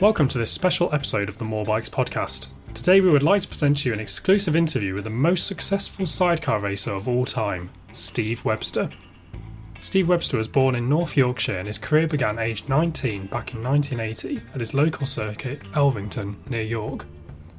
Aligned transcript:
Welcome 0.00 0.28
to 0.28 0.38
this 0.38 0.52
special 0.52 0.88
episode 0.94 1.28
of 1.28 1.38
the 1.38 1.44
More 1.44 1.64
Bikes 1.64 1.88
podcast. 1.88 2.48
Today, 2.74 3.00
we 3.00 3.10
would 3.10 3.24
like 3.24 3.42
to 3.42 3.48
present 3.48 3.84
you 3.84 3.92
an 3.92 3.98
exclusive 3.98 4.54
interview 4.54 4.94
with 4.94 5.04
the 5.04 5.10
most 5.10 5.48
successful 5.48 6.06
sidecar 6.06 6.60
racer 6.60 6.92
of 6.92 7.08
all 7.08 7.24
time, 7.24 7.70
Steve 7.92 8.44
Webster. 8.44 8.88
Steve 9.80 10.08
Webster 10.08 10.36
was 10.36 10.46
born 10.46 10.76
in 10.76 10.88
North 10.88 11.16
Yorkshire 11.16 11.58
and 11.58 11.66
his 11.66 11.78
career 11.78 12.06
began 12.06 12.38
aged 12.38 12.68
19 12.68 13.26
back 13.26 13.52
in 13.52 13.64
1980 13.64 14.40
at 14.54 14.60
his 14.60 14.74
local 14.74 15.06
circuit, 15.06 15.60
Elvington, 15.72 16.36
near 16.48 16.62
York. 16.62 17.06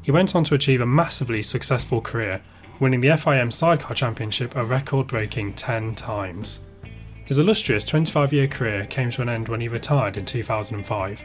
He 0.02 0.12
went 0.12 0.36
on 0.36 0.46
to 0.46 0.56
achieve 0.56 0.80
a 0.80 0.86
massively 0.86 1.44
successful 1.44 2.00
career, 2.00 2.42
winning 2.80 3.02
the 3.02 3.10
FIM 3.10 3.52
Sidecar 3.52 3.96
Championship 3.96 4.56
a 4.56 4.64
record 4.64 5.08
breaking 5.08 5.54
10 5.54 5.96
times. 5.96 6.62
His 7.32 7.39
illustrious 7.39 7.86
25 7.86 8.34
year 8.34 8.47
career 8.50 8.86
came 8.88 9.09
to 9.11 9.21
an 9.21 9.29
end 9.29 9.47
when 9.47 9.61
he 9.61 9.70
retired 9.70 10.18
in 10.18 10.25
2005. 10.25 11.24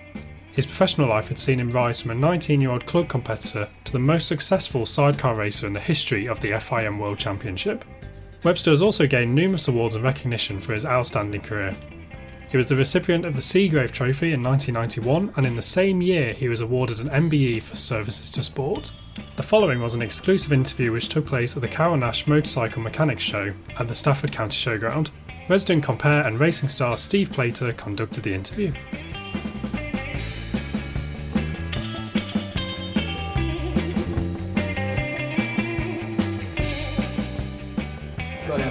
His 0.53 0.65
professional 0.65 1.09
life 1.09 1.27
had 1.27 1.37
seen 1.37 1.59
him 1.59 1.73
rise 1.73 2.01
from 2.01 2.13
a 2.13 2.15
19 2.15 2.61
year 2.61 2.71
old 2.71 2.87
club 2.87 3.09
competitor 3.09 3.69
to 3.83 3.93
the 3.93 3.99
most 3.99 4.29
successful 4.29 4.87
sidecar 4.87 5.35
racer 5.35 5.67
in 5.67 5.73
the 5.73 5.81
history 5.81 6.29
of 6.29 6.41
the 6.41 6.53
FIM 6.53 7.01
World 7.01 7.19
Championship. 7.19 7.85
Webster 8.45 8.71
has 8.71 8.83
also 8.83 9.09
gained 9.09 9.35
numerous 9.35 9.67
awards 9.67 9.97
and 9.97 10.05
recognition 10.05 10.61
for 10.61 10.75
his 10.75 10.87
outstanding 10.87 11.41
career. 11.41 11.75
He 12.51 12.57
was 12.57 12.69
the 12.69 12.77
recipient 12.77 13.25
of 13.25 13.35
the 13.35 13.41
Segrave 13.41 13.91
Trophy 13.91 14.33
in 14.33 14.45
1991, 14.45 15.33
and 15.37 15.45
in 15.45 15.57
the 15.57 15.61
same 15.61 16.01
year, 16.01 16.33
he 16.33 16.49
was 16.49 16.61
awarded 16.61 17.01
an 17.01 17.09
MBE 17.09 17.63
for 17.63 17.75
services 17.75 18.31
to 18.31 18.45
sport. 18.45 18.93
The 19.35 19.43
following 19.43 19.83
was 19.83 19.95
an 19.95 20.03
exclusive 20.03 20.53
interview 20.53 20.93
which 20.93 21.09
took 21.09 21.27
place 21.27 21.57
at 21.57 21.63
the 21.63 21.69
Carole 21.69 21.97
Nash 21.97 22.29
Motorcycle 22.29 22.83
Mechanics 22.83 23.25
Show 23.25 23.53
at 23.81 23.89
the 23.89 23.95
Stafford 23.97 24.31
County 24.31 24.57
Showground. 24.57 25.11
Resident 25.49 25.85
compare 25.85 26.27
and 26.27 26.41
racing 26.41 26.69
star 26.69 26.97
Steve 26.97 27.31
Plater 27.31 27.73
conducted 27.73 28.25
the 28.25 28.35
interview. 28.35 28.73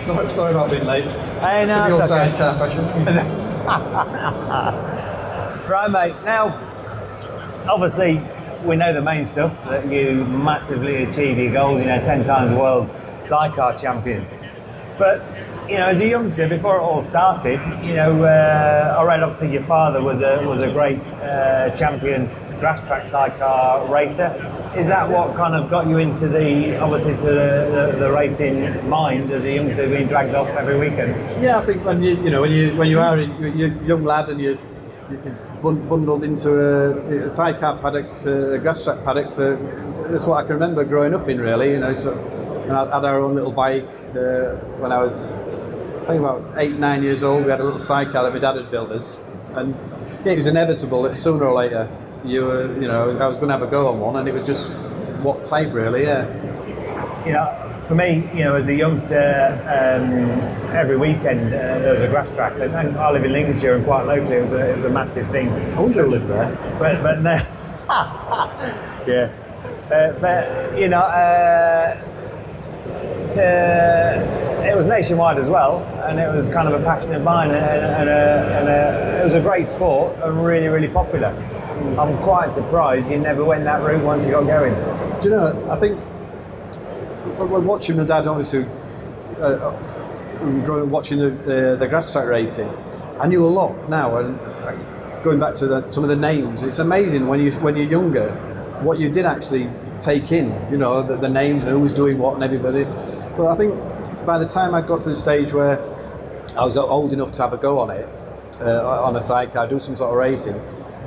Sorry, 0.05 0.33
sorry 0.33 0.51
about 0.51 0.69
being 0.69 0.85
late. 0.85 1.03
Hey, 1.03 1.65
no, 1.65 1.75
Typical 1.87 1.99
it's 2.01 2.11
okay. 2.11 2.37
sidecar 2.37 2.57
fashion. 2.59 2.85
Right, 5.65 5.89
mate. 5.89 6.13
Now, 6.23 6.53
obviously, 7.67 8.21
we 8.63 8.75
know 8.75 8.93
the 8.93 9.01
main 9.01 9.25
stuff 9.25 9.51
that 9.67 9.91
you 9.91 10.23
massively 10.25 11.05
achieve 11.05 11.39
your 11.39 11.51
goals. 11.51 11.81
You 11.81 11.87
know, 11.87 12.03
ten 12.03 12.23
times 12.23 12.51
world 12.51 12.87
sidecar 13.23 13.75
champion. 13.75 14.27
But 14.99 15.23
you 15.69 15.77
know, 15.77 15.87
as 15.87 15.99
a 15.99 16.07
youngster, 16.07 16.47
before 16.47 16.77
it 16.77 16.81
all 16.81 17.03
started, 17.03 17.59
you 17.83 17.95
know, 17.95 18.23
uh, 18.23 18.97
I 18.99 19.03
read 19.03 19.23
obviously 19.23 19.53
your 19.53 19.63
father 19.63 20.01
was 20.01 20.21
a 20.21 20.45
was 20.45 20.61
a 20.61 20.71
great 20.71 21.07
uh, 21.07 21.69
champion 21.71 22.29
grass 22.59 22.85
track 22.87 23.07
sidecar 23.07 23.87
racer. 23.91 24.29
Is 24.77 24.87
that 24.87 25.09
what 25.09 25.35
kind 25.35 25.55
of 25.55 25.69
got 25.69 25.87
you 25.87 25.97
into 25.97 26.27
the 26.27 26.77
obviously 26.79 27.15
to 27.17 27.27
the, 27.27 27.91
the, 27.93 27.97
the 27.99 28.11
racing 28.11 28.89
mind 28.89 29.31
as 29.31 29.43
a 29.43 29.53
youngster, 29.53 29.87
being 29.89 30.07
dragged 30.07 30.35
off 30.35 30.47
every 30.49 30.77
weekend? 30.77 31.43
Yeah, 31.43 31.57
I 31.57 31.65
think 31.65 31.83
when 31.83 32.01
you 32.01 32.15
you 32.23 32.29
know 32.29 32.41
when 32.41 32.51
you 32.51 32.75
when 32.77 32.89
you 32.89 32.99
are 32.99 33.17
a 33.17 33.25
young 33.25 34.03
lad 34.03 34.29
and 34.29 34.39
you 34.39 34.57
you're 35.09 35.73
bundled 35.73 36.23
into 36.23 36.49
a, 36.59 37.25
a 37.25 37.29
sidecar 37.29 37.77
paddock, 37.77 38.09
uh, 38.25 38.53
a 38.53 38.59
grass 38.59 38.83
track 38.83 39.03
paddock 39.03 39.31
for 39.31 39.55
that's 40.09 40.25
what 40.25 40.43
I 40.43 40.47
can 40.47 40.53
remember 40.53 40.83
growing 40.83 41.13
up 41.15 41.27
in 41.27 41.41
really. 41.41 41.71
You 41.71 41.79
know, 41.79 41.95
so 41.95 42.13
and 42.67 42.73
I 42.73 42.95
had 42.95 43.05
our 43.05 43.19
own 43.19 43.35
little 43.35 43.51
bike 43.51 43.87
uh, 44.15 44.55
when 44.81 44.91
I 44.91 45.01
was 45.01 45.31
I 45.31 46.09
think 46.09 46.19
about 46.19 46.53
eight 46.57 46.77
nine 46.77 47.03
years 47.03 47.23
old. 47.23 47.45
We 47.45 47.51
had 47.51 47.61
a 47.61 47.63
little 47.63 47.79
sidecar 47.79 48.23
that 48.23 48.33
my 48.33 48.39
dad 48.39 48.55
had 48.55 48.69
built 48.69 48.91
us, 48.91 49.17
and 49.53 49.75
yeah, 50.25 50.33
it 50.33 50.37
was 50.37 50.47
inevitable 50.47 51.01
that 51.03 51.15
sooner 51.15 51.45
or 51.45 51.53
later 51.53 51.89
you 52.23 52.45
were 52.45 52.73
you 52.79 52.87
know 52.87 53.03
I 53.03 53.05
was, 53.05 53.17
I 53.17 53.27
was 53.27 53.37
going 53.37 53.47
to 53.47 53.53
have 53.53 53.61
a 53.61 53.67
go 53.67 53.87
on 53.87 53.99
one, 53.99 54.15
and 54.15 54.27
it 54.27 54.33
was 54.33 54.45
just 54.45 54.71
what 55.21 55.43
type 55.43 55.73
really, 55.73 56.03
yeah. 56.03 56.25
you 57.25 57.33
know, 57.33 57.83
for 57.87 57.95
me, 57.95 58.29
you 58.33 58.43
know, 58.43 58.55
as 58.55 58.67
a 58.67 58.75
youngster, 58.75 59.59
um, 59.65 60.31
every 60.75 60.97
weekend 60.97 61.47
uh, 61.47 61.79
there 61.79 61.93
was 61.93 62.01
a 62.01 62.07
grass 62.07 62.29
track, 62.31 62.53
and, 62.59 62.73
and 62.75 62.97
I 62.97 63.11
live 63.11 63.23
in 63.23 63.31
Lincolnshire, 63.31 63.75
and 63.75 63.85
quite 63.85 64.05
locally, 64.05 64.37
it 64.37 64.41
was 64.41 64.51
a, 64.51 64.71
it 64.71 64.75
was 64.75 64.85
a 64.85 64.89
massive 64.89 65.29
thing. 65.31 65.49
I 65.49 65.79
wonder 65.79 66.03
who 66.03 66.11
lived 66.11 66.27
there. 66.27 66.55
But 66.79 67.01
but 67.01 67.21
no, 67.21 67.35
yeah, 69.07 69.31
uh, 69.91 70.11
but 70.19 70.79
you 70.79 70.89
know, 70.89 70.99
uh, 70.99 72.14
to, 73.35 74.65
it 74.69 74.75
was 74.75 74.87
nationwide 74.87 75.37
as 75.37 75.49
well, 75.49 75.83
and 76.07 76.19
it 76.19 76.27
was 76.27 76.49
kind 76.49 76.67
of 76.67 76.79
a 76.79 76.83
passion 76.83 77.13
of 77.13 77.23
mine, 77.23 77.51
and, 77.51 77.57
and, 77.57 78.09
a, 78.09 78.59
and 78.59 78.67
a, 78.67 79.21
it 79.21 79.25
was 79.25 79.33
a 79.33 79.41
great 79.41 79.67
sport 79.67 80.17
and 80.23 80.43
really 80.43 80.67
really 80.67 80.87
popular. 80.87 81.27
I'm 81.99 82.17
quite 82.19 82.51
surprised 82.51 83.11
you 83.11 83.17
never 83.19 83.43
went 83.43 83.63
that 83.65 83.81
route 83.81 84.03
once 84.03 84.25
you 84.25 84.31
got 84.31 84.47
going. 84.47 84.73
Do 85.21 85.29
you 85.29 85.35
know? 85.35 85.69
I 85.69 85.75
think 85.77 85.99
when 87.37 87.65
watching 87.65 87.97
my 87.97 88.05
dad, 88.05 88.27
obviously, 88.27 88.65
uh, 89.39 89.75
uh, 90.39 90.85
watching 90.85 91.19
the, 91.19 91.75
the, 91.79 91.87
grass 91.87 92.11
track 92.11 92.27
racing, 92.27 92.69
I 93.19 93.27
knew 93.27 93.45
a 93.45 93.47
lot 93.47 93.89
now. 93.89 94.17
And 94.17 94.39
uh, 94.39 95.21
going 95.21 95.39
back 95.39 95.55
to 95.55 95.67
the, 95.67 95.89
some 95.89 96.03
of 96.03 96.09
the 96.09 96.15
names, 96.15 96.61
it's 96.61 96.79
amazing 96.79 97.27
when 97.27 97.39
you 97.39 97.51
when 97.53 97.75
you're 97.75 97.89
younger 97.89 98.31
what 98.81 98.99
you 98.99 99.09
did 99.09 99.25
actually 99.25 99.69
take 99.99 100.31
in. 100.31 100.47
You 100.71 100.77
know, 100.77 101.03
the, 101.03 101.17
the 101.17 101.29
names 101.29 101.63
and 101.63 101.73
who 101.73 101.79
was 101.79 101.93
doing 101.93 102.17
what 102.17 102.35
and 102.35 102.43
everybody. 102.43 102.85
But 103.37 103.47
I 103.47 103.55
think 103.55 104.25
by 104.25 104.37
the 104.37 104.47
time 104.47 104.73
I 104.73 104.81
got 104.81 105.01
to 105.01 105.09
the 105.09 105.15
stage 105.15 105.53
where 105.53 105.79
I 106.57 106.63
was 106.63 106.77
old 106.77 107.11
enough 107.11 107.31
to 107.33 107.41
have 107.41 107.53
a 107.53 107.57
go 107.57 107.79
on 107.79 107.89
it, 107.91 108.07
uh, 108.61 109.03
on 109.03 109.15
a 109.15 109.21
sidecar, 109.21 109.67
do 109.67 109.79
some 109.79 109.95
sort 109.97 110.11
of 110.11 110.17
racing, 110.17 110.59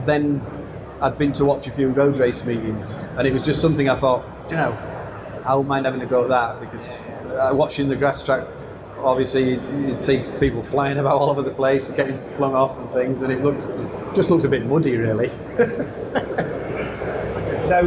then 0.04 0.44
I'd 1.00 1.16
been 1.16 1.32
to 1.34 1.44
watch 1.44 1.66
a 1.66 1.70
few 1.70 1.88
road 1.88 2.18
race 2.18 2.44
meetings, 2.44 2.92
and 3.16 3.26
it 3.26 3.32
was 3.32 3.44
just 3.44 3.62
something 3.62 3.88
I 3.88 3.94
thought, 3.94 4.24
you 4.50 4.56
know, 4.56 4.76
I 5.44 5.54
wouldn't 5.54 5.68
mind 5.68 5.86
having 5.86 6.02
a 6.02 6.06
go 6.06 6.24
at 6.24 6.28
that 6.28 6.60
because 6.60 7.08
uh, 7.08 7.52
watching 7.54 7.88
the 7.88 7.96
grass 7.96 8.22
track, 8.24 8.46
obviously 8.98 9.50
you'd, 9.52 9.62
you'd 9.86 10.00
see 10.00 10.22
people 10.38 10.62
flying 10.62 10.98
about 10.98 11.16
all 11.16 11.30
over 11.30 11.42
the 11.42 11.50
place, 11.50 11.88
getting 11.88 12.18
flung 12.36 12.54
off 12.54 12.76
and 12.76 12.90
things, 12.90 13.22
and 13.22 13.32
it 13.32 13.42
looked 13.42 13.66
just 14.14 14.30
looked 14.30 14.44
a 14.44 14.48
bit 14.48 14.66
muddy, 14.66 14.96
really. 14.96 15.30
So 17.68 17.80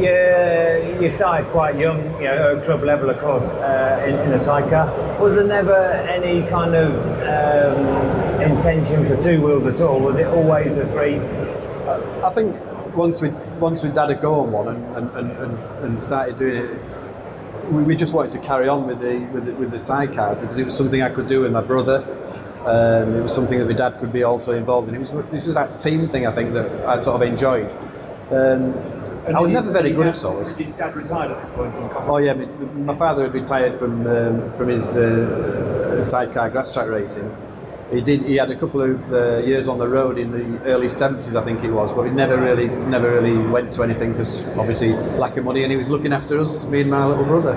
you, 0.00 1.04
you 1.04 1.10
started 1.10 1.46
quite 1.50 1.76
young, 1.76 2.02
you 2.14 2.24
know, 2.24 2.56
at 2.56 2.64
club 2.64 2.82
level, 2.82 3.10
of 3.10 3.18
course, 3.18 3.52
uh, 3.52 4.02
in, 4.08 4.14
in 4.20 4.32
a 4.32 4.38
sidecar. 4.38 4.86
Was 5.20 5.34
there 5.34 5.44
never 5.44 5.76
any 5.76 6.48
kind 6.48 6.74
of 6.74 6.94
um, 7.20 8.40
intention 8.40 9.06
for 9.06 9.22
two 9.22 9.42
wheels 9.42 9.66
at 9.66 9.82
all? 9.82 10.00
Was 10.00 10.18
it 10.18 10.26
always 10.26 10.74
the 10.74 10.88
three? 10.88 11.16
I 12.24 12.30
think 12.34 12.56
once 12.96 13.20
we 13.20 13.28
once 13.60 13.82
we'd 13.82 13.94
had 13.94 14.08
a 14.08 14.14
go 14.14 14.40
on 14.40 14.52
one 14.52 14.68
and, 14.68 14.96
and, 14.96 15.10
and, 15.10 15.30
and, 15.32 15.78
and 15.84 16.02
started 16.02 16.38
doing 16.38 16.64
it, 16.64 17.70
we, 17.70 17.82
we 17.82 17.94
just 17.94 18.14
wanted 18.14 18.32
to 18.32 18.38
carry 18.38 18.68
on 18.68 18.86
with 18.86 19.00
the, 19.00 19.18
with 19.34 19.44
the 19.44 19.54
with 19.56 19.70
the 19.70 19.76
sidecars 19.76 20.40
because 20.40 20.56
it 20.56 20.64
was 20.64 20.74
something 20.74 21.02
I 21.02 21.10
could 21.10 21.28
do 21.28 21.40
with 21.42 21.52
my 21.52 21.60
brother. 21.60 21.98
Um, 22.64 23.14
it 23.16 23.20
was 23.20 23.34
something 23.34 23.58
that 23.58 23.66
my 23.66 23.74
dad 23.74 23.98
could 24.00 24.14
be 24.14 24.22
also 24.22 24.52
involved 24.52 24.88
in. 24.88 24.94
It 24.94 24.98
was 24.98 25.10
this 25.30 25.46
is 25.46 25.52
that 25.52 25.78
team 25.78 26.08
thing 26.08 26.26
I 26.26 26.32
think 26.32 26.54
that 26.54 26.70
I 26.86 26.96
sort 26.96 27.16
of 27.16 27.28
enjoyed. 27.28 27.70
Um, 28.30 28.72
I 29.34 29.40
was 29.40 29.50
never 29.50 29.72
very 29.72 29.90
good 29.90 30.06
at 30.06 30.16
solos. 30.16 30.52
Did 30.52 30.76
dad 30.76 30.94
retired 30.94 31.32
at 31.32 31.40
this 31.40 31.50
point 31.50 31.74
from 31.74 31.90
Oh 32.08 32.18
yeah, 32.18 32.34
my, 32.34 32.94
father 32.94 33.24
had 33.24 33.34
retired 33.34 33.74
from 33.74 34.06
um, 34.06 34.52
from 34.52 34.68
his 34.68 34.96
uh, 34.96 36.00
sidecar 36.02 36.48
grass 36.50 36.72
track 36.72 36.88
racing. 36.88 37.34
He 37.92 38.00
did. 38.00 38.22
He 38.22 38.36
had 38.36 38.50
a 38.50 38.56
couple 38.56 38.82
of 38.82 39.12
uh, 39.12 39.38
years 39.38 39.66
on 39.66 39.78
the 39.78 39.88
road 39.88 40.18
in 40.18 40.30
the 40.30 40.64
early 40.64 40.88
seventies, 40.88 41.34
I 41.34 41.44
think 41.44 41.64
it 41.64 41.70
was, 41.70 41.92
but 41.92 42.02
he 42.02 42.10
never 42.10 42.36
really, 42.36 42.68
never 42.68 43.10
really 43.10 43.36
went 43.36 43.72
to 43.74 43.82
anything 43.82 44.12
because 44.12 44.46
obviously 44.56 44.92
lack 45.18 45.36
of 45.36 45.44
money, 45.44 45.62
and 45.62 45.72
he 45.72 45.76
was 45.76 45.88
looking 45.88 46.12
after 46.12 46.38
us, 46.38 46.64
me 46.64 46.82
and 46.82 46.90
my 46.90 47.04
little 47.04 47.24
brother. 47.24 47.54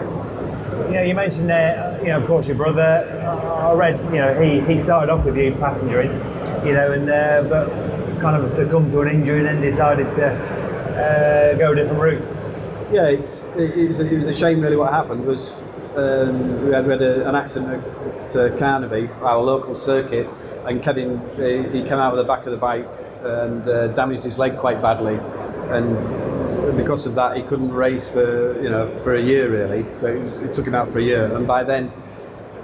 You 0.88 0.96
know, 0.96 1.04
you 1.04 1.14
mentioned 1.14 1.50
there, 1.50 1.80
uh, 1.80 2.02
you 2.02 2.08
know, 2.08 2.22
of 2.22 2.26
course, 2.26 2.48
your 2.48 2.58
brother. 2.58 2.82
uh, 3.24 3.70
I 3.70 3.74
read, 3.74 4.00
you 4.06 4.22
know, 4.22 4.42
he, 4.42 4.60
he 4.62 4.80
started 4.80 5.12
off 5.12 5.24
with 5.24 5.38
you 5.38 5.54
passengering, 5.54 6.12
you 6.66 6.74
know, 6.74 6.92
and 6.94 7.10
uh, 7.10 7.44
but 7.44 7.70
kind 8.20 8.36
of 8.36 8.50
succumbed 8.50 8.92
to 8.92 9.02
an 9.02 9.08
injury 9.08 9.40
and 9.40 9.48
then 9.48 9.62
decided 9.62 10.14
to 10.16 10.59
uh, 11.00 11.56
go 11.56 11.72
a 11.72 11.76
different 11.76 12.00
route. 12.00 12.24
Yeah, 12.92 13.08
it's 13.08 13.44
it, 13.56 13.78
it, 13.78 13.88
was 13.88 14.00
a, 14.00 14.14
it 14.14 14.16
was 14.16 14.28
a 14.28 14.34
shame 14.34 14.62
really. 14.62 14.76
What 14.76 14.92
happened 14.92 15.26
was 15.26 15.54
um, 15.96 16.66
we 16.66 16.74
had, 16.74 16.86
we 16.86 16.92
had 16.92 17.02
a, 17.02 17.28
an 17.28 17.36
accident 17.36 17.84
at 17.84 18.36
uh, 18.36 18.58
Carnaby, 18.58 19.10
our 19.22 19.42
local 19.42 19.76
circuit, 19.76 20.28
and 20.66 20.82
Kevin 20.82 21.18
uh, 21.18 21.72
he 21.72 21.84
came 21.84 22.00
out 22.00 22.12
of 22.12 22.18
the 22.18 22.24
back 22.24 22.46
of 22.46 22.52
the 22.52 22.58
bike 22.58 22.88
and 23.22 23.68
uh, 23.68 23.88
damaged 23.90 24.24
his 24.24 24.38
leg 24.38 24.58
quite 24.58 24.82
badly, 24.82 25.16
and 25.70 26.78
because 26.78 27.06
of 27.06 27.16
that 27.16 27.36
he 27.38 27.44
couldn't 27.44 27.72
race 27.72 28.10
for 28.10 28.62
you 28.62 28.70
know 28.70 28.88
for 29.04 29.16
a 29.16 29.22
year 29.22 29.50
really. 29.50 29.86
So 29.94 30.08
it, 30.08 30.24
was, 30.24 30.42
it 30.42 30.54
took 30.54 30.66
him 30.66 30.76
out 30.76 30.92
for 30.92 31.00
a 31.00 31.04
year, 31.04 31.36
and 31.36 31.46
by 31.46 31.64
then 31.64 31.92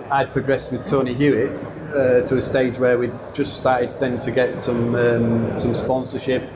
I'd 0.09 0.33
progressed 0.33 0.71
with 0.71 0.85
Tony 0.87 1.13
Hewitt 1.13 1.51
uh, 1.93 2.21
to 2.21 2.37
a 2.37 2.41
stage 2.41 2.79
where 2.79 2.97
we 2.97 3.11
just 3.33 3.57
started 3.57 3.97
then 3.99 4.19
to 4.21 4.31
get 4.31 4.61
some 4.61 4.95
um, 4.95 5.59
some 5.59 5.73
sponsorship 5.73 6.49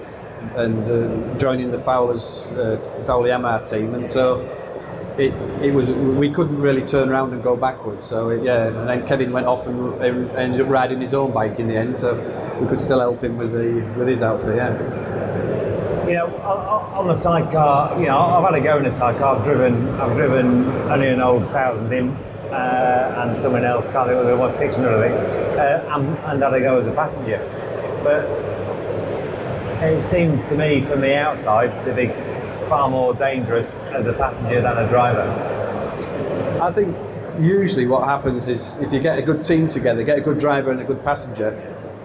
and 0.55 0.87
uh, 0.87 1.37
joining 1.37 1.71
the 1.71 1.79
Fowlers 1.79 2.45
uh, 2.57 2.79
Fowley 3.05 3.29
MR 3.29 3.67
team, 3.69 3.93
and 3.93 4.07
so 4.07 4.41
it, 5.17 5.33
it 5.61 5.73
was 5.73 5.91
we 5.91 6.29
couldn't 6.29 6.59
really 6.61 6.85
turn 6.85 7.09
around 7.09 7.33
and 7.33 7.43
go 7.43 7.55
backwards. 7.55 8.05
So 8.05 8.29
it, 8.29 8.43
yeah, 8.43 8.67
and 8.67 8.87
then 8.87 9.07
Kevin 9.07 9.31
went 9.31 9.47
off 9.47 9.67
and, 9.67 10.01
and 10.01 10.31
ended 10.31 10.61
up 10.61 10.69
riding 10.69 11.01
his 11.01 11.13
own 11.13 11.31
bike 11.31 11.59
in 11.59 11.67
the 11.67 11.75
end. 11.75 11.97
So 11.97 12.15
we 12.59 12.67
could 12.67 12.79
still 12.79 12.99
help 12.99 13.23
him 13.23 13.37
with 13.37 13.51
the 13.51 13.81
with 13.97 14.07
his 14.07 14.21
outfit. 14.23 14.55
Yeah. 14.55 15.07
You 16.07 16.15
know, 16.15 16.27
on 16.99 17.07
the 17.07 17.15
sidecar, 17.15 17.99
you 17.99 18.07
know, 18.07 18.17
I've 18.17 18.43
had 18.43 18.55
a 18.55 18.61
go 18.61 18.77
in 18.77 18.85
a 18.85 18.91
sidecar. 18.91 19.37
I've 19.37 19.43
driven, 19.43 19.87
I've 20.01 20.15
driven 20.15 20.65
only 20.89 21.09
an 21.09 21.21
old 21.21 21.47
thousand 21.51 21.93
in, 21.93 22.09
uh, 22.51 23.15
and 23.17 23.37
someone 23.37 23.63
else, 23.63 23.91
can't 23.91 24.09
think 24.09 24.25
it 24.25 24.35
was 24.35 24.55
600 24.57 24.89
I 24.89 25.07
think, 25.07 25.59
uh, 25.59 25.95
and, 25.95 26.17
and 26.17 26.41
had 26.41 26.53
a 26.55 26.59
go 26.59 26.79
as 26.79 26.87
a 26.87 26.93
passenger. 26.93 27.37
But 28.03 28.48
it 29.81 30.01
seems 30.01 30.43
to 30.43 30.55
me 30.55 30.81
from 30.85 31.01
the 31.01 31.15
outside 31.15 31.83
to 31.85 31.93
be 31.93 32.07
far 32.67 32.89
more 32.89 33.13
dangerous 33.13 33.81
as 33.85 34.07
a 34.07 34.13
passenger 34.13 34.61
than 34.61 34.77
a 34.77 34.87
driver. 34.87 35.23
I 36.61 36.71
think 36.71 36.95
usually 37.39 37.87
what 37.87 38.05
happens 38.05 38.47
is 38.49 38.77
if 38.79 38.91
you 38.91 38.99
get 38.99 39.17
a 39.17 39.21
good 39.21 39.41
team 39.41 39.69
together, 39.69 40.03
get 40.03 40.17
a 40.17 40.21
good 40.21 40.37
driver 40.37 40.71
and 40.71 40.81
a 40.81 40.83
good 40.83 41.03
passenger, 41.03 41.55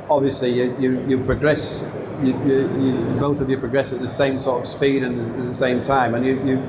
obviously 0.09 0.51
you, 0.51 0.77
you, 0.79 1.07
you 1.09 1.25
progress, 1.25 1.85
you, 2.23 2.33
you, 2.47 3.17
both 3.19 3.41
of 3.41 3.51
you 3.51 3.59
progress 3.59 3.93
at 3.93 4.01
the 4.01 4.09
same 4.09 4.39
sort 4.39 4.61
of 4.61 4.67
speed 4.67 5.03
and 5.03 5.21
at 5.21 5.47
the 5.47 5.53
same 5.53 5.83
time, 5.83 6.15
and 6.15 6.25
you, 6.25 6.37
you, 6.45 6.63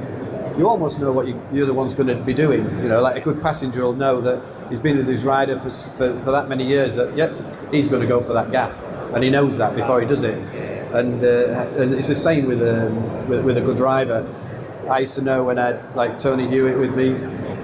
you 0.58 0.68
almost 0.68 1.00
know 1.00 1.12
what 1.12 1.28
the 1.54 1.62
other 1.62 1.74
one's 1.74 1.94
going 1.94 2.08
to 2.08 2.16
be 2.16 2.34
doing. 2.34 2.63
You 2.80 2.88
know, 2.88 3.01
like 3.01 3.18
a 3.18 3.22
good 3.22 3.42
passenger 3.42 3.84
will 3.84 3.94
know 3.94 4.22
that 4.22 4.42
he's 4.69 4.80
been 4.80 4.98
with 4.98 5.08
his 5.08 5.24
rider 5.24 5.60
for, 5.60 5.69
for, 5.69 6.19
for 6.24 6.31
that 6.31 6.50
many 6.50 6.66
years 6.66 6.96
that, 6.96 7.16
yep, 7.16 7.31
he's 7.72 7.88
going 7.88 8.01
to 8.01 8.08
go 8.08 8.22
for 8.22 8.34
that 8.34 8.51
gap, 8.51 8.75
and 9.13 9.24
he 9.24 9.30
knows 9.30 9.58
that 9.58 9.75
before 9.75 10.01
he 10.01 10.08
does 10.08 10.24
it. 10.24 10.64
And, 10.94 11.24
uh, 11.24 11.68
and 11.78 11.94
it's 11.94 12.08
the 12.08 12.16
same 12.16 12.46
with, 12.46 12.62
um, 12.62 13.28
with, 13.28 13.44
with 13.44 13.58
a 13.58 13.62
good 13.62 13.78
driver. 13.78 14.26
I 14.90 15.00
used 15.00 15.16
to 15.16 15.22
know 15.22 15.44
when 15.44 15.58
I 15.58 15.68
had 15.68 15.96
like 15.96 16.20
Tony 16.20 16.48
Hewitt 16.48 16.78
with 16.78 16.96
me, 16.96 17.16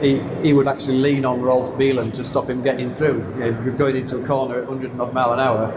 he, 0.02 0.20
he 0.42 0.54
would 0.54 0.68
actually 0.68 0.98
lean 0.98 1.26
on 1.26 1.42
Rolf 1.42 1.78
Biland 1.78 2.14
to 2.14 2.24
stop 2.24 2.50
him 2.50 2.64
getting 2.64 2.90
through, 2.90 3.20
you 3.38 3.52
know, 3.52 3.72
going 3.74 3.96
into 3.96 4.18
a 4.18 4.26
corner 4.26 4.58
at 4.60 4.68
100 4.68 5.00
odd 5.00 5.14
mile 5.14 5.34
an 5.34 5.40
hour. 5.40 5.72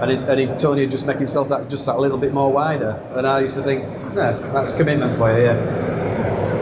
And, 0.00 0.10
it, 0.10 0.28
and 0.28 0.40
he, 0.40 0.46
Tony 0.56 0.82
would 0.82 0.90
just 0.90 1.06
make 1.06 1.18
himself 1.18 1.48
that 1.48 1.70
just 1.70 1.86
that 1.86 1.96
a 1.96 2.00
little 2.00 2.18
bit 2.18 2.34
more 2.34 2.52
wider. 2.52 3.02
And 3.14 3.26
I 3.26 3.40
used 3.40 3.56
to 3.56 3.62
think, 3.62 3.84
no, 4.14 4.52
that's 4.52 4.72
commitment 4.72 5.16
for 5.16 5.32
you, 5.36 5.44
yeah. 5.44 5.54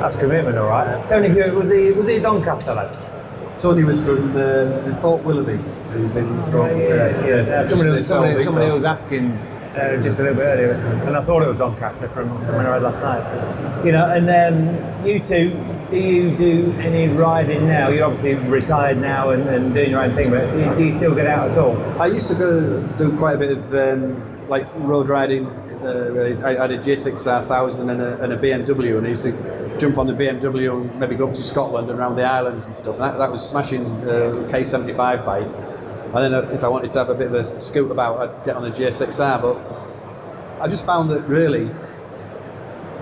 That's 0.00 0.16
commitment, 0.16 0.58
all 0.58 0.68
right. 0.68 1.08
Tony 1.08 1.28
Hewitt, 1.30 1.54
was 1.54 1.70
he, 1.70 1.90
was 1.92 2.06
he 2.06 2.16
a 2.16 2.20
Doncaster 2.20 2.74
lad? 2.74 3.58
Tony 3.58 3.84
was 3.84 4.04
from 4.04 4.36
uh, 4.36 5.00
Thorpe 5.00 5.22
Willoughby, 5.22 5.56
who's 5.92 6.16
in 6.16 6.28
Thorpe. 6.50 6.72
yeah, 6.72 7.26
yeah, 7.26 7.46
yeah. 7.46 7.66
Somebody, 7.66 7.96
just 7.96 8.08
somebody, 8.10 8.44
somebody 8.44 8.70
was 8.70 8.84
asking 8.84 9.38
uh, 9.76 10.00
just 10.00 10.18
a 10.18 10.22
little 10.22 10.38
bit 10.38 10.44
earlier, 10.44 10.72
and 10.72 11.16
I 11.16 11.22
thought 11.22 11.42
it 11.42 11.48
was 11.48 11.58
Doncaster 11.58 12.08
from 12.08 12.40
somewhere 12.42 12.68
I 12.68 12.78
read 12.78 12.82
last 12.82 13.00
night. 13.02 13.84
You 13.84 13.92
know, 13.92 14.10
and 14.10 14.28
um, 14.30 15.06
you 15.06 15.20
two, 15.20 15.50
do 15.90 15.98
you 15.98 16.36
do 16.36 16.72
any 16.80 17.08
riding 17.08 17.66
now? 17.66 17.88
You're 17.88 18.04
obviously 18.04 18.34
retired 18.34 18.98
now 18.98 19.30
and, 19.30 19.48
and 19.48 19.74
doing 19.74 19.90
your 19.90 20.02
own 20.02 20.14
thing, 20.14 20.30
but 20.30 20.50
do 20.52 20.60
you, 20.60 20.74
do 20.74 20.84
you 20.86 20.94
still 20.94 21.14
get 21.14 21.26
out 21.26 21.50
at 21.50 21.58
all? 21.58 21.76
I 22.00 22.06
used 22.06 22.28
to 22.28 22.34
go 22.34 22.82
do 22.98 23.16
quite 23.16 23.36
a 23.36 23.38
bit 23.38 23.52
of 23.52 23.74
um, 23.74 24.48
like 24.48 24.66
road 24.76 25.08
riding. 25.08 25.46
Uh, 25.46 26.40
I 26.44 26.54
had 26.54 26.70
a 26.70 26.78
GSX-R1000 26.78 27.90
and 27.90 28.00
a, 28.00 28.22
and 28.22 28.32
a 28.32 28.38
BMW, 28.38 28.96
and 28.96 29.06
I 29.06 29.10
used 29.10 29.24
to 29.24 29.76
jump 29.78 29.98
on 29.98 30.06
the 30.06 30.14
BMW 30.14 30.72
and 30.72 30.98
maybe 30.98 31.14
go 31.16 31.28
up 31.28 31.34
to 31.34 31.42
Scotland 31.42 31.90
and 31.90 31.98
around 31.98 32.16
the 32.16 32.24
islands 32.24 32.64
and 32.64 32.74
stuff. 32.74 32.96
That, 32.98 33.18
that 33.18 33.30
was 33.30 33.46
smashing 33.46 33.84
uh, 33.84 34.48
K75 34.50 35.24
bike. 35.24 35.75
And 36.14 36.34
then 36.34 36.34
if 36.54 36.64
I 36.64 36.68
wanted 36.68 36.90
to 36.92 36.98
have 36.98 37.10
a 37.10 37.14
bit 37.14 37.26
of 37.28 37.34
a 37.34 37.60
scoot 37.60 37.90
about, 37.90 38.18
I'd 38.18 38.44
get 38.44 38.56
on 38.56 38.64
a 38.64 38.70
GSX-R. 38.70 39.40
But 39.42 40.62
I 40.62 40.68
just 40.68 40.86
found 40.86 41.10
that 41.10 41.22
really, 41.28 41.70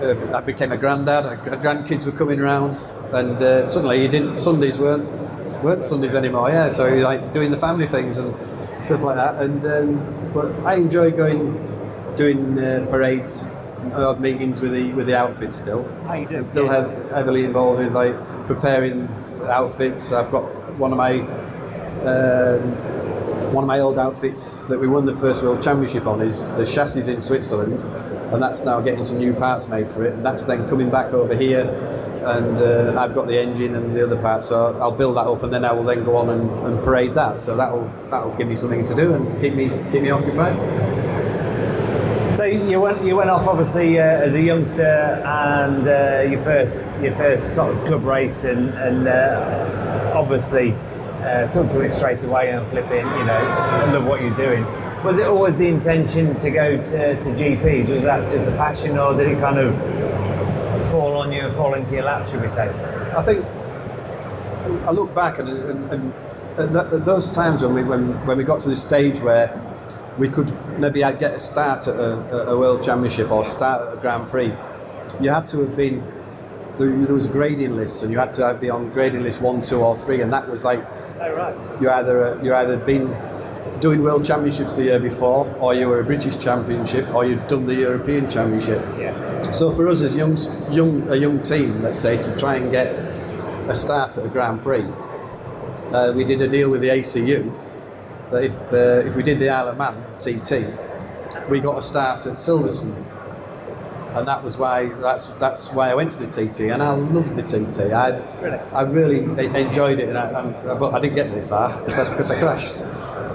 uh, 0.01 0.15
I 0.35 0.41
became 0.41 0.71
a 0.71 0.77
granddad. 0.77 1.39
Grandkids 1.61 2.05
were 2.05 2.11
coming 2.11 2.39
round, 2.39 2.77
and 3.13 3.37
uh, 3.41 3.67
suddenly 3.69 4.01
you 4.01 4.07
didn't. 4.07 4.37
Sundays 4.37 4.77
weren't 4.77 5.07
weren't 5.63 5.83
Sundays 5.83 6.15
anymore. 6.15 6.49
Yeah, 6.49 6.67
so 6.67 6.87
like 6.95 7.31
doing 7.31 7.51
the 7.51 7.57
family 7.57 7.87
things 7.87 8.17
and 8.17 8.33
stuff 8.83 9.01
like 9.01 9.15
that. 9.15 9.41
And 9.41 9.63
um, 9.65 10.31
but 10.33 10.51
I 10.65 10.75
enjoy 10.75 11.11
going, 11.11 11.53
doing 12.17 12.59
uh, 12.59 12.85
parades, 12.89 13.43
and 13.81 13.93
odd 13.93 14.19
meetings 14.19 14.59
with 14.59 14.71
the 14.73 14.91
with 14.93 15.07
the 15.07 15.17
outfits 15.17 15.55
still. 15.55 15.87
Oh, 16.07 16.13
you 16.13 16.27
do? 16.27 16.37
I'm 16.37 16.43
still 16.43 16.65
Yeah. 16.65 16.89
heavily 17.13 17.45
involved 17.45 17.79
in 17.81 17.93
like 17.93 18.15
preparing 18.47 19.07
outfits. 19.47 20.11
I've 20.11 20.31
got 20.31 20.43
one 20.77 20.91
of 20.91 20.97
my. 20.97 21.44
Um, 22.07 22.95
one 23.53 23.63
of 23.63 23.67
my 23.67 23.79
old 23.79 23.97
outfits 23.97 24.67
that 24.67 24.79
we 24.79 24.87
won 24.87 25.05
the 25.05 25.13
first 25.13 25.41
World 25.41 25.61
Championship 25.61 26.05
on 26.05 26.21
is 26.21 26.49
the 26.57 26.65
chassis 26.65 27.11
in 27.11 27.21
Switzerland, 27.21 27.81
and 28.33 28.41
that's 28.43 28.65
now 28.65 28.81
getting 28.81 29.03
some 29.03 29.17
new 29.17 29.33
parts 29.33 29.67
made 29.67 29.91
for 29.91 30.05
it. 30.05 30.13
And 30.13 30.25
that's 30.25 30.45
then 30.45 30.67
coming 30.69 30.89
back 30.89 31.13
over 31.13 31.35
here, 31.35 31.61
and 32.25 32.57
uh, 32.57 32.99
I've 32.99 33.15
got 33.15 33.27
the 33.27 33.39
engine 33.39 33.75
and 33.75 33.95
the 33.95 34.03
other 34.03 34.17
parts, 34.17 34.49
so 34.49 34.77
I'll 34.79 34.91
build 34.91 35.15
that 35.17 35.27
up, 35.27 35.43
and 35.43 35.53
then 35.53 35.63
I 35.63 35.71
will 35.71 35.83
then 35.83 36.03
go 36.03 36.17
on 36.17 36.29
and, 36.29 36.49
and 36.65 36.83
parade 36.83 37.13
that. 37.15 37.39
So 37.39 37.55
that'll 37.55 37.89
that'll 38.09 38.35
give 38.35 38.47
me 38.47 38.55
something 38.55 38.85
to 38.85 38.95
do 38.95 39.13
and 39.13 39.41
keep 39.41 39.53
me 39.53 39.69
keep 39.91 40.01
me 40.01 40.09
occupied. 40.09 40.55
So 42.35 42.43
you 42.43 42.81
went 42.81 43.03
you 43.03 43.15
went 43.15 43.29
off 43.29 43.47
obviously 43.47 43.99
uh, 43.99 44.03
as 44.03 44.35
a 44.35 44.41
youngster 44.41 45.23
and 45.25 45.87
uh, 45.87 46.29
your 46.29 46.41
first 46.41 46.81
your 47.01 47.15
first 47.15 47.55
sort 47.55 47.75
of 47.75 47.85
club 47.85 48.03
race 48.03 48.43
and 48.43 48.69
and 48.73 49.07
uh, 49.07 50.11
obviously 50.13 50.75
uh, 51.25 51.51
took 51.51 51.69
to 51.71 51.81
it 51.81 51.89
straight 51.89 52.23
away 52.23 52.51
and 52.51 52.67
flipping 52.69 53.05
you 53.05 53.25
know 53.25 53.89
love 53.93 54.05
what 54.05 54.21
you're 54.21 54.35
doing. 54.35 54.63
Was 55.03 55.17
it 55.17 55.25
always 55.25 55.57
the 55.57 55.67
intention 55.67 56.39
to 56.39 56.51
go 56.51 56.77
to, 56.77 57.19
to 57.19 57.29
GPs? 57.35 57.89
Was 57.89 58.03
that 58.03 58.29
just 58.31 58.47
a 58.47 58.51
passion 58.51 58.97
or 58.97 59.15
did 59.17 59.31
it 59.31 59.39
kind 59.39 59.57
of 59.57 59.75
fall 60.91 61.17
on 61.17 61.31
you 61.31 61.41
and 61.41 61.55
fall 61.55 61.73
into 61.73 61.95
your 61.95 62.03
lap? 62.03 62.27
Should 62.27 62.41
we 62.41 62.47
say? 62.47 62.69
I 63.15 63.23
think 63.23 63.45
I 64.87 64.91
look 64.91 65.13
back 65.13 65.39
and, 65.39 65.49
and, 65.49 65.91
and 65.91 66.13
at, 66.77 66.93
at 66.93 67.05
those 67.05 67.29
times 67.29 67.61
when 67.61 67.73
we 67.73 67.83
when, 67.83 68.25
when 68.25 68.37
we 68.37 68.43
got 68.43 68.61
to 68.61 68.69
the 68.69 68.77
stage 68.77 69.19
where 69.19 69.61
we 70.17 70.29
could 70.29 70.53
maybe 70.79 71.03
I'd 71.03 71.19
get 71.19 71.33
a 71.33 71.39
start 71.39 71.87
at 71.87 71.95
a, 71.95 72.49
a 72.49 72.57
World 72.57 72.83
Championship 72.83 73.31
or 73.31 73.43
start 73.43 73.81
at 73.87 73.97
a 73.97 74.01
Grand 74.01 74.29
Prix, 74.29 74.53
you 75.19 75.29
had 75.29 75.45
to 75.47 75.61
have 75.61 75.75
been 75.75 75.99
there, 76.77 76.89
there 76.89 77.13
was 77.13 77.25
a 77.25 77.31
grading 77.31 77.75
list, 77.75 78.03
and 78.03 78.11
you 78.11 78.17
had 78.17 78.31
to 78.33 78.57
be 78.59 78.69
on 78.69 78.89
grading 78.89 79.23
list 79.23 79.41
one, 79.41 79.61
two, 79.61 79.77
or 79.77 79.97
three, 79.97 80.21
and 80.21 80.31
that 80.33 80.49
was 80.49 80.63
like 80.63 80.85
Oh 81.19 81.33
right. 81.33 81.81
you 81.81 81.89
either 81.89 82.39
you 82.43 82.53
either 82.53 82.77
been 82.77 83.15
doing 83.79 84.01
World 84.03 84.25
Championships 84.25 84.75
the 84.75 84.83
year 84.85 84.99
before, 84.99 85.45
or 85.59 85.73
you 85.73 85.87
were 85.87 85.99
a 85.99 86.03
British 86.03 86.37
Championship, 86.37 87.07
or 87.13 87.25
you'd 87.25 87.47
done 87.47 87.65
the 87.65 87.75
European 87.75 88.29
Championship. 88.29 88.81
Yeah. 88.97 89.51
So 89.51 89.71
for 89.71 89.87
us 89.87 90.01
as 90.01 90.15
young, 90.15 90.37
young, 90.71 91.07
a 91.09 91.15
young 91.15 91.43
team, 91.43 91.81
let's 91.81 91.99
say, 91.99 92.17
to 92.21 92.37
try 92.37 92.55
and 92.55 92.71
get 92.71 92.93
a 93.69 93.75
start 93.75 94.17
at 94.17 94.25
a 94.25 94.29
Grand 94.29 94.61
Prix, 94.61 94.85
uh, 95.93 96.13
we 96.15 96.23
did 96.23 96.41
a 96.41 96.47
deal 96.47 96.69
with 96.69 96.81
the 96.81 96.89
ACU 96.89 97.53
that 98.31 98.43
if 98.43 98.55
uh, 98.73 99.07
if 99.07 99.15
we 99.15 99.23
did 99.23 99.39
the 99.39 99.49
Isle 99.49 99.69
of 99.69 99.77
Man 99.77 99.95
TT, 100.19 101.49
we 101.49 101.59
got 101.59 101.77
a 101.77 101.81
start 101.81 102.25
at 102.25 102.37
Silverstone, 102.37 103.05
and 104.15 104.27
that 104.27 104.43
was 104.43 104.57
why 104.57 104.89
that's 105.01 105.27
that's 105.39 105.71
why 105.71 105.89
I 105.91 105.95
went 105.95 106.11
to 106.13 106.25
the 106.25 106.27
TT, 106.27 106.71
and 106.71 106.81
I 106.81 106.93
loved 106.93 107.35
the 107.35 107.43
TT. 107.43 107.91
I 107.91 108.17
Really? 108.41 108.57
I 108.71 108.81
really 108.81 109.19
enjoyed 109.55 109.99
it, 109.99 110.09
and 110.09 110.17
I, 110.17 110.39
and, 110.39 110.79
but 110.79 110.93
I 110.93 110.99
didn't 110.99 111.15
get 111.15 111.29
very 111.29 111.45
far 111.47 111.77
because 111.81 112.31
I, 112.31 112.39
crashed. 112.39 112.73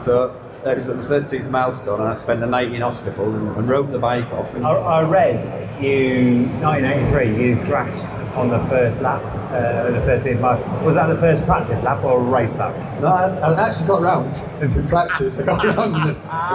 So. 0.04 0.36
It 0.62 0.76
was 0.76 0.90
at 0.90 1.08
the 1.08 1.20
13th 1.38 1.48
milestone, 1.48 2.00
and 2.00 2.08
I 2.10 2.12
spent 2.12 2.40
the 2.40 2.46
night 2.46 2.70
in 2.70 2.82
hospital 2.82 3.34
and, 3.34 3.56
and 3.56 3.66
wrote 3.66 3.90
the 3.90 3.98
bike 3.98 4.30
off. 4.30 4.54
I, 4.56 4.60
I 4.60 5.02
read 5.04 5.42
you 5.82 6.44
1983. 6.60 7.42
You 7.42 7.64
crashed 7.64 8.04
on 8.36 8.50
the 8.50 8.58
first 8.66 9.00
lap, 9.00 9.22
uh, 9.52 9.90
the 9.90 10.00
13th 10.00 10.38
mile. 10.38 10.84
Was 10.84 10.96
that 10.96 11.06
the 11.06 11.16
first 11.16 11.46
practice 11.46 11.82
lap 11.82 12.04
or 12.04 12.20
a 12.20 12.22
race 12.22 12.58
lap? 12.58 12.74
No, 13.00 13.06
I, 13.06 13.28
I 13.38 13.68
actually 13.68 13.86
got 13.86 14.02
round. 14.02 14.38
It's 14.62 14.76
in 14.76 14.86
practice. 14.86 15.38
I 15.38 15.46
got 15.46 15.64
round 15.76 15.94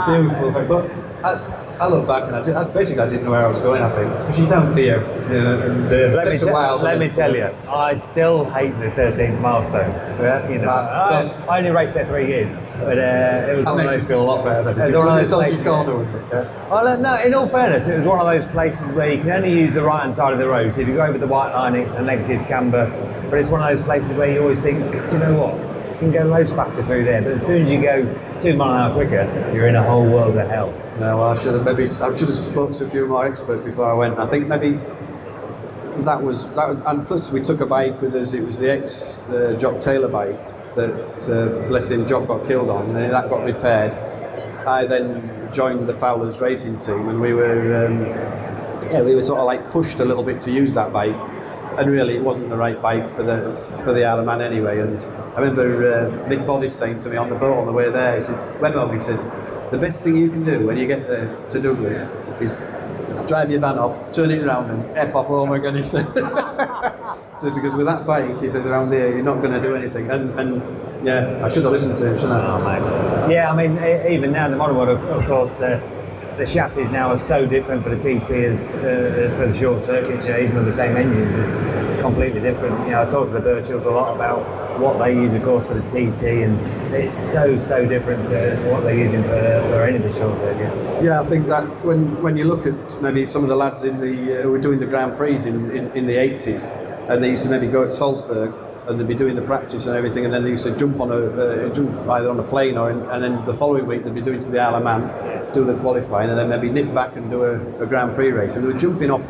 beautiful. 0.05 0.51
But 0.67 0.91
I, 1.25 1.64
I 1.79 1.88
look 1.88 2.08
back 2.08 2.24
and 2.24 2.36
I, 2.36 2.44
did, 2.44 2.55
I 2.55 2.63
basically 2.63 3.03
I 3.03 3.10
didn't 3.10 3.25
know 3.25 3.32
where 3.32 3.46
I 3.46 3.50
was 3.50 3.60
going. 3.60 3.82
I 3.82 3.89
think 3.96 4.10
because 4.10 4.39
you 4.39 4.48
don't, 4.48 4.74
do 4.74 4.82
you? 4.82 4.96
And 4.96 5.91
uh, 5.91 5.96
it 5.96 6.15
Let, 6.15 6.27
me, 6.32 6.38
te- 6.38 6.46
let 6.46 7.00
me 7.00 7.10
tell 7.10 7.36
you, 7.36 7.50
I 7.67 7.96
still 7.96 8.50
hate 8.51 8.72
the 8.79 8.89
13th 8.91 9.41
milestone. 9.41 9.91
Yeah, 10.22 10.50
you 10.50 10.60
know, 10.60 10.70
I, 10.70 11.24
I 11.50 11.58
only 11.58 11.72
raced 11.72 11.96
there 11.96 12.05
three 12.05 12.27
years, 12.27 12.51
but 12.77 12.98
uh, 12.98 13.51
it 13.51 13.58
was 13.58 13.65
That 13.65 13.75
makes 13.75 13.91
me 13.91 14.08
feel 14.08 14.22
a 14.22 14.24
lot 14.24 14.46
better 14.46 14.63
than 14.63 14.79
It 14.79 14.86
was 14.86 14.96
one 14.96 15.08
of 15.08 15.29
those 15.29 15.51
dodgy 15.51 15.63
corner, 15.63 15.98
was 15.98 16.10
it? 16.12 16.24
Yeah. 16.32 16.70
Well, 16.70 17.00
no, 17.00 17.22
in 17.22 17.34
all 17.34 17.50
fairness, 17.50 17.88
it 17.88 17.98
was 17.98 18.05
one 18.05 18.20
of 18.20 18.25
those 18.25 18.50
places 18.51 18.94
where 18.94 19.12
you 19.12 19.22
can 19.22 19.32
only 19.32 19.51
use 19.51 19.74
the 19.74 19.84
right 19.84 20.03
hand 20.03 20.15
side 20.15 20.34
of 20.34 20.39
the 20.39 20.48
road. 20.48 20.72
So 20.72 20.82
if 20.82 20.88
you 20.88 20.96
go 20.96 21.05
over 21.05 21.17
the 21.17 21.27
white 21.27 21.53
line, 21.53 21.75
it's 21.75 21.94
a 21.94 22.01
negative 22.01 22.48
camber. 22.48 22.89
But 23.29 23.39
it's 23.39 23.50
one 23.50 23.62
of 23.62 23.67
those 23.67 23.82
places 23.82 24.15
where 24.15 24.32
you 24.32 24.41
always 24.41 24.62
think, 24.62 24.79
do 25.08 25.13
you 25.15 25.20
know 25.20 25.41
what? 25.41 25.55
You 25.96 26.00
can 26.00 26.12
go 26.12 26.24
loads 26.25 26.51
faster 26.51 26.84
through 26.84 27.05
there. 27.05 27.22
But 27.22 27.34
as 27.34 27.46
soon 27.46 27.63
as 27.63 27.72
you 27.72 27.82
go 27.82 28.05
two 28.39 28.55
mile 28.55 28.72
an 28.74 28.91
hour 28.91 28.94
quicker, 28.94 29.51
you're 29.53 29.67
in 29.67 29.75
a 29.75 29.84
whole 29.84 30.05
world 30.05 30.38
of 30.38 30.48
hell. 30.50 30.74
No, 31.00 31.24
I 31.24 31.36
should 31.36 31.54
have 31.54 31.66
maybe 31.66 31.90
I 31.90 32.16
should 32.16 32.30
have 32.30 32.38
spoken 32.38 32.74
to 32.75 32.86
a 32.86 32.90
few 32.90 33.06
more 33.06 33.25
experts 33.28 33.64
before 33.64 33.90
I 33.90 33.94
went. 33.94 34.18
I 34.18 34.25
think 34.28 34.48
maybe 34.48 34.80
that 36.06 36.22
was 36.22 36.54
that 36.56 36.70
was, 36.70 36.80
and 36.82 37.06
plus 37.06 37.32
we 37.32 37.42
took 37.44 37.60
a 37.60 37.66
bike 37.66 38.02
with 38.02 38.16
us. 38.16 38.34
It 38.34 38.46
was 38.46 38.60
the 38.60 38.72
ex 38.72 39.20
uh, 39.30 39.58
Jock 39.60 39.82
Taylor 39.82 40.08
bike 40.08 40.40
that, 40.75 41.30
uh, 41.30 41.68
bless 41.68 41.90
him, 41.92 42.06
Jock 42.08 42.28
got 42.28 42.48
killed 42.48 42.70
on, 42.70 42.96
and 42.96 43.14
that 43.14 43.30
got 43.30 43.44
repaired. 43.44 43.94
I 44.66 44.86
then 44.86 45.50
joined 45.54 45.88
the 45.88 45.94
Fowlers 45.94 46.42
racing 46.42 46.80
team, 46.80 47.10
and 47.10 47.20
we 47.20 47.34
were 47.34 47.86
um, 47.86 48.06
yeah 48.92 49.02
we 49.02 49.16
were 49.16 49.22
sort 49.22 49.40
of 49.40 49.46
like 49.46 49.70
pushed 49.72 50.00
a 50.00 50.06
little 50.06 50.24
bit 50.24 50.42
to 50.44 50.52
use 50.52 50.74
that 50.75 50.94
bike. 50.94 51.16
and 51.78 51.92
really 51.92 52.16
it 52.16 52.24
wasn't 52.24 52.50
the 52.50 52.56
right 52.56 52.82
bike 52.82 53.12
for 53.12 53.24
the 53.24 53.56
for 53.84 53.94
the 53.94 54.06
Isle 54.06 54.20
of 54.20 54.25
Man 54.25 54.42
anyway. 54.42 54.80
And 54.80 55.02
I 55.36 55.42
remember 55.42 55.94
uh, 55.94 56.30
Mick 56.30 56.46
Boddice 56.46 56.72
saying 56.72 57.00
to 57.00 57.10
me 57.10 57.18
on 57.18 57.30
the 57.30 57.36
boat 57.36 57.58
on 57.58 57.66
the 57.66 57.74
way 57.74 57.90
there, 57.92 58.16
he 58.16 58.22
said, 58.22 58.62
Webber, 58.62 58.92
he 58.94 59.00
said, 59.00 59.20
the 59.72 59.77
best 59.77 60.03
thing 60.03 60.17
you 60.17 60.29
can 60.29 60.43
do 60.43 60.65
when 60.65 60.77
you 60.77 60.88
get 60.88 61.07
there 61.07 61.36
to 61.50 61.62
Douglas 61.62 62.00
is 62.39 62.57
drive 63.27 63.50
your 63.50 63.60
van 63.60 63.79
off, 63.79 64.12
turn 64.13 64.31
it 64.31 64.43
around 64.43 64.69
and 64.69 64.98
F 64.98 65.15
off 65.15 65.27
home 65.27 65.51
again, 65.51 65.75
he 65.75 65.81
said. 65.81 66.05
so 67.36 67.53
because 67.53 67.75
with 67.75 67.86
that 67.86 68.05
bike, 68.05 68.41
he 68.41 68.50
says, 68.50 68.65
around 68.65 68.91
here, 68.91 69.10
you're 69.10 69.24
not 69.24 69.41
going 69.41 69.51
to 69.51 69.62
do 69.62 69.75
anything. 69.75 70.10
And, 70.12 70.39
and 70.39 71.05
yeah, 71.05 71.43
I 71.43 71.50
should 71.50 71.63
have 71.63 71.72
listened 71.72 71.98
to 71.98 72.12
him, 72.12 72.15
shouldn't 72.15 72.34
I? 72.34 72.45
Oh, 72.45 72.62
mate. 72.63 73.34
Yeah, 73.34 73.51
I 73.51 73.55
mean, 73.55 73.77
even 74.12 74.31
now, 74.31 74.50
the 74.50 74.57
modern 74.57 74.75
world, 74.75 74.89
of 74.89 75.25
course, 75.25 75.51
the 75.53 75.81
the 76.38 76.46
chassis 76.46 76.84
now 76.92 77.10
are 77.10 77.18
so 77.18 77.46
different 77.46 77.84
for 77.84 77.96
the 77.96 77.98
TT 77.98 78.32
as 78.32 78.60
uh, 78.77 79.34
for 79.38 79.48
the 79.48 79.54
short 79.54 79.84
circuits. 79.84 80.27
You 80.27 80.34
know, 80.34 80.39
even 80.39 80.56
with 80.56 80.65
the 80.65 80.72
same 80.72 80.98
engines, 80.98 81.38
it's 81.38 82.01
completely 82.01 82.42
different. 82.42 82.77
You 82.86 82.92
know, 82.92 83.01
I 83.01 83.06
talked 83.06 83.32
to 83.32 83.39
the 83.39 83.48
Birchalls 83.48 83.86
a 83.86 83.89
lot 83.89 84.15
about 84.15 84.80
what 84.80 84.98
they 84.98 85.13
use, 85.13 85.34
of 85.34 85.44
course, 85.44 85.68
for 85.68 85.75
the 85.75 85.88
TT, 85.88 86.44
and 86.44 86.60
it's 86.94 87.13
so 87.13 87.58
so 87.58 87.88
different 87.88 88.27
to, 88.30 88.56
to 88.56 88.70
what 88.72 88.82
they're 88.84 88.98
using 88.98 89.24
for, 89.24 89.30
for 89.70 89.84
any 89.84 89.98
of 89.98 90.04
the 90.04 90.12
short 90.12 90.38
circuits. 90.38 90.75
Yeah, 91.04 91.22
I 91.22 91.25
think 91.25 91.48
that 91.48 91.63
when, 91.86 92.22
when 92.22 92.36
you 92.38 92.46
look 92.46 92.65
at 92.65 93.01
maybe 93.01 93.25
some 93.25 93.44
of 93.44 93.50
the 93.50 93.56
lads 93.56 93.84
in 93.84 94.00
the 94.00 94.39
uh, 94.39 94.42
who 94.44 94.51
were 94.51 94.60
doing 94.60 94.80
the 94.80 94.86
Grand 94.86 95.15
Prix 95.15 95.46
in, 95.46 95.72
in, 95.72 95.92
in 95.94 96.06
the 96.08 96.15
80s, 96.15 96.63
and 97.10 97.24
they 97.24 97.30
used 97.30 97.44
to 97.44 97.50
maybe 97.50 97.68
go 97.68 97.86
to 97.86 97.89
Salzburg 97.89 98.54
and 98.88 99.00
they'd 99.00 99.08
be 99.08 99.15
doing 99.15 99.36
the 99.36 99.42
practice 99.42 99.88
and 99.88 99.96
everything, 99.96 100.25
and 100.25 100.34
then 100.34 100.44
they 100.44 100.51
used 100.51 100.63
to 100.65 100.75
jump 100.77 101.00
on 101.00 101.12
a 101.12 101.15
uh, 101.15 101.70
jump 101.74 101.89
either 102.10 102.30
on 102.30 102.39
a 102.39 102.44
plane 102.44 102.77
or 102.77 102.92
in, 102.92 103.01
and 103.10 103.24
then 103.24 103.44
the 103.46 103.54
following 103.54 103.86
week 103.86 104.04
they'd 104.04 104.13
be 104.13 104.22
doing 104.22 104.39
to 104.39 104.51
the 104.51 104.60
Isle 104.60 104.75
of 104.75 104.84
Man, 104.84 105.54
do 105.54 105.63
the 105.63 105.75
qualifying, 105.75 106.30
and 106.30 106.38
then 106.38 106.50
maybe 106.50 106.70
nip 106.70 106.94
back 106.94 107.15
and 107.15 107.30
do 107.30 107.44
a, 107.44 107.84
a 107.84 107.86
Grand 107.86 108.15
Prix 108.15 108.32
race, 108.32 108.56
and 108.56 108.65
they 108.65 108.74
were 108.74 108.80
jumping 108.80 109.10
off, 109.10 109.25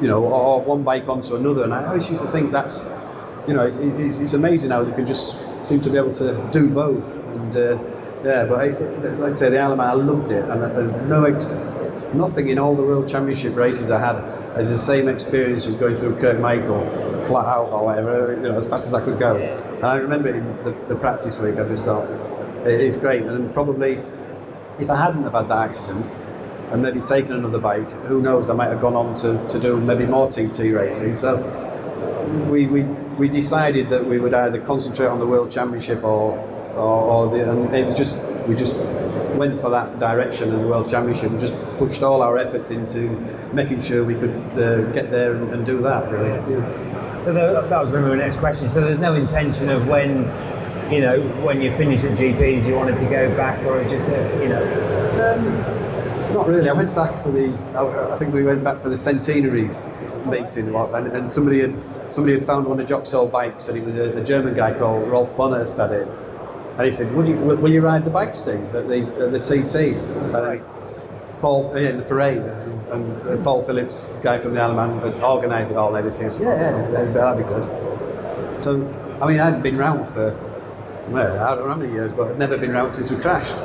you 0.00 0.08
know, 0.08 0.24
off 0.26 0.66
one 0.66 0.82
bike 0.82 1.08
onto 1.08 1.36
another, 1.36 1.64
and 1.64 1.74
I 1.74 1.86
always 1.86 2.08
used 2.08 2.22
to 2.22 2.28
think 2.28 2.52
that's, 2.52 2.88
you 3.48 3.54
know, 3.54 3.66
it, 3.66 3.76
it's, 4.00 4.18
it's 4.18 4.32
amazing 4.34 4.70
how 4.70 4.84
they 4.84 4.94
can 4.94 5.06
just 5.06 5.66
seem 5.66 5.80
to 5.80 5.90
be 5.90 5.96
able 5.96 6.14
to 6.14 6.48
do 6.52 6.68
both, 6.68 7.24
and 7.28 7.56
uh, 7.56 7.78
yeah, 8.24 8.44
but 8.44 8.60
I, 8.60 8.66
like 9.18 9.32
I 9.32 9.36
say, 9.36 9.50
the 9.50 9.58
Isle 9.58 9.72
of 9.72 9.78
Man, 9.78 9.88
I 9.88 9.94
loved 9.94 10.30
it, 10.30 10.44
and 10.44 10.62
there's 10.62 10.94
no 10.94 11.24
ex, 11.24 11.62
nothing 12.14 12.48
in 12.48 12.58
all 12.58 12.74
the 12.74 12.82
World 12.82 13.08
Championship 13.08 13.56
races 13.56 13.90
I 13.90 13.98
had 13.98 14.16
as 14.56 14.68
the 14.68 14.78
same 14.78 15.08
experience 15.08 15.66
as 15.66 15.74
going 15.74 15.96
through 15.96 16.16
Kirkmichael 16.16 17.26
flat 17.26 17.46
out 17.46 17.70
or 17.70 17.84
whatever, 17.84 18.34
you 18.34 18.42
know, 18.42 18.58
as 18.58 18.68
fast 18.68 18.86
as 18.86 18.94
I 18.94 19.04
could 19.04 19.18
go. 19.18 19.36
And 19.36 19.84
I 19.84 19.96
remember 19.96 20.28
in 20.34 20.44
the, 20.64 20.72
the 20.88 20.96
practice 20.96 21.38
week, 21.38 21.56
I 21.58 21.66
just 21.66 21.84
thought, 21.84 22.08
it 22.66 22.80
is 22.80 22.96
great. 22.96 23.22
And 23.22 23.52
probably, 23.54 24.02
if 24.78 24.90
I 24.90 24.96
hadn't 24.96 25.22
have 25.22 25.32
had 25.32 25.48
that 25.48 25.68
accident 25.68 26.04
and 26.72 26.82
maybe 26.82 27.00
taken 27.00 27.32
another 27.32 27.58
bike, 27.58 27.90
who 28.06 28.20
knows, 28.20 28.50
I 28.50 28.54
might 28.54 28.68
have 28.68 28.80
gone 28.80 28.94
on 28.94 29.14
to, 29.16 29.48
to 29.48 29.60
do 29.60 29.80
maybe 29.80 30.04
more 30.06 30.28
TT 30.28 30.72
racing. 30.72 31.16
So 31.16 31.38
we, 32.50 32.66
we, 32.66 32.82
we 32.82 33.28
decided 33.28 33.88
that 33.90 34.04
we 34.04 34.18
would 34.18 34.34
either 34.34 34.60
concentrate 34.60 35.06
on 35.06 35.18
the 35.18 35.26
World 35.26 35.50
Championship 35.50 36.04
or, 36.04 36.38
or, 36.74 37.28
or 37.28 37.30
the, 37.30 37.50
and 37.50 37.74
it 37.74 37.86
was 37.86 37.96
just, 37.96 38.24
we 38.46 38.54
just 38.54 38.76
went 39.40 39.58
for 39.58 39.70
that 39.70 39.98
direction 39.98 40.50
in 40.50 40.60
the 40.60 40.68
World 40.68 40.88
Championship 40.90 41.30
and 41.30 41.40
just 41.40 41.54
pushed 41.78 42.02
all 42.02 42.20
our 42.20 42.36
efforts 42.36 42.70
into 42.70 43.08
making 43.54 43.80
sure 43.80 44.04
we 44.04 44.14
could 44.14 44.36
uh, 44.52 44.82
get 44.92 45.10
there 45.10 45.34
and, 45.34 45.54
and 45.54 45.64
do 45.64 45.80
that, 45.80 46.12
really. 46.12 46.28
Yeah. 46.28 47.24
So 47.24 47.32
the, 47.32 47.66
that 47.68 47.80
was 47.80 47.90
going 47.90 48.04
to 48.04 48.10
be 48.10 48.16
my 48.16 48.22
next 48.22 48.36
question. 48.36 48.68
So 48.68 48.82
there's 48.82 48.98
no 48.98 49.14
intention 49.14 49.70
of 49.70 49.88
when, 49.88 50.10
you 50.92 51.00
know, 51.00 51.20
when 51.42 51.62
you 51.62 51.74
finish 51.78 52.04
at 52.04 52.18
GPs, 52.18 52.66
you 52.66 52.74
wanted 52.74 52.98
to 52.98 53.06
go 53.06 53.34
back, 53.34 53.64
or 53.64 53.80
it's 53.80 53.90
just, 53.90 54.06
a, 54.08 54.42
you 54.42 54.50
know. 54.50 54.62
Um, 55.24 55.80
not 56.34 56.46
really. 56.46 56.68
I 56.68 56.74
went 56.74 56.94
back 56.94 57.22
for 57.22 57.32
the. 57.32 57.48
I, 57.74 58.14
I 58.14 58.18
think 58.18 58.34
we 58.34 58.44
went 58.44 58.62
back 58.62 58.80
for 58.82 58.90
the 58.90 58.96
centenary 58.96 59.70
meeting, 60.26 60.74
and, 60.74 61.06
and 61.08 61.30
somebody 61.30 61.60
had 61.60 61.74
somebody 62.12 62.34
had 62.34 62.46
found 62.46 62.66
one 62.66 62.78
of 62.78 62.86
Jock's 62.86 63.12
old 63.14 63.32
bikes, 63.32 63.68
and 63.68 63.76
it 63.76 63.84
was 63.84 63.96
a, 63.96 64.16
a 64.20 64.22
German 64.22 64.54
guy 64.54 64.78
called 64.78 65.08
Rolf 65.08 65.34
Bonner 65.36 65.64
had 65.64 65.92
it, 65.92 66.08
and 66.80 66.86
he 66.86 66.92
said, 66.92 67.14
"Will 67.14 67.28
you 67.28 67.36
will, 67.36 67.68
you 67.68 67.82
ride 67.82 68.06
the 68.06 68.10
bike 68.10 68.34
Steve 68.34 68.74
at 68.74 68.88
the 68.88 69.02
at 69.22 69.32
the 69.32 69.38
TT?" 69.38 69.94
Paul 71.42 71.72
yeah, 71.74 71.90
in 71.90 71.98
the 71.98 72.02
parade, 72.02 72.38
and, 72.38 73.26
and 73.26 73.44
Paul 73.44 73.62
Phillips, 73.62 74.06
guy 74.22 74.38
from 74.38 74.54
the 74.54 74.60
Isle 74.60 74.70
of 74.70 74.76
Man, 74.76 75.12
had 75.12 75.22
organised 75.22 75.70
it 75.70 75.76
all 75.76 75.94
and 75.94 76.06
everything. 76.06 76.30
So, 76.30 76.42
yeah, 76.42 76.90
yeah, 76.90 77.04
that'd, 77.12 77.44
be 77.44 77.50
good. 77.50 78.62
So, 78.62 78.74
I 79.20 79.26
mean, 79.26 79.40
I 79.40 79.46
hadn't 79.46 79.62
been 79.62 79.78
round 79.78 80.08
for, 80.08 80.34
well, 81.08 81.38
I 81.38 81.54
don't 81.54 81.64
know 81.64 81.70
how 81.70 81.80
many 81.80 81.92
years, 81.92 82.12
but 82.12 82.28
I'd 82.28 82.38
never 82.38 82.58
been 82.58 82.72
round 82.72 82.92
since 82.92 83.10
we 83.10 83.16
crashed. 83.18 83.56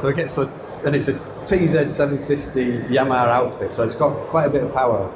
So 0.00 0.08
it 0.08 0.16
gets 0.16 0.38
a, 0.38 0.46
and 0.86 0.94
it's 0.94 1.08
a 1.08 1.14
TZ750 1.14 2.88
Yamaha 2.88 3.28
outfit, 3.28 3.74
so 3.74 3.84
it's 3.84 3.96
got 3.96 4.14
quite 4.28 4.46
a 4.46 4.50
bit 4.50 4.62
of 4.62 4.72
power. 4.72 5.12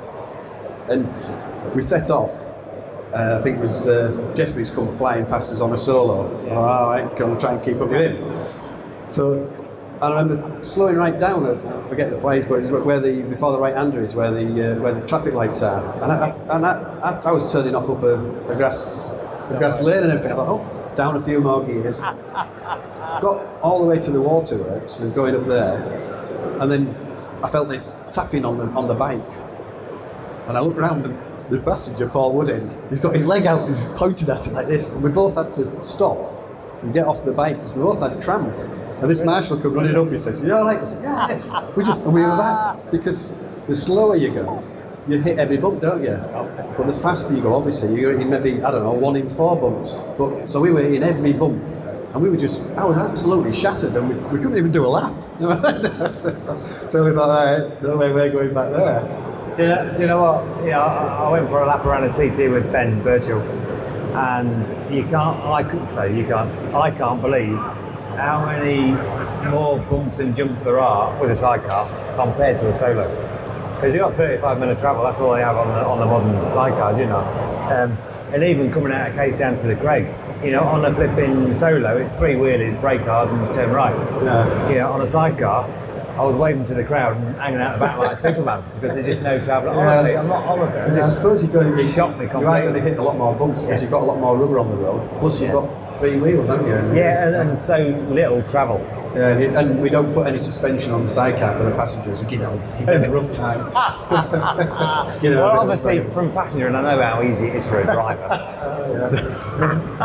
And 0.89 1.07
we 1.75 1.83
set 1.83 2.11
off. 2.11 2.33
Uh, 3.15 3.39
I 3.39 3.43
think 3.43 3.59
it 3.59 3.61
was 3.61 3.87
uh, 3.87 4.33
Jefferies 4.35 4.71
come 4.73 4.97
flying 4.99 5.25
past 5.27 5.53
us 5.53 5.61
on 5.61 5.73
a 5.73 5.77
solo. 5.77 6.45
Yeah. 6.47 7.01
Ain't 7.01 7.17
going 7.17 7.35
to 7.37 7.41
try 7.41 7.53
and 7.53 7.65
keep 7.65 7.77
up 7.77 7.89
with 7.89 8.01
him. 8.01 9.13
So 9.13 9.49
I 10.03 10.21
remember 10.21 10.65
slowing 10.65 10.97
right 10.97 11.17
down. 11.19 11.47
I 11.47 11.89
forget 11.89 12.11
the 12.11 12.19
place, 12.19 12.45
but 12.45 12.85
where 12.85 12.99
the 12.99 13.23
before 13.23 13.53
the 13.53 13.61
right 13.61 13.75
hander 13.75 14.05
is, 14.05 14.17
where 14.17 14.33
the 14.33 14.47
uh, 14.73 14.81
where 14.81 14.95
the 14.95 15.07
traffic 15.07 15.33
lights 15.33 15.63
are. 15.63 15.95
And 16.03 16.11
I, 16.11 16.31
and 16.57 16.67
I, 16.67 16.73
I, 17.03 17.21
I, 17.21 17.31
was 17.31 17.51
turning 17.53 17.77
off 17.77 17.89
up 17.89 18.03
a, 18.03 18.17
a 18.51 18.57
grass 18.57 19.13
a 19.49 19.57
grass 19.59 19.81
lane 19.81 20.03
and 20.03 20.11
everything. 20.11 20.33
I 20.33 20.35
thought, 20.35 20.49
oh, 20.49 20.95
down 20.97 21.17
a 21.17 21.23
few 21.23 21.41
more 21.41 21.65
gears. 21.65 22.01
Got 22.01 23.47
all 23.63 23.79
the 23.79 23.87
way 23.87 24.01
to 24.01 24.11
the 24.11 24.21
waterworks 24.21 24.99
and 24.99 25.15
going 25.15 25.37
up 25.37 25.47
there, 25.47 26.59
and 26.61 26.69
then 26.69 26.97
I 27.45 27.49
felt 27.49 27.69
this 27.69 27.95
tapping 28.11 28.45
on 28.45 28.59
the 28.59 28.65
on 28.71 28.89
the 28.89 28.95
bike, 28.95 29.23
and 30.49 30.59
I 30.59 30.61
looked 30.61 30.79
around 30.79 31.05
and 31.05 31.17
the 31.51 31.59
passenger 31.61 32.09
Paul 32.09 32.33
Woodhead, 32.35 32.69
he's 32.91 33.01
got 33.01 33.15
his 33.15 33.27
leg 33.27 33.47
out, 33.47 33.69
he's 33.69 33.85
pointed 33.97 34.29
at 34.31 34.47
it 34.47 34.53
like 34.53 34.67
this. 34.67 34.89
And 34.89 35.03
we 35.03 35.11
both 35.11 35.35
had 35.37 35.53
to 35.53 35.85
stop 35.85 36.33
and 36.83 36.93
get 36.93 37.07
off 37.07 37.25
the 37.25 37.33
bike 37.33 37.57
because 37.57 37.73
we 37.75 37.83
both 37.83 38.01
had 38.01 38.23
cramp. 38.23 38.55
And 39.01 39.11
this 39.11 39.23
marshal 39.23 39.59
come 39.61 39.75
running 39.75 39.97
up, 39.97 40.11
he 40.11 40.19
says, 40.19 40.41
You 40.43 40.55
all 40.55 40.65
right? 40.65 40.79
I 40.79 40.85
said, 40.85 41.03
Yeah, 41.03 41.71
we 41.77 41.85
just, 41.85 42.01
and 42.01 42.13
we 42.15 42.23
were 42.23 42.37
that. 42.37 42.91
Because 42.91 43.45
the 43.67 43.75
slower 43.75 44.17
you 44.17 44.33
go, 44.33 44.63
you 45.09 45.21
hit 45.21 45.39
every 45.39 45.59
bump, 45.59 45.83
don't 45.83 46.03
you? 46.03 46.17
But 46.77 46.87
the 46.87 46.95
faster 46.95 47.35
you 47.35 47.43
go, 47.43 47.55
obviously, 47.55 48.01
you're 48.01 48.19
in 48.19 48.31
maybe, 48.31 48.63
I 48.63 48.71
don't 48.71 48.83
know, 48.83 48.93
one 48.93 49.17
in 49.17 49.29
four 49.29 49.57
bumps. 49.57 49.93
But 50.17 50.47
So 50.47 50.61
we 50.61 50.71
were 50.71 50.83
in 50.83 51.03
every 51.03 51.33
bump. 51.33 51.63
And 52.15 52.23
we 52.23 52.31
were 52.31 52.37
just, 52.37 52.61
I 52.77 52.85
was 52.85 52.97
absolutely 52.97 53.53
shattered 53.53 53.97
and 53.97 54.09
we, 54.09 54.15
we 54.15 54.39
couldn't 54.39 54.57
even 54.57 54.71
do 54.71 54.87
a 54.87 54.89
lap. 54.89 55.13
so 55.39 57.05
we 57.05 57.11
thought, 57.11 57.29
all 57.29 57.45
right, 57.45 57.83
no 57.83 57.97
way 57.97 58.13
we're 58.13 58.31
going 58.31 58.55
back 58.55 58.71
there. 58.71 59.35
Do 59.57 59.63
you 59.63 59.69
know, 59.69 59.95
do 59.95 60.03
you 60.03 60.07
know 60.07 60.23
what? 60.23 60.65
Yeah, 60.65 60.81
I, 60.81 61.29
went 61.31 61.49
for 61.49 61.63
a 61.63 61.67
lap 61.67 61.85
around 61.85 62.05
a 62.05 62.13
TT 62.13 62.51
with 62.51 62.71
Ben 62.71 63.03
Birchall, 63.03 63.41
and 64.15 64.95
you 64.95 65.03
can't. 65.05 65.45
I 65.45 65.63
could 65.63 65.89
say 65.89 66.17
you 66.17 66.25
can't. 66.25 66.51
I 66.75 66.91
can't 66.91 67.21
believe 67.21 67.57
how 68.17 68.45
many 68.47 68.93
more 69.51 69.79
bumps 69.79 70.19
and 70.19 70.35
jumps 70.35 70.63
there 70.65 70.81
are 70.81 71.21
with 71.21 71.31
a 71.31 71.37
sidecar 71.37 71.87
compared 72.17 72.61
to 72.61 72.69
a 72.69 72.75
solo. 72.75 73.09
Because 73.75 73.93
you've 73.93 74.03
got 74.03 74.17
35 74.17 74.61
minute 74.61 74.79
travel, 74.79 75.05
that's 75.05 75.21
all 75.21 75.35
they 75.35 75.41
have 75.41 75.57
on 75.57 75.69
the, 75.69 75.85
on 75.85 75.99
the 75.99 76.07
modern 76.07 76.35
sidecars, 76.53 76.99
you 76.99 77.07
know. 77.07 77.19
Um, 77.71 77.99
and 78.33 78.43
even 78.43 78.73
coming 78.73 78.93
out 78.93 79.11
of 79.11 79.17
case 79.17 79.37
down 79.37 79.57
to 79.59 79.67
the 79.67 79.77
Creg, 79.77 80.07
you 80.45 80.51
know, 80.51 80.63
on 80.63 80.85
a 80.85 80.95
flipping 80.95 81.55
solo, 81.55 81.97
it's 81.97 82.15
three 82.15 82.35
wheelies, 82.35 82.79
brake 82.81 83.01
hard 83.03 83.31
and 83.31 83.55
turn 83.55 83.71
right. 83.71 83.97
Yeah. 84.23 84.69
You 84.69 84.75
know, 84.77 84.93
on 84.93 85.01
a 85.01 85.07
sidecar, 85.07 85.69
I 86.17 86.23
was 86.23 86.37
waving 86.37 86.65
to 86.67 86.75
the 86.75 86.85
crowd 86.85 87.17
and 87.17 87.35
hanging 87.37 87.61
out 87.61 87.73
the 87.73 87.81
back 87.81 87.99
like 87.99 88.17
Superman 88.19 88.63
because 88.75 88.95
there's 88.95 89.07
just 89.07 89.23
no 89.23 89.43
travel. 89.43 89.71
Honestly, 89.71 90.13
yeah. 90.13 90.21
I'm 90.21 90.29
not 90.29 90.45
honestly. 90.45 90.81
I, 90.81 90.89
just, 90.89 91.01
I 91.01 91.09
suppose 91.09 91.43
you're 91.43 91.53
going 91.53 91.77
to 91.77 91.83
shock 91.83 92.17
me 92.19 92.27
completely. 92.27 92.41
You 92.43 92.49
are 92.51 92.63
going 92.63 92.75
to 92.75 92.81
hit 92.81 92.99
a 92.99 93.03
lot 93.03 93.17
more 93.17 93.35
bumps 93.35 93.63
because 93.63 93.81
yeah. 93.81 93.83
you've 93.83 93.91
got 93.91 94.03
a 94.03 94.05
lot 94.05 94.21
more 94.21 94.37
rubber 94.37 94.61
on 94.61 94.69
the 94.69 94.77
road. 94.77 95.11
Plus, 95.19 95.41
you've 95.41 95.51
got 95.51 95.99
three 95.99 96.21
wheels, 96.21 96.47
haven't 96.49 96.67
you? 96.67 96.97
Yeah, 96.97 97.27
and, 97.27 97.35
and 97.35 97.59
so 97.59 97.79
little 98.11 98.43
travel. 98.45 98.79
Yeah, 99.17 99.61
and 99.61 99.81
we 99.81 99.91
don't 99.91 100.13
put 100.13 100.27
any 100.27 100.39
suspension 100.39 100.93
on 100.93 101.03
the 101.03 101.09
sidecar 101.09 101.57
for 101.57 101.65
the 101.65 101.73
passengers. 101.73 102.21
We 102.21 102.29
give 102.29 102.41
them 102.41 102.51
a 102.51 103.11
rough 103.11 103.33
time. 103.33 103.61
you 105.23 105.31
know, 105.31 105.43
well, 105.43 105.61
obviously, 105.61 106.05
from 106.11 106.33
passenger, 106.33 106.67
and 106.69 106.77
I 106.77 106.83
know 106.83 107.03
how 107.03 107.23
easy 107.23 107.47
it 107.47 107.57
is 107.57 107.67
for 107.69 107.81
a 107.81 107.85
driver. 107.85 108.29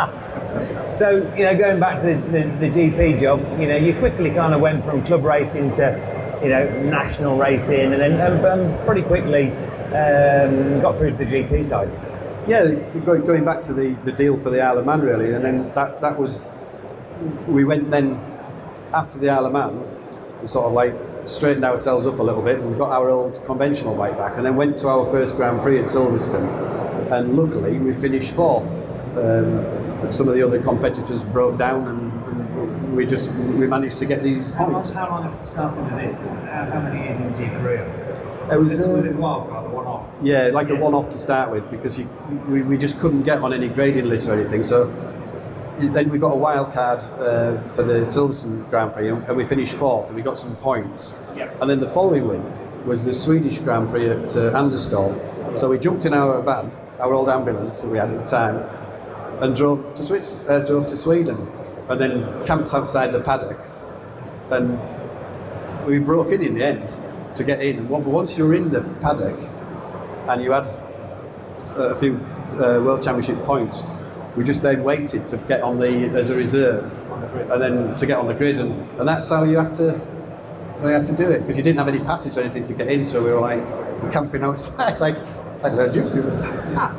so, 0.99 1.33
you 1.35 1.45
know, 1.45 1.57
going 1.57 1.79
back 1.79 2.01
to 2.01 2.07
the, 2.07 2.15
the, 2.15 2.67
the, 2.67 2.69
GP 2.69 3.19
job, 3.19 3.39
you 3.59 3.67
know, 3.67 3.77
you 3.77 3.93
quickly 3.95 4.29
kind 4.29 4.53
of 4.53 4.61
went 4.61 4.83
from 4.85 5.03
club 5.03 5.23
racing 5.23 5.71
to, 5.73 6.39
you 6.43 6.49
know, 6.49 6.69
national 6.83 7.37
racing, 7.37 7.93
and 7.93 8.01
then 8.01 8.85
pretty 8.85 9.01
quickly 9.01 9.51
um, 9.95 10.79
got 10.81 10.97
through 10.97 11.11
to 11.11 11.17
the 11.17 11.25
GP 11.25 11.65
side 11.65 11.89
yeah, 12.49 12.65
going 13.05 13.45
back 13.45 13.61
to 13.61 13.73
the, 13.73 13.93
the 14.03 14.11
deal 14.11 14.35
for 14.35 14.49
the 14.49 14.59
Isle 14.61 14.79
of 14.79 14.85
Man, 14.85 15.01
really, 15.01 15.33
and 15.33 15.45
then 15.45 15.71
that, 15.75 16.01
that 16.01 16.17
was, 16.17 16.43
we 17.47 17.63
went 17.63 17.91
then, 17.91 18.15
after 18.93 19.19
the 19.19 19.29
Isle 19.29 19.45
of 19.45 19.53
Man, 19.53 20.41
we 20.41 20.47
sort 20.47 20.65
of 20.65 20.73
like 20.73 20.95
straightened 21.25 21.65
ourselves 21.65 22.07
up 22.07 22.17
a 22.17 22.23
little 22.23 22.41
bit 22.41 22.59
and 22.59 22.75
got 22.75 22.91
our 22.91 23.09
old 23.11 23.45
conventional 23.45 23.95
bike 23.95 24.17
back, 24.17 24.37
and 24.37 24.45
then 24.45 24.55
went 24.55 24.79
to 24.79 24.87
our 24.87 25.05
first 25.11 25.35
Grand 25.35 25.61
Prix 25.61 25.79
at 25.79 25.85
Silverstone, 25.85 27.11
and 27.11 27.37
luckily 27.37 27.77
we 27.77 27.93
finished 27.93 28.33
fourth. 28.33 28.71
Um, 29.15 29.78
some 30.11 30.27
of 30.27 30.33
the 30.33 30.41
other 30.41 30.61
competitors 30.61 31.23
broke 31.23 31.57
down 31.57 31.87
and, 31.87 32.11
and 32.27 32.95
we 32.95 33.05
just 33.05 33.31
we 33.31 33.67
managed 33.67 33.97
to 33.99 34.05
get 34.05 34.23
these 34.23 34.51
How 34.51 34.65
long, 34.65 34.73
points. 34.73 34.89
how 34.89 35.09
long 35.09 35.25
after 35.25 35.45
starting 35.45 35.83
was 35.85 35.95
this? 35.95 36.27
How, 36.45 36.65
how 36.65 36.79
many 36.81 37.03
years 37.03 37.19
into 37.19 37.43
your 37.45 37.61
career? 37.61 37.83
It 38.51 38.57
was, 38.57 38.79
was, 38.79 38.87
was 38.87 39.05
uh, 39.05 39.09
it 39.09 39.15
wildcard, 39.15 39.63
the 39.63 39.69
one 39.69 39.85
off? 39.85 40.07
Yeah, 40.23 40.49
like 40.51 40.69
a 40.69 40.75
one-off 40.75 41.11
to 41.11 41.17
start 41.17 41.51
with 41.51 41.69
because 41.69 41.99
you, 41.99 42.05
we, 42.47 42.63
we 42.63 42.77
just 42.77 42.99
couldn't 42.99 43.23
get 43.23 43.39
on 43.39 43.53
any 43.53 43.67
grading 43.67 44.05
list 44.05 44.27
or 44.27 44.33
anything. 44.33 44.63
So 44.63 44.87
then 45.79 46.09
we 46.09 46.17
got 46.17 46.33
a 46.33 46.35
wild 46.35 46.73
card 46.73 46.99
uh, 47.19 47.61
for 47.69 47.83
the 47.83 48.01
Silverstone 48.05 48.69
Grand 48.69 48.93
Prix 48.93 49.09
and 49.09 49.35
we 49.35 49.45
finished 49.45 49.75
fourth 49.75 50.07
and 50.07 50.15
we 50.15 50.21
got 50.21 50.37
some 50.37 50.55
points. 50.57 51.13
Yeah. 51.35 51.51
And 51.61 51.69
then 51.69 51.79
the 51.79 51.87
following 51.87 52.27
week 52.27 52.41
was 52.85 53.05
the 53.05 53.13
Swedish 53.13 53.59
Grand 53.59 53.89
Prix 53.89 54.09
at 54.09 54.35
uh, 54.35 54.51
Anderstorp. 54.53 55.57
So 55.57 55.69
we 55.69 55.77
jumped 55.79 56.05
in 56.05 56.13
our 56.13 56.41
van, 56.41 56.71
our 56.99 57.13
old 57.13 57.29
ambulance 57.29 57.81
that 57.81 57.89
we 57.89 57.97
had 57.97 58.09
at 58.09 58.25
the 58.25 58.29
time, 58.29 58.63
and 59.41 59.55
drove 59.55 59.93
to 59.95 60.03
Swiss, 60.03 60.47
uh, 60.49 60.59
drove 60.59 60.87
to 60.87 60.97
Sweden, 60.97 61.47
and 61.89 61.99
then 61.99 62.45
camped 62.45 62.73
outside 62.73 63.11
the 63.11 63.21
paddock. 63.21 63.59
And 64.51 64.79
we 65.85 65.99
broke 65.99 66.29
in 66.29 66.41
in 66.41 66.55
the 66.55 66.65
end 66.65 66.89
to 67.35 67.43
get 67.43 67.61
in. 67.61 67.87
But 67.87 68.01
once 68.01 68.37
you 68.37 68.45
were 68.45 68.53
in 68.53 68.69
the 68.69 68.81
paddock 69.01 69.39
and 70.27 70.43
you 70.43 70.51
had 70.51 70.65
a 71.75 71.95
few 71.99 72.15
uh, 72.15 72.81
World 72.83 73.03
Championship 73.03 73.43
points, 73.45 73.81
we 74.35 74.43
just 74.43 74.61
then 74.61 74.83
waited 74.83 75.27
to 75.27 75.37
get 75.47 75.61
on 75.61 75.79
the 75.79 75.87
as 76.17 76.29
a 76.29 76.35
reserve, 76.35 76.91
and 77.51 77.61
then 77.61 77.95
to 77.95 78.05
get 78.05 78.17
on 78.17 78.27
the 78.27 78.33
grid, 78.33 78.59
and, 78.59 78.71
and 78.99 79.07
that's 79.07 79.29
how 79.29 79.43
you 79.43 79.57
had 79.57 79.73
to 79.73 79.99
we 80.81 80.91
had 80.91 81.05
to 81.05 81.15
do 81.15 81.29
it 81.29 81.41
because 81.41 81.57
you 81.57 81.63
didn't 81.63 81.77
have 81.77 81.89
any 81.89 81.99
passage 81.99 82.37
or 82.37 82.41
anything 82.41 82.63
to 82.65 82.73
get 82.73 82.87
in, 82.87 83.03
so 83.03 83.23
we 83.23 83.31
were 83.31 83.41
like 83.41 83.63
camping 84.11 84.43
outside 84.43 84.99
like 85.05 85.17
like 85.61 85.75
the 85.75 85.89
gypsies. 85.89 86.95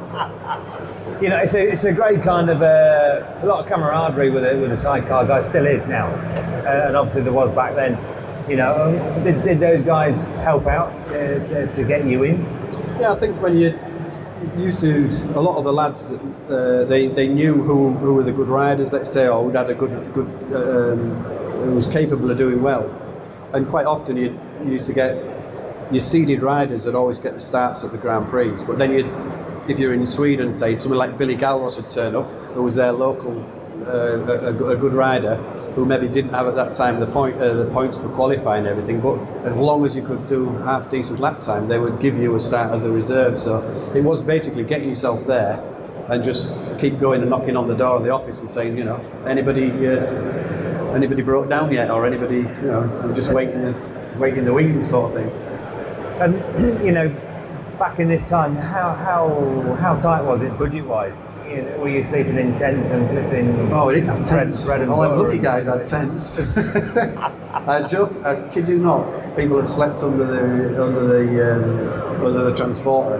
You 1.20 1.28
know, 1.28 1.38
it's 1.38 1.54
a, 1.54 1.72
it's 1.72 1.84
a 1.84 1.92
great 1.92 2.22
kind 2.22 2.50
of 2.50 2.62
uh, 2.62 3.22
a 3.42 3.46
lot 3.46 3.60
of 3.62 3.66
camaraderie 3.66 4.30
with 4.30 4.44
a, 4.44 4.58
with 4.58 4.72
a 4.72 4.76
sidecar 4.76 5.24
guy. 5.26 5.42
Still 5.42 5.66
is 5.66 5.86
now, 5.86 6.06
uh, 6.08 6.88
and 6.88 6.96
obviously 6.96 7.22
there 7.22 7.32
was 7.32 7.52
back 7.52 7.74
then. 7.74 7.98
You 8.50 8.56
know, 8.56 8.74
um, 8.74 9.22
did, 9.22 9.42
did 9.44 9.60
those 9.60 9.82
guys 9.82 10.36
help 10.38 10.66
out 10.66 11.06
to, 11.08 11.38
to, 11.48 11.72
to 11.74 11.84
get 11.84 12.04
you 12.04 12.24
in? 12.24 12.42
Yeah, 12.98 13.12
I 13.12 13.16
think 13.16 13.40
when 13.40 13.56
you 13.56 13.78
used 14.56 14.80
to, 14.80 15.06
a 15.36 15.40
lot 15.40 15.56
of 15.58 15.64
the 15.64 15.72
lads, 15.72 16.10
uh, 16.10 16.84
they, 16.88 17.06
they 17.06 17.28
knew 17.28 17.54
who, 17.54 17.92
who 17.92 18.14
were 18.14 18.24
the 18.24 18.32
good 18.32 18.48
riders, 18.48 18.92
let's 18.92 19.10
say, 19.10 19.28
or 19.28 19.44
who 19.44 19.56
had 19.56 19.70
a 19.70 19.74
good, 19.74 20.12
good 20.12 20.26
um, 20.54 21.22
who 21.64 21.74
was 21.74 21.86
capable 21.86 22.30
of 22.30 22.38
doing 22.38 22.62
well. 22.62 22.90
And 23.52 23.68
quite 23.68 23.86
often 23.86 24.16
you, 24.16 24.36
used 24.64 24.86
to 24.86 24.92
get 24.92 25.14
your 25.92 26.00
seeded 26.00 26.42
riders 26.42 26.86
would 26.86 26.94
always 26.94 27.18
get 27.18 27.34
the 27.34 27.40
starts 27.40 27.84
at 27.84 27.92
the 27.92 27.98
Grand 27.98 28.28
Prix. 28.28 28.64
But 28.66 28.78
then 28.78 28.92
you'd, 28.92 29.06
if 29.70 29.78
you're 29.78 29.94
in 29.94 30.04
Sweden, 30.04 30.52
say, 30.52 30.74
someone 30.74 30.98
like 30.98 31.16
Billy 31.16 31.36
Gällros 31.36 31.76
would 31.76 31.88
turn 31.88 32.16
up, 32.16 32.28
who 32.54 32.62
was 32.62 32.74
their 32.74 32.90
local, 32.90 33.40
uh, 33.86 34.18
a, 34.18 34.70
a 34.70 34.76
good 34.76 34.92
rider, 34.92 35.36
who 35.76 35.84
maybe 35.84 36.08
didn't 36.08 36.34
have 36.34 36.48
at 36.48 36.56
that 36.56 36.74
time 36.74 36.98
the 36.98 37.06
point 37.06 37.40
uh, 37.40 37.54
the 37.54 37.66
points 37.66 37.96
for 38.00 38.08
qualifying 38.08 38.66
and 38.66 38.68
everything. 38.68 39.00
But 39.00 39.20
as 39.44 39.56
long 39.56 39.86
as 39.86 39.94
you 39.94 40.02
could 40.02 40.28
do 40.28 40.48
half 40.64 40.90
decent 40.90 41.20
lap 41.20 41.40
time, 41.40 41.68
they 41.68 41.78
would 41.78 42.00
give 42.00 42.16
you 42.16 42.34
a 42.34 42.40
start 42.40 42.72
as 42.72 42.82
a 42.82 42.90
reserve. 42.90 43.38
So 43.38 43.60
it 43.94 44.02
was 44.02 44.22
basically 44.22 44.64
getting 44.64 44.88
yourself 44.88 45.24
there 45.28 45.62
and 46.08 46.24
just 46.24 46.52
keep 46.80 46.98
going 46.98 47.20
and 47.20 47.30
knocking 47.30 47.56
on 47.56 47.68
the 47.68 47.76
door 47.76 47.96
of 47.96 48.02
the 48.02 48.10
office 48.10 48.40
and 48.40 48.50
saying, 48.50 48.76
you 48.76 48.82
know, 48.82 48.96
anybody, 49.24 49.70
uh, 49.86 50.94
anybody 50.94 51.22
broke 51.22 51.48
down 51.48 51.72
yet, 51.72 51.92
or 51.92 52.04
anybody, 52.04 52.38
you 52.38 52.66
know, 52.66 53.12
just 53.14 53.32
waiting, 53.32 53.72
waiting 54.18 54.44
the 54.44 54.52
wings 54.52 54.90
sort 54.90 55.14
of 55.14 55.22
thing. 55.22 55.30
And 56.20 56.84
you 56.84 56.90
know, 56.90 57.29
back 57.80 57.98
in 57.98 58.08
this 58.08 58.28
time, 58.28 58.54
how 58.54 58.92
how 58.94 59.74
how 59.80 59.98
tight 59.98 60.22
was 60.22 60.42
it 60.42 60.56
budget 60.58 60.84
wise? 60.84 61.24
You 61.48 61.62
know, 61.62 61.78
were 61.78 61.88
you 61.88 62.04
sleeping 62.04 62.36
in 62.36 62.54
tents 62.54 62.90
and 62.90 63.08
flipping? 63.08 63.72
Oh, 63.72 63.86
we 63.86 63.94
didn't 63.94 64.08
have 64.08 64.22
tents. 64.22 64.64
bread 64.64 64.82
and 64.82 64.90
All 64.90 65.00
them 65.00 65.18
lucky 65.18 65.38
guys 65.38 65.64
had 65.66 65.86
tents. 65.86 66.56
I 66.58 67.88
joke, 67.88 68.12
I 68.22 68.46
kid 68.50 68.68
you 68.68 68.78
not, 68.78 69.34
people 69.34 69.56
have 69.56 69.66
slept 69.66 70.02
under 70.02 70.26
the 70.26 70.84
under 70.84 71.06
the 71.06 71.24
um, 71.54 72.26
under 72.26 72.44
the 72.44 72.54
transporter. 72.54 73.18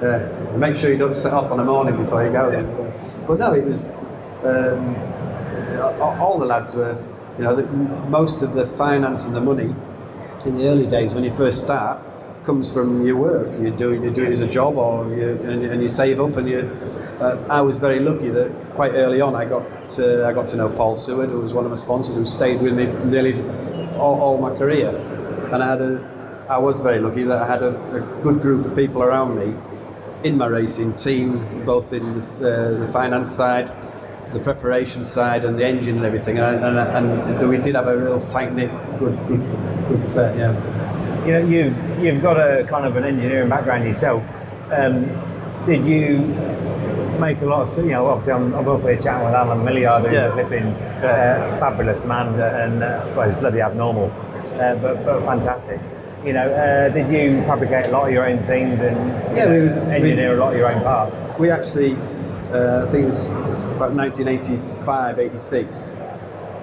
Yeah. 0.00 0.56
Make 0.56 0.76
sure 0.76 0.90
you 0.90 0.98
don't 0.98 1.12
set 1.12 1.32
off 1.32 1.50
on 1.50 1.58
a 1.58 1.64
morning 1.64 1.96
before 1.96 2.24
you 2.24 2.30
go 2.30 2.48
there. 2.50 2.64
But 3.26 3.40
no, 3.40 3.54
it 3.54 3.64
was 3.64 3.90
um, 4.44 4.94
uh, 5.82 6.20
all 6.20 6.38
the 6.38 6.46
lads 6.46 6.74
were, 6.74 6.96
you 7.38 7.44
know, 7.44 7.56
the, 7.56 7.66
most 8.08 8.42
of 8.42 8.54
the 8.54 8.66
finance 8.66 9.24
and 9.24 9.34
the 9.34 9.40
money 9.40 9.74
in 10.44 10.54
the 10.54 10.68
early 10.68 10.86
days 10.86 11.12
when 11.12 11.24
you 11.24 11.34
first 11.34 11.60
start 11.60 12.05
comes 12.46 12.72
from 12.72 13.04
your 13.04 13.16
work. 13.16 13.48
You 13.60 13.70
do 13.70 13.92
you 13.92 14.10
do 14.10 14.22
it 14.22 14.30
as 14.30 14.40
a 14.40 14.46
job, 14.46 14.76
or 14.78 15.12
you, 15.14 15.30
and, 15.50 15.64
and 15.64 15.82
you 15.82 15.88
save 15.88 16.20
up. 16.20 16.36
And 16.36 16.48
you, 16.48 16.60
uh, 17.20 17.44
I 17.50 17.60
was 17.60 17.78
very 17.78 18.00
lucky 18.00 18.30
that 18.30 18.50
quite 18.74 18.92
early 18.92 19.20
on 19.20 19.34
I 19.34 19.44
got 19.44 19.90
to, 19.92 20.26
I 20.26 20.32
got 20.32 20.48
to 20.48 20.56
know 20.56 20.68
Paul 20.68 20.96
Seward, 20.96 21.28
who 21.30 21.40
was 21.40 21.52
one 21.52 21.64
of 21.64 21.70
my 21.70 21.76
sponsors, 21.76 22.14
who 22.14 22.24
stayed 22.24 22.62
with 22.62 22.74
me 22.74 22.86
nearly 23.10 23.34
all, 23.96 24.20
all 24.20 24.38
my 24.38 24.56
career. 24.56 24.90
And 25.52 25.62
I 25.62 25.66
had 25.66 25.80
a, 25.80 26.46
I 26.48 26.58
was 26.58 26.80
very 26.80 27.00
lucky 27.00 27.24
that 27.24 27.42
I 27.42 27.46
had 27.46 27.62
a, 27.62 27.74
a 27.96 28.00
good 28.22 28.40
group 28.40 28.64
of 28.66 28.76
people 28.76 29.02
around 29.02 29.36
me 29.36 29.54
in 30.22 30.38
my 30.38 30.46
racing 30.46 30.96
team, 30.96 31.64
both 31.64 31.92
in 31.92 32.02
the, 32.38 32.78
the 32.80 32.88
finance 32.92 33.30
side, 33.30 33.70
the 34.32 34.40
preparation 34.40 35.04
side, 35.04 35.44
and 35.44 35.58
the 35.58 35.64
engine 35.64 35.96
and 35.96 36.04
everything. 36.04 36.38
And, 36.38 36.64
and, 36.64 36.78
and 36.98 37.48
we 37.48 37.58
did 37.58 37.74
have 37.74 37.88
a 37.88 37.96
real 37.96 38.20
tight 38.26 38.52
knit, 38.52 38.70
good, 38.98 39.16
good, 39.26 39.42
good 39.88 40.08
set. 40.08 40.36
Yeah. 40.36 40.54
You 41.26 41.32
know, 41.32 41.38
you've 41.38 41.98
you've 42.02 42.22
got 42.22 42.36
a 42.38 42.64
kind 42.64 42.86
of 42.86 42.94
an 42.96 43.04
engineering 43.04 43.48
background 43.48 43.84
yourself. 43.84 44.22
Um, 44.72 45.06
did 45.66 45.84
you 45.86 46.18
make 47.18 47.40
a 47.42 47.46
lot 47.46 47.62
of? 47.68 47.76
You 47.78 47.90
know, 47.92 48.06
obviously 48.06 48.32
I'm, 48.34 48.54
I'm 48.54 48.68
up 48.68 48.82
here 48.82 48.96
chatting 48.96 49.24
with 49.26 49.34
Alan 49.34 49.58
Millyard, 49.64 50.02
who's 50.04 50.12
Yeah. 50.12 50.26
a 50.28 50.32
flipping 50.32 50.66
uh, 51.02 51.56
fabulous 51.58 52.04
man, 52.04 52.28
and 52.40 52.82
uh, 52.82 53.04
well, 53.16 53.28
he's 53.28 53.38
bloody 53.40 53.60
abnormal, 53.60 54.10
uh, 54.60 54.76
but 54.76 55.04
but 55.04 55.24
fantastic. 55.24 55.80
You 56.24 56.32
know, 56.32 56.48
uh, 56.52 56.88
did 56.90 57.10
you 57.10 57.42
fabricate 57.44 57.86
a 57.86 57.90
lot 57.90 58.06
of 58.06 58.12
your 58.12 58.28
own 58.28 58.38
things 58.44 58.80
and 58.80 58.96
Yeah, 59.36 59.50
we 59.50 59.60
was- 59.62 59.84
we- 59.84 59.92
engineer 59.92 60.34
a 60.34 60.40
lot 60.40 60.52
of 60.52 60.58
your 60.58 60.72
own 60.72 60.82
parts? 60.82 61.16
We 61.38 61.50
actually, 61.50 61.94
uh, 62.52 62.84
I 62.86 62.90
think 62.90 63.02
it 63.04 63.06
was 63.06 63.30
about 63.76 63.92
1985, 63.94 65.18
86. 65.18 65.90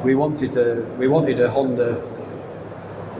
We 0.03 0.15
wanted 0.15 0.55
a 0.57 0.83
we 0.97 1.07
wanted 1.07 1.39
a 1.41 1.49
Honda, 1.49 1.95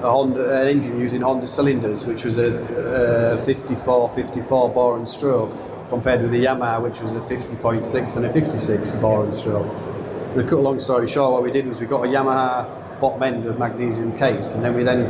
Honda 0.09 0.61
an 0.61 0.67
engine 0.67 0.99
using 0.99 1.21
Honda 1.21 1.47
cylinders, 1.47 2.05
which 2.05 2.23
was 2.25 2.37
a, 2.37 3.37
a 3.39 3.45
54, 3.45 4.09
54 4.09 4.69
bore 4.69 4.97
and 4.97 5.07
stroke, 5.07 5.51
compared 5.89 6.21
with 6.21 6.31
the 6.31 6.45
Yamaha, 6.45 6.81
which 6.81 6.99
was 7.01 7.11
a 7.13 7.19
50.6 7.19 8.17
and 8.17 8.25
a 8.25 8.33
56 8.33 8.91
bore 8.93 9.23
and 9.23 9.33
stroke. 9.33 9.67
To 10.35 10.43
cut 10.43 10.53
a 10.53 10.61
long 10.61 10.79
story 10.79 11.07
short, 11.07 11.33
what 11.33 11.43
we 11.43 11.51
did 11.51 11.67
was 11.67 11.79
we 11.79 11.85
got 11.85 12.03
a 12.05 12.07
Yamaha 12.07 12.99
bottom 12.99 13.23
end 13.23 13.45
of 13.45 13.59
magnesium 13.59 14.17
case, 14.17 14.51
and 14.51 14.63
then 14.63 14.73
we 14.75 14.83
then 14.83 15.03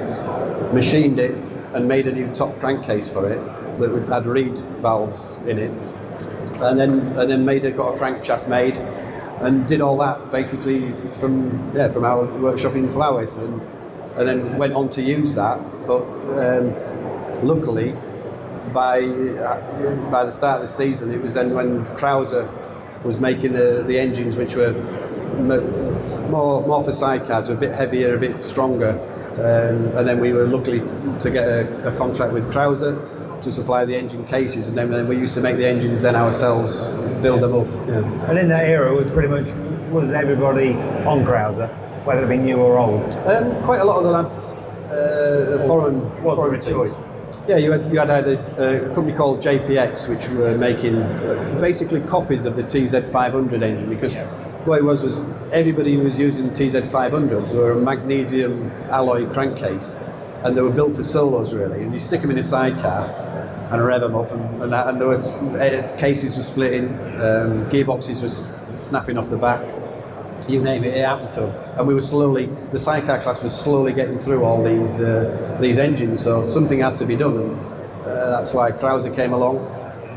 machined 0.74 1.20
it 1.20 1.36
and 1.74 1.88
made 1.88 2.08
a 2.08 2.12
new 2.12 2.28
top 2.34 2.58
crankcase 2.60 3.10
for 3.10 3.32
it 3.32 3.40
that 3.80 3.92
would- 3.92 4.08
had 4.10 4.26
reed 4.26 4.58
valves 4.82 5.36
in 5.48 5.58
it 5.58 5.72
and 6.62 6.80
then 6.80 6.92
and 7.18 7.32
then 7.32 7.44
made 7.44 7.66
it 7.66 7.76
got 7.76 7.96
a 7.96 7.98
crankshaft 7.98 8.48
made 8.48 8.76
and 9.42 9.68
did 9.68 9.82
all 9.82 9.98
that 9.98 10.32
basically 10.32 10.94
from 11.20 11.72
yeah 11.76 11.90
from 11.90 12.06
our 12.06 12.26
workshop 12.40 12.76
in 12.76 12.88
Flowith 12.90 13.36
and 13.40 13.60
and 14.16 14.28
then 14.28 14.58
went 14.58 14.74
on 14.74 14.90
to 14.90 15.02
use 15.02 15.34
that 15.36 15.60
but 15.88 16.04
um, 16.38 16.74
luckily 17.46 17.96
by 18.74 19.02
uh, 19.02 20.12
by 20.12 20.24
the 20.24 20.32
start 20.32 20.56
of 20.56 20.62
the 20.62 20.68
season 20.68 21.14
it 21.14 21.22
was 21.22 21.34
then 21.34 21.54
when 21.54 21.86
Krauser 21.98 22.50
was 23.04 23.20
making 23.20 23.54
the, 23.54 23.84
the 23.86 24.00
engines 24.00 24.36
which 24.38 24.56
were 24.56 24.74
more 26.30 26.66
more 26.66 26.84
for 26.84 26.92
sidecars 26.92 27.48
were 27.48 27.56
a 27.56 27.58
bit 27.58 27.74
heavier 27.74 28.16
a 28.16 28.20
bit 28.20 28.44
stronger 28.46 28.92
um, 29.34 29.98
and 29.98 30.08
then 30.08 30.20
we 30.20 30.32
were 30.32 30.46
lucky 30.46 30.80
to 31.20 31.32
get 31.32 31.48
a, 31.48 31.92
a 31.94 31.98
contract 31.98 32.34
with 32.34 32.46
Krauser 32.52 33.10
to 33.44 33.52
supply 33.52 33.86
the 33.86 33.96
engine 33.96 34.26
cases, 34.26 34.68
and 34.68 34.78
then, 34.78 34.90
then 34.90 35.08
we 35.08 35.18
used 35.18 35.34
to 35.36 35.42
make 35.42 35.58
the 35.58 35.66
engines 35.66 36.02
then 36.02 36.16
ourselves, 36.16 36.78
build 37.22 37.42
them 37.42 37.54
up. 37.54 37.68
Yeah. 37.88 38.30
And 38.30 38.40
in 38.40 38.48
that 38.50 38.66
era, 38.66 38.92
it 38.94 38.96
was 38.96 39.10
pretty 39.10 39.28
much 39.28 39.50
was 39.92 40.12
everybody 40.12 40.74
on 41.06 41.24
Krauser, 41.24 41.70
whether 42.06 42.26
it 42.26 42.28
be 42.28 42.38
new 42.38 42.58
or 42.58 42.78
old. 42.78 43.04
Um, 43.26 43.64
quite 43.64 43.80
a 43.80 43.86
lot 43.86 43.98
of 43.98 44.04
the 44.04 44.12
lads, 44.12 44.52
uh, 44.92 45.58
the 45.58 45.64
foreign, 45.68 46.24
Was 46.24 46.36
foreign 46.36 46.60
choice? 46.60 47.04
Yeah, 47.48 47.58
you 47.58 47.72
had, 47.72 47.92
you 47.92 48.00
had 48.00 48.10
either 48.10 48.38
uh, 48.58 48.92
a 48.92 48.96
company 48.96 49.16
called 49.16 49.42
JPX, 49.42 50.08
which 50.08 50.28
were 50.30 50.58
making 50.58 50.96
uh, 50.96 51.58
basically 51.60 52.02
copies 52.02 52.46
of 52.46 52.56
the 52.56 52.64
TZ500 52.64 53.64
engine 53.64 53.90
because 53.90 54.16
what 54.66 54.80
it 54.80 54.84
was 54.84 55.02
was 55.02 55.20
everybody 55.52 55.98
was 55.98 56.18
using 56.18 56.50
TZ500s. 56.52 57.52
They 57.52 57.58
were 57.58 57.72
a 57.72 57.76
magnesium 57.76 58.72
alloy 58.90 59.26
crankcase, 59.28 59.94
and 60.44 60.56
they 60.56 60.62
were 60.62 60.72
built 60.72 60.96
for 60.96 61.04
solos 61.04 61.54
really. 61.54 61.84
And 61.84 61.94
you 61.94 62.00
stick 62.00 62.22
them 62.22 62.32
in 62.32 62.38
a 62.38 62.44
sidecar 62.44 63.10
and 63.72 63.84
rev 63.84 64.02
them 64.02 64.16
up, 64.16 64.32
and, 64.32 64.64
and, 64.64 64.72
that, 64.72 64.88
and 64.88 65.02
there 65.02 65.08
was 65.08 65.34
uh, 65.34 65.96
cases 66.00 66.38
were 66.38 66.44
splitting, 66.44 66.90
um, 67.20 67.70
gearboxes 67.70 68.22
were 68.22 68.82
snapping 68.82 69.18
off 69.18 69.30
the 69.30 69.38
back 69.38 69.62
you 70.50 70.62
name 70.62 70.84
it, 70.84 70.96
it 70.96 71.06
happened 71.06 71.32
to 71.32 71.42
them. 71.42 71.80
And 71.80 71.88
we 71.88 71.94
were 71.94 72.02
slowly, 72.02 72.48
the 72.72 72.80
sidecar 72.80 73.20
class 73.20 73.42
was 73.42 73.60
slowly 73.60 73.94
getting 73.94 74.20
through 74.20 74.44
all 74.44 74.64
these 74.64 75.00
uh, 75.00 75.58
these 75.60 75.78
engines, 75.80 76.22
so 76.22 76.46
something 76.46 76.80
had 76.80 76.96
to 76.98 77.06
be 77.06 77.16
done. 77.16 77.38
And 77.38 77.62
uh, 78.06 78.30
that's 78.32 78.54
why 78.54 78.72
Krauser 78.72 79.14
came 79.16 79.34
along, 79.34 79.58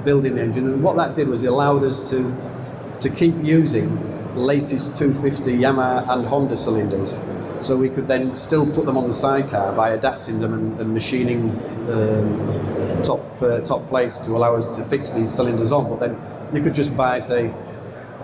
building 0.05 0.35
the 0.37 0.43
engine. 0.43 0.65
And 0.65 0.83
what 0.83 0.97
that 0.97 1.15
did 1.15 1.29
was 1.29 1.43
it 1.43 1.47
allowed 1.47 1.85
us 1.85 2.11
to 2.11 2.35
to 3.01 3.11
keep 3.11 3.35
using 3.43 3.89
latest 4.37 4.97
250 4.99 5.57
Yamaha 5.57 6.09
and 6.09 6.27
Honda 6.27 6.57
cylinders. 6.57 7.17
So 7.61 7.77
we 7.77 7.89
could 7.89 8.07
then 8.07 8.37
still 8.37 8.71
put 8.71 8.85
them 8.85 8.99
on 8.99 9.09
the 9.09 9.15
sidecar 9.15 9.73
by 9.73 9.91
adapting 9.91 10.41
them 10.41 10.53
and, 10.53 10.81
and 10.81 10.93
machining 10.93 11.51
um, 11.91 13.03
top 13.03 13.43
uh, 13.43 13.61
top 13.61 13.87
plates 13.89 14.21
to 14.21 14.37
allow 14.37 14.55
us 14.57 14.77
to 14.77 14.85
fix 14.85 15.13
these 15.13 15.35
cylinders 15.35 15.73
on. 15.73 15.89
But 15.89 16.01
then 16.01 16.21
you 16.55 16.63
could 16.63 16.75
just 16.75 16.97
buy, 16.97 17.19
say, 17.19 17.53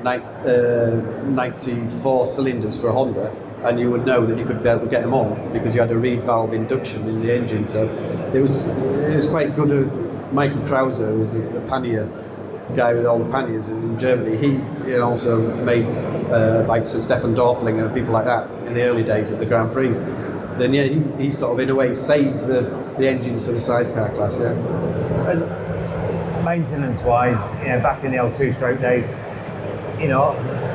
94 0.04 2.26
cylinders 2.26 2.80
for 2.80 2.88
a 2.88 2.92
Honda, 2.92 3.30
and 3.64 3.78
you 3.78 3.88
would 3.90 4.04
know 4.04 4.26
that 4.26 4.36
you 4.38 4.44
could 4.44 4.62
be 4.62 4.68
able 4.68 4.82
to 4.82 4.90
get 4.90 5.02
them 5.02 5.14
on 5.14 5.52
because 5.52 5.74
you 5.74 5.80
had 5.80 5.90
a 5.90 5.96
reed 5.96 6.22
valve 6.24 6.52
induction 6.52 7.08
in 7.08 7.22
the 7.22 7.32
engine. 7.32 7.66
So 7.66 7.84
it 8.34 8.40
was 8.40 8.68
it 8.68 9.14
was 9.14 9.26
quite 9.26 9.54
good 9.54 9.70
of 9.70 10.32
Michael 10.32 10.60
Krauser, 10.62 11.12
who 11.12 11.20
was 11.20 11.32
the, 11.32 11.60
pannier 11.68 12.08
guy 12.74 12.94
with 12.94 13.06
all 13.06 13.18
the 13.18 13.30
panniers 13.30 13.68
in 13.68 13.98
Germany. 13.98 14.36
He, 14.36 14.60
also 14.96 15.38
made 15.62 15.86
uh, 16.30 16.64
bikes 16.66 16.92
for 16.92 17.00
Stefan 17.00 17.34
Dörflinger 17.34 17.86
and 17.86 17.94
people 17.94 18.12
like 18.12 18.24
that 18.24 18.50
in 18.66 18.74
the 18.74 18.82
early 18.82 19.02
days 19.02 19.30
of 19.30 19.38
the 19.38 19.46
Grand 19.46 19.72
Prix. 19.72 19.92
Then 20.58 20.74
yeah, 20.74 20.84
he, 20.84 21.24
he 21.24 21.30
sort 21.30 21.52
of 21.52 21.60
in 21.60 21.70
a 21.70 21.74
way 21.74 21.94
saved 21.94 22.46
the, 22.46 22.62
the 22.98 23.08
engines 23.08 23.44
for 23.44 23.52
the 23.52 23.60
sidecar 23.60 24.08
class. 24.10 24.40
Yeah. 24.40 24.52
And 25.30 26.44
maintenance 26.44 27.02
wise, 27.02 27.58
you 27.60 27.68
know, 27.68 27.80
back 27.80 28.04
in 28.04 28.10
the 28.10 28.18
old 28.18 28.34
two 28.34 28.52
stroke 28.52 28.80
days, 28.80 29.08
you 30.02 30.08
know, 30.08 30.32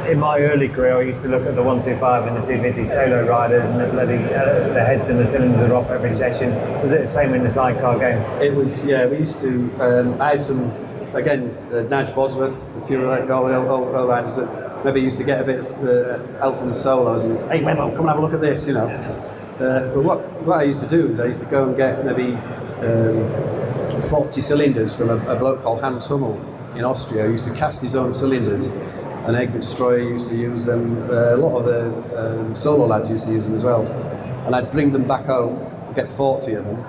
in 0.09 0.19
my 0.19 0.39
early 0.39 0.69
career, 0.69 0.97
I 0.97 1.01
used 1.01 1.21
to 1.23 1.27
look 1.27 1.45
at 1.45 1.55
the 1.55 1.61
125 1.61 2.27
and 2.27 2.37
the 2.37 2.41
250 2.41 2.85
solo 2.85 3.27
riders, 3.27 3.67
and 3.67 3.81
the 3.81 3.87
bloody 3.87 4.15
uh, 4.15 4.73
the 4.73 4.83
heads 4.83 5.09
and 5.09 5.19
the 5.19 5.25
cylinders 5.25 5.69
are 5.69 5.75
off 5.75 5.89
every 5.89 6.13
session. 6.13 6.55
Was 6.81 6.93
it 6.93 7.01
the 7.01 7.07
same 7.07 7.33
in 7.33 7.43
the 7.43 7.49
sidecar 7.49 7.99
game? 7.99 8.19
It 8.41 8.55
was, 8.55 8.87
yeah, 8.87 9.05
we 9.05 9.17
used 9.17 9.41
to, 9.41 9.49
um, 9.81 10.21
I 10.21 10.31
had 10.31 10.43
some, 10.43 10.71
again, 11.13 11.49
uh, 11.73 12.13
Bosworth, 12.15 12.57
if 12.83 12.89
you 12.89 13.01
like 13.01 13.29
all 13.29 13.47
the 13.47 13.57
old, 13.57 13.67
old, 13.67 13.95
old 13.95 14.09
riders 14.09 14.37
that 14.37 14.85
maybe 14.85 15.01
used 15.01 15.17
to 15.17 15.25
get 15.25 15.41
a 15.41 15.43
bit 15.43 15.59
of 15.59 15.67
uh, 15.83 16.39
help 16.39 16.59
from 16.59 16.69
the 16.69 16.75
solos 16.75 17.23
and, 17.23 17.37
hey, 17.51 17.59
come 17.59 17.79
and 17.79 18.07
have 18.07 18.17
a 18.17 18.21
look 18.21 18.33
at 18.33 18.41
this, 18.41 18.65
you 18.65 18.73
know. 18.73 18.87
Uh, 18.87 19.93
but 19.93 20.03
what, 20.03 20.41
what 20.43 20.59
I 20.59 20.63
used 20.63 20.81
to 20.83 20.87
do 20.87 21.07
is 21.07 21.19
I 21.19 21.25
used 21.25 21.41
to 21.41 21.47
go 21.47 21.67
and 21.67 21.75
get 21.75 22.05
maybe 22.05 22.35
um, 22.85 24.01
40 24.03 24.39
cylinders 24.39 24.95
from 24.95 25.09
a, 25.09 25.17
a 25.27 25.35
bloke 25.35 25.63
called 25.63 25.81
Hans 25.81 26.05
Hummel 26.07 26.39
in 26.77 26.85
Austria 26.85 27.25
who 27.25 27.31
used 27.31 27.47
to 27.47 27.53
cast 27.55 27.81
his 27.81 27.95
own 27.95 28.13
cylinders. 28.13 28.67
And 29.27 29.35
Egbert 29.35 29.61
Streuer 29.61 30.09
used 30.09 30.29
to 30.29 30.37
use 30.37 30.63
them, 30.63 31.03
uh, 31.11 31.35
a 31.35 31.37
lot 31.37 31.59
of 31.59 31.65
the 31.65 32.39
um, 32.39 32.55
solo 32.55 32.85
lads 32.85 33.09
used 33.09 33.25
to 33.25 33.33
use 33.33 33.43
them 33.43 33.55
as 33.55 33.63
well. 33.65 33.85
And 34.45 34.55
I'd 34.55 34.71
bring 34.71 34.93
them 34.93 35.05
back 35.05 35.25
home, 35.25 35.69
get 35.95 36.09
40 36.09 36.53
of 36.53 36.63
them, 36.63 36.85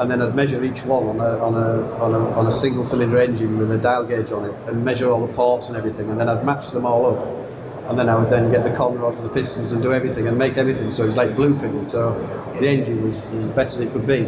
and 0.00 0.10
then 0.10 0.20
I'd 0.20 0.34
measure 0.34 0.64
each 0.64 0.84
one 0.84 1.04
on 1.04 1.20
a, 1.20 1.38
on 1.38 1.54
a, 1.54 1.94
on 2.02 2.14
a, 2.14 2.30
on 2.32 2.46
a 2.48 2.50
single 2.50 2.82
cylinder 2.82 3.20
engine 3.20 3.58
with 3.58 3.70
a 3.70 3.78
dial 3.78 4.04
gauge 4.04 4.32
on 4.32 4.46
it 4.46 4.54
and 4.66 4.84
measure 4.84 5.08
all 5.08 5.24
the 5.24 5.32
ports 5.34 5.68
and 5.68 5.76
everything. 5.76 6.10
And 6.10 6.18
then 6.18 6.28
I'd 6.28 6.44
match 6.44 6.70
them 6.70 6.84
all 6.84 7.06
up. 7.06 7.88
And 7.88 7.96
then 7.96 8.08
I 8.08 8.16
would 8.16 8.28
then 8.28 8.50
get 8.50 8.64
the 8.64 8.76
con 8.76 8.98
rods, 8.98 9.22
the 9.22 9.28
pistons 9.28 9.70
and 9.70 9.80
do 9.80 9.92
everything 9.92 10.26
and 10.26 10.36
make 10.36 10.56
everything. 10.56 10.90
So 10.90 11.04
it 11.04 11.06
was 11.06 11.16
like 11.16 11.36
blueprinting 11.36 11.88
so 11.88 12.14
the 12.58 12.66
engine 12.66 13.04
was 13.04 13.32
as 13.34 13.50
best 13.50 13.76
as 13.76 13.82
it 13.82 13.92
could 13.92 14.06
be. 14.06 14.24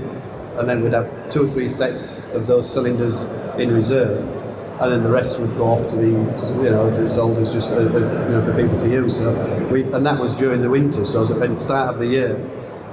And 0.56 0.68
then 0.68 0.84
we'd 0.84 0.92
have 0.92 1.30
two 1.30 1.46
or 1.46 1.50
three 1.50 1.68
sets 1.68 2.24
of 2.30 2.46
those 2.46 2.72
cylinders 2.72 3.24
in 3.58 3.74
reserve 3.74 4.43
and 4.80 4.92
then 4.92 5.02
the 5.04 5.10
rest 5.10 5.38
would 5.38 5.56
go 5.56 5.66
off 5.66 5.88
to 5.88 5.96
be 5.96 6.08
you 6.08 6.70
know 6.70 7.06
sold 7.06 7.38
as 7.38 7.52
just 7.52 7.72
uh, 7.72 7.76
uh, 7.76 7.82
you 7.82 7.90
know 7.90 8.44
for 8.44 8.54
people 8.60 8.78
to 8.80 8.90
use 8.90 9.18
so 9.18 9.68
we, 9.70 9.84
and 9.92 10.04
that 10.04 10.18
was 10.18 10.34
during 10.34 10.62
the 10.62 10.70
winter 10.70 11.04
so 11.04 11.22
at 11.22 11.48
the 11.48 11.56
start 11.56 11.94
of 11.94 12.00
the 12.00 12.06
year 12.06 12.36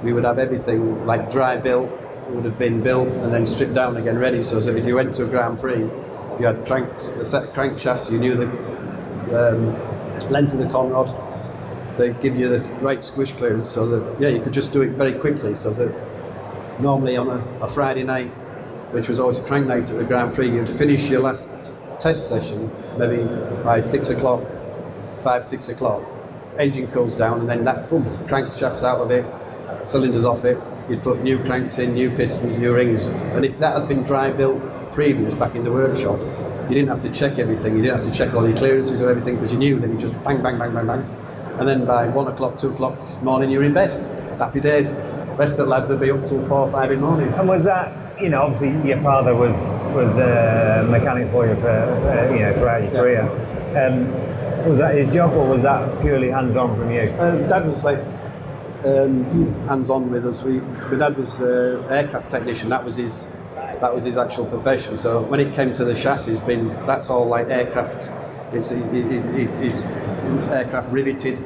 we 0.04 0.12
would 0.12 0.24
have 0.24 0.38
everything 0.38 1.04
like 1.06 1.30
dry 1.30 1.56
built 1.56 1.90
would 2.28 2.44
have 2.44 2.58
been 2.58 2.80
built 2.82 3.08
and 3.08 3.34
then 3.34 3.44
stripped 3.44 3.74
down 3.74 3.96
again 3.96 4.16
ready 4.16 4.42
so 4.42 4.58
if 4.58 4.86
you 4.86 4.94
went 4.94 5.12
to 5.12 5.24
a 5.24 5.26
Grand 5.26 5.58
Prix 5.58 5.80
you 6.38 6.46
had 6.46 6.64
cranked 6.66 7.00
a 7.20 7.24
set 7.24 7.44
of 7.44 7.50
crankshafts 7.50 8.10
you 8.10 8.18
knew 8.18 8.36
the 8.36 8.46
um, 9.36 10.30
length 10.30 10.52
of 10.52 10.60
the 10.60 10.66
conrod 10.66 11.08
they 11.98 12.12
give 12.14 12.38
you 12.38 12.48
the 12.48 12.60
right 12.76 13.02
squish 13.02 13.32
clearance 13.32 13.68
so 13.68 13.86
that 13.86 14.20
yeah 14.20 14.28
you 14.28 14.40
could 14.40 14.52
just 14.52 14.72
do 14.72 14.82
it 14.82 14.90
very 14.90 15.14
quickly 15.14 15.56
so 15.56 15.70
that 15.70 15.92
normally 16.80 17.16
on 17.16 17.28
a, 17.28 17.64
a 17.64 17.68
Friday 17.68 18.04
night 18.04 18.28
which 18.92 19.08
was 19.08 19.18
always 19.18 19.38
a 19.40 19.44
crank 19.44 19.66
night 19.66 19.90
at 19.90 19.96
the 19.96 20.04
Grand 20.04 20.32
Prix 20.32 20.48
you'd 20.48 20.70
finish 20.70 21.10
your 21.10 21.22
last 21.22 21.50
test 22.02 22.28
session 22.28 22.70
maybe 22.98 23.22
by 23.62 23.78
six 23.80 24.10
o'clock 24.10 24.42
five 25.22 25.44
six 25.44 25.68
o'clock 25.68 26.02
engine 26.58 26.86
cools 26.88 27.14
down 27.14 27.40
and 27.40 27.48
then 27.48 27.64
that 27.64 27.88
boom 27.88 28.04
crankshafts 28.26 28.82
out 28.82 29.00
of 29.00 29.10
it 29.10 29.24
cylinders 29.86 30.24
off 30.24 30.44
it 30.44 30.58
you'd 30.88 31.02
put 31.02 31.22
new 31.22 31.38
cranks 31.38 31.78
in, 31.78 31.94
new 31.94 32.10
pistons, 32.10 32.58
new 32.58 32.74
rings. 32.74 33.04
And 33.04 33.44
if 33.44 33.58
that 33.58 33.78
had 33.78 33.88
been 33.88 34.02
dry 34.02 34.30
built 34.30 34.60
previous 34.92 35.34
back 35.34 35.54
in 35.54 35.64
the 35.64 35.72
workshop, 35.72 36.18
you 36.68 36.74
didn't 36.74 36.88
have 36.88 37.02
to 37.02 37.10
check 37.10 37.38
everything. 37.38 37.76
You 37.76 37.82
didn't 37.82 37.98
have 37.98 38.06
to 38.06 38.16
check 38.16 38.34
all 38.34 38.46
your 38.46 38.56
clearances 38.56 39.00
or 39.00 39.10
everything 39.10 39.36
because 39.36 39.52
you 39.52 39.58
knew 39.58 39.78
that 39.80 39.90
you 39.90 39.98
just 39.98 40.14
bang, 40.24 40.42
bang, 40.42 40.58
bang, 40.58 40.74
bang, 40.74 40.86
bang. 40.86 41.16
And 41.58 41.68
then 41.68 41.84
by 41.84 42.08
one 42.08 42.28
o'clock, 42.28 42.58
two 42.58 42.70
o'clock 42.70 42.96
morning, 43.22 43.50
you're 43.50 43.64
in 43.64 43.74
bed. 43.74 43.90
Happy 44.38 44.60
days. 44.60 44.94
Rest 45.38 45.58
of 45.58 45.66
the 45.66 45.66
lads 45.66 45.90
would 45.90 46.00
be 46.00 46.10
up 46.10 46.26
till 46.26 46.46
four 46.46 46.70
five 46.70 46.90
in 46.90 47.00
the 47.00 47.06
morning. 47.06 47.32
And 47.34 47.48
was 47.48 47.64
that, 47.64 48.20
you 48.20 48.28
know, 48.28 48.42
obviously 48.42 48.88
your 48.88 49.00
father 49.00 49.34
was 49.34 49.68
was 49.94 50.18
a 50.18 50.86
mechanic 50.90 51.30
for 51.30 51.46
you 51.46 51.54
for, 51.56 51.68
uh, 51.68 52.32
you 52.32 52.40
know 52.40 52.56
throughout 52.56 52.82
your 52.82 52.92
career. 52.92 53.22
Um, 53.76 54.68
was 54.68 54.78
that 54.78 54.94
his 54.94 55.12
job 55.12 55.32
or 55.32 55.46
was 55.46 55.62
that 55.62 56.00
purely 56.00 56.30
hands 56.30 56.56
on 56.56 56.76
from 56.76 56.90
you? 56.90 57.12
Um, 57.18 57.46
Dad 57.48 57.66
was 57.66 57.84
like 57.84 57.98
um, 58.84 59.24
hands-on 59.68 60.10
with 60.10 60.26
us. 60.26 60.42
We, 60.42 60.60
my 60.60 60.98
dad 60.98 61.16
was 61.16 61.40
uh, 61.40 61.86
aircraft 61.90 62.30
technician. 62.30 62.68
That 62.68 62.84
was 62.84 62.96
his. 62.96 63.26
That 63.54 63.92
was 63.92 64.04
his 64.04 64.16
actual 64.16 64.46
profession. 64.46 64.96
So 64.96 65.22
when 65.22 65.40
it 65.40 65.54
came 65.54 65.72
to 65.72 65.84
the 65.84 65.94
chassis, 65.94 66.38
been 66.46 66.68
that's 66.86 67.10
all 67.10 67.26
like 67.26 67.48
aircraft. 67.48 67.98
It's 68.54 68.70
it, 68.70 68.94
it, 68.94 69.50
it, 69.60 69.74
aircraft 70.52 70.90
riveted. 70.92 71.38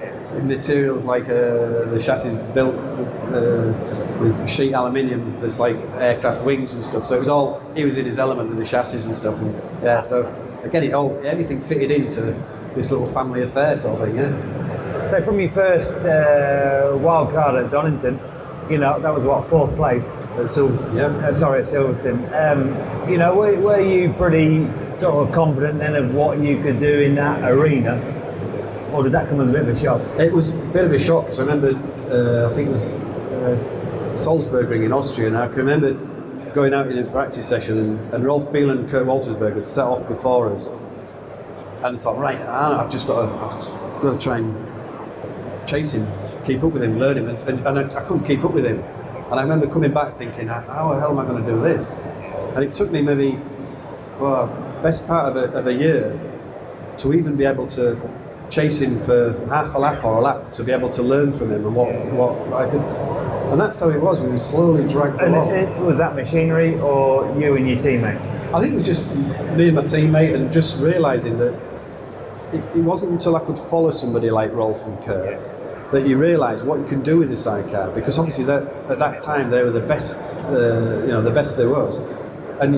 It's 0.00 0.36
materials 0.38 1.04
like 1.04 1.24
uh, 1.24 1.86
the 1.90 2.00
chassis 2.00 2.36
built 2.54 2.74
with, 2.74 3.34
uh, 3.34 4.09
with 4.20 4.48
sheet 4.48 4.72
aluminium. 4.72 5.40
There's 5.40 5.58
like 5.58 5.76
aircraft 5.96 6.44
wings 6.44 6.72
and 6.72 6.84
stuff. 6.84 7.04
So 7.04 7.16
it 7.16 7.20
was 7.20 7.28
all 7.28 7.60
he 7.74 7.84
was 7.84 7.96
in 7.96 8.06
his 8.06 8.18
element 8.18 8.50
with 8.50 8.58
the 8.58 8.64
chassis 8.64 9.04
and 9.06 9.16
stuff. 9.16 9.40
And, 9.40 9.54
yeah. 9.82 10.00
So 10.00 10.26
again, 10.62 10.84
it 10.84 10.92
all 10.92 11.18
everything 11.24 11.60
fitted 11.60 11.90
into 11.90 12.20
this 12.74 12.90
little 12.90 13.06
family 13.06 13.42
affair 13.42 13.76
sort 13.76 14.00
of 14.00 14.08
thing. 14.08 14.16
Yeah. 14.16 15.10
So 15.10 15.22
from 15.22 15.40
your 15.40 15.50
first 15.50 16.04
uh, 16.04 16.96
wild 16.98 17.32
card 17.32 17.64
at 17.64 17.70
Donington, 17.70 18.20
you 18.70 18.78
know 18.78 19.00
that 19.00 19.12
was 19.12 19.24
what 19.24 19.48
fourth 19.48 19.74
place. 19.74 20.06
At 20.06 20.46
Silverstone, 20.46 20.94
yeah. 20.94 21.26
Uh, 21.26 21.32
sorry, 21.32 21.58
at 21.60 21.66
Silverstone. 21.66 22.30
Um, 22.32 23.10
you 23.10 23.18
know, 23.18 23.34
were, 23.34 23.58
were 23.60 23.80
you 23.80 24.12
pretty 24.12 24.64
sort 24.96 25.26
of 25.26 25.34
confident 25.34 25.80
then 25.80 25.96
of 25.96 26.14
what 26.14 26.38
you 26.38 26.62
could 26.62 26.78
do 26.78 27.00
in 27.00 27.16
that 27.16 27.50
arena, 27.50 27.98
or 28.92 29.02
did 29.02 29.12
that 29.12 29.28
come 29.28 29.40
as 29.40 29.50
a 29.50 29.52
bit 29.52 29.62
of 29.62 29.68
a 29.68 29.76
shock? 29.76 30.00
It 30.20 30.32
was 30.32 30.54
a 30.54 30.68
bit 30.68 30.84
of 30.84 30.92
a 30.92 30.98
shock 30.98 31.24
because 31.24 31.40
I 31.40 31.42
remember, 31.44 31.70
uh, 32.10 32.50
I 32.50 32.54
think 32.54 32.68
it 32.68 32.72
was 32.72 32.84
uh, 33.30 34.14
Salzburgring 34.14 34.84
in 34.84 34.92
Austria, 34.92 35.28
and 35.28 35.36
I 35.36 35.46
can 35.48 35.58
remember 35.58 35.94
going 36.52 36.74
out 36.74 36.88
in 36.88 36.98
a 36.98 37.10
practice 37.10 37.46
session, 37.48 37.78
and, 37.78 38.14
and 38.14 38.24
Rolf 38.24 38.52
Biel 38.52 38.70
and 38.70 38.88
Kurt 38.90 39.06
Waltisperg 39.06 39.54
had 39.54 39.64
set 39.64 39.84
off 39.84 40.06
before 40.08 40.52
us, 40.52 40.68
and 41.82 42.00
thought, 42.00 42.18
right, 42.18 42.40
I've 42.40 42.90
just 42.90 43.06
got 43.06 43.26
to, 43.26 43.32
I've 43.38 43.54
just 43.54 43.72
got 44.02 44.12
to 44.12 44.18
try 44.18 44.38
and 44.38 45.68
chase 45.68 45.92
him, 45.92 46.06
keep 46.44 46.62
up 46.64 46.72
with 46.72 46.82
him, 46.82 46.98
learn 46.98 47.18
him, 47.18 47.28
and, 47.28 47.38
and, 47.48 47.66
and 47.66 47.78
I, 47.78 48.00
I 48.00 48.04
couldn't 48.04 48.24
keep 48.24 48.44
up 48.44 48.52
with 48.52 48.66
him. 48.66 48.82
And 49.30 49.38
I 49.38 49.42
remember 49.42 49.68
coming 49.68 49.92
back 49.92 50.18
thinking, 50.18 50.48
how 50.48 50.92
the 50.92 50.98
hell 50.98 51.10
am 51.10 51.18
I 51.20 51.24
going 51.24 51.44
to 51.44 51.50
do 51.50 51.60
this? 51.62 51.92
And 52.54 52.64
it 52.64 52.72
took 52.72 52.90
me 52.90 53.00
maybe, 53.00 53.38
well, 54.18 54.48
best 54.82 55.06
part 55.06 55.28
of 55.28 55.36
a, 55.36 55.56
of 55.56 55.68
a 55.68 55.72
year 55.72 56.18
to 56.98 57.14
even 57.14 57.36
be 57.36 57.44
able 57.44 57.68
to 57.68 57.94
chase 58.50 58.78
him 58.80 58.98
for 59.00 59.32
half 59.48 59.74
a 59.74 59.78
lap 59.78 60.04
or 60.04 60.18
a 60.18 60.20
lap 60.20 60.52
to 60.52 60.64
be 60.64 60.72
able 60.72 60.88
to 60.90 61.02
learn 61.02 61.32
from 61.38 61.52
him 61.52 61.64
and 61.66 61.74
what, 61.74 61.94
what 62.16 62.52
I 62.52 62.68
could. 62.70 62.80
And 63.52 63.60
that's 63.60 63.78
how 63.80 63.88
it 63.90 64.00
was. 64.00 64.20
We 64.20 64.28
were 64.28 64.38
slowly 64.38 64.86
dragged 64.86 65.20
And 65.22 65.34
along. 65.34 65.48
it, 65.50 65.68
it- 65.68 65.80
was 65.82 65.98
that 65.98 66.14
machinery 66.14 66.78
or 66.80 67.26
you 67.40 67.56
and 67.56 67.68
your 67.68 67.78
teammate? 67.78 68.20
I 68.52 68.60
think 68.60 68.72
it 68.72 68.76
was 68.76 68.84
just 68.86 69.14
me 69.14 69.68
and 69.68 69.76
my 69.76 69.82
teammate 69.84 70.34
and 70.34 70.52
just 70.52 70.80
realising 70.82 71.38
that 71.38 71.54
it, 72.52 72.62
it 72.76 72.82
wasn't 72.82 73.12
until 73.12 73.36
I 73.36 73.40
could 73.40 73.58
follow 73.58 73.92
somebody 73.92 74.30
like 74.30 74.52
Rolf 74.52 74.82
and 74.84 75.00
Kurt 75.04 75.38
that 75.92 76.06
you 76.06 76.16
realise 76.18 76.62
what 76.62 76.78
you 76.80 76.84
can 76.86 77.02
do 77.02 77.18
with 77.18 77.28
the 77.30 77.36
sidecar 77.36 77.90
because 77.92 78.18
obviously 78.18 78.44
that, 78.44 78.64
at 78.88 78.98
that 79.00 79.20
time 79.20 79.50
they 79.50 79.62
were 79.62 79.70
the 79.70 79.80
best, 79.80 80.20
uh, 80.46 81.00
you 81.02 81.08
know, 81.08 81.22
the 81.22 81.30
best 81.30 81.56
there 81.56 81.68
was, 81.70 81.98
and 82.60 82.74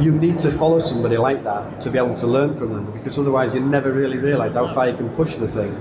you 0.00 0.12
need 0.12 0.38
to 0.40 0.50
follow 0.50 0.78
somebody 0.78 1.16
like 1.16 1.42
that 1.44 1.80
to 1.80 1.90
be 1.90 1.98
able 1.98 2.14
to 2.16 2.26
learn 2.26 2.56
from 2.56 2.72
them 2.72 2.92
because 2.92 3.18
otherwise 3.18 3.54
you 3.54 3.60
never 3.60 3.92
really 3.92 4.18
realise 4.18 4.54
how 4.54 4.72
far 4.74 4.88
you 4.88 4.96
can 4.96 5.08
push 5.10 5.36
the 5.36 5.48
thing, 5.48 5.74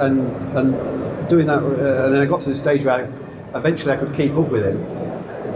and 0.00 0.20
and 0.56 1.28
doing 1.28 1.46
that, 1.46 1.58
uh, 1.58 2.04
and 2.04 2.14
then 2.14 2.22
I 2.22 2.26
got 2.26 2.42
to 2.42 2.50
the 2.50 2.56
stage 2.56 2.84
where 2.84 2.94
I, 2.94 3.58
eventually 3.58 3.92
I 3.92 3.96
could 3.96 4.14
keep 4.14 4.36
up 4.36 4.48
with 4.48 4.64
him, 4.64 4.84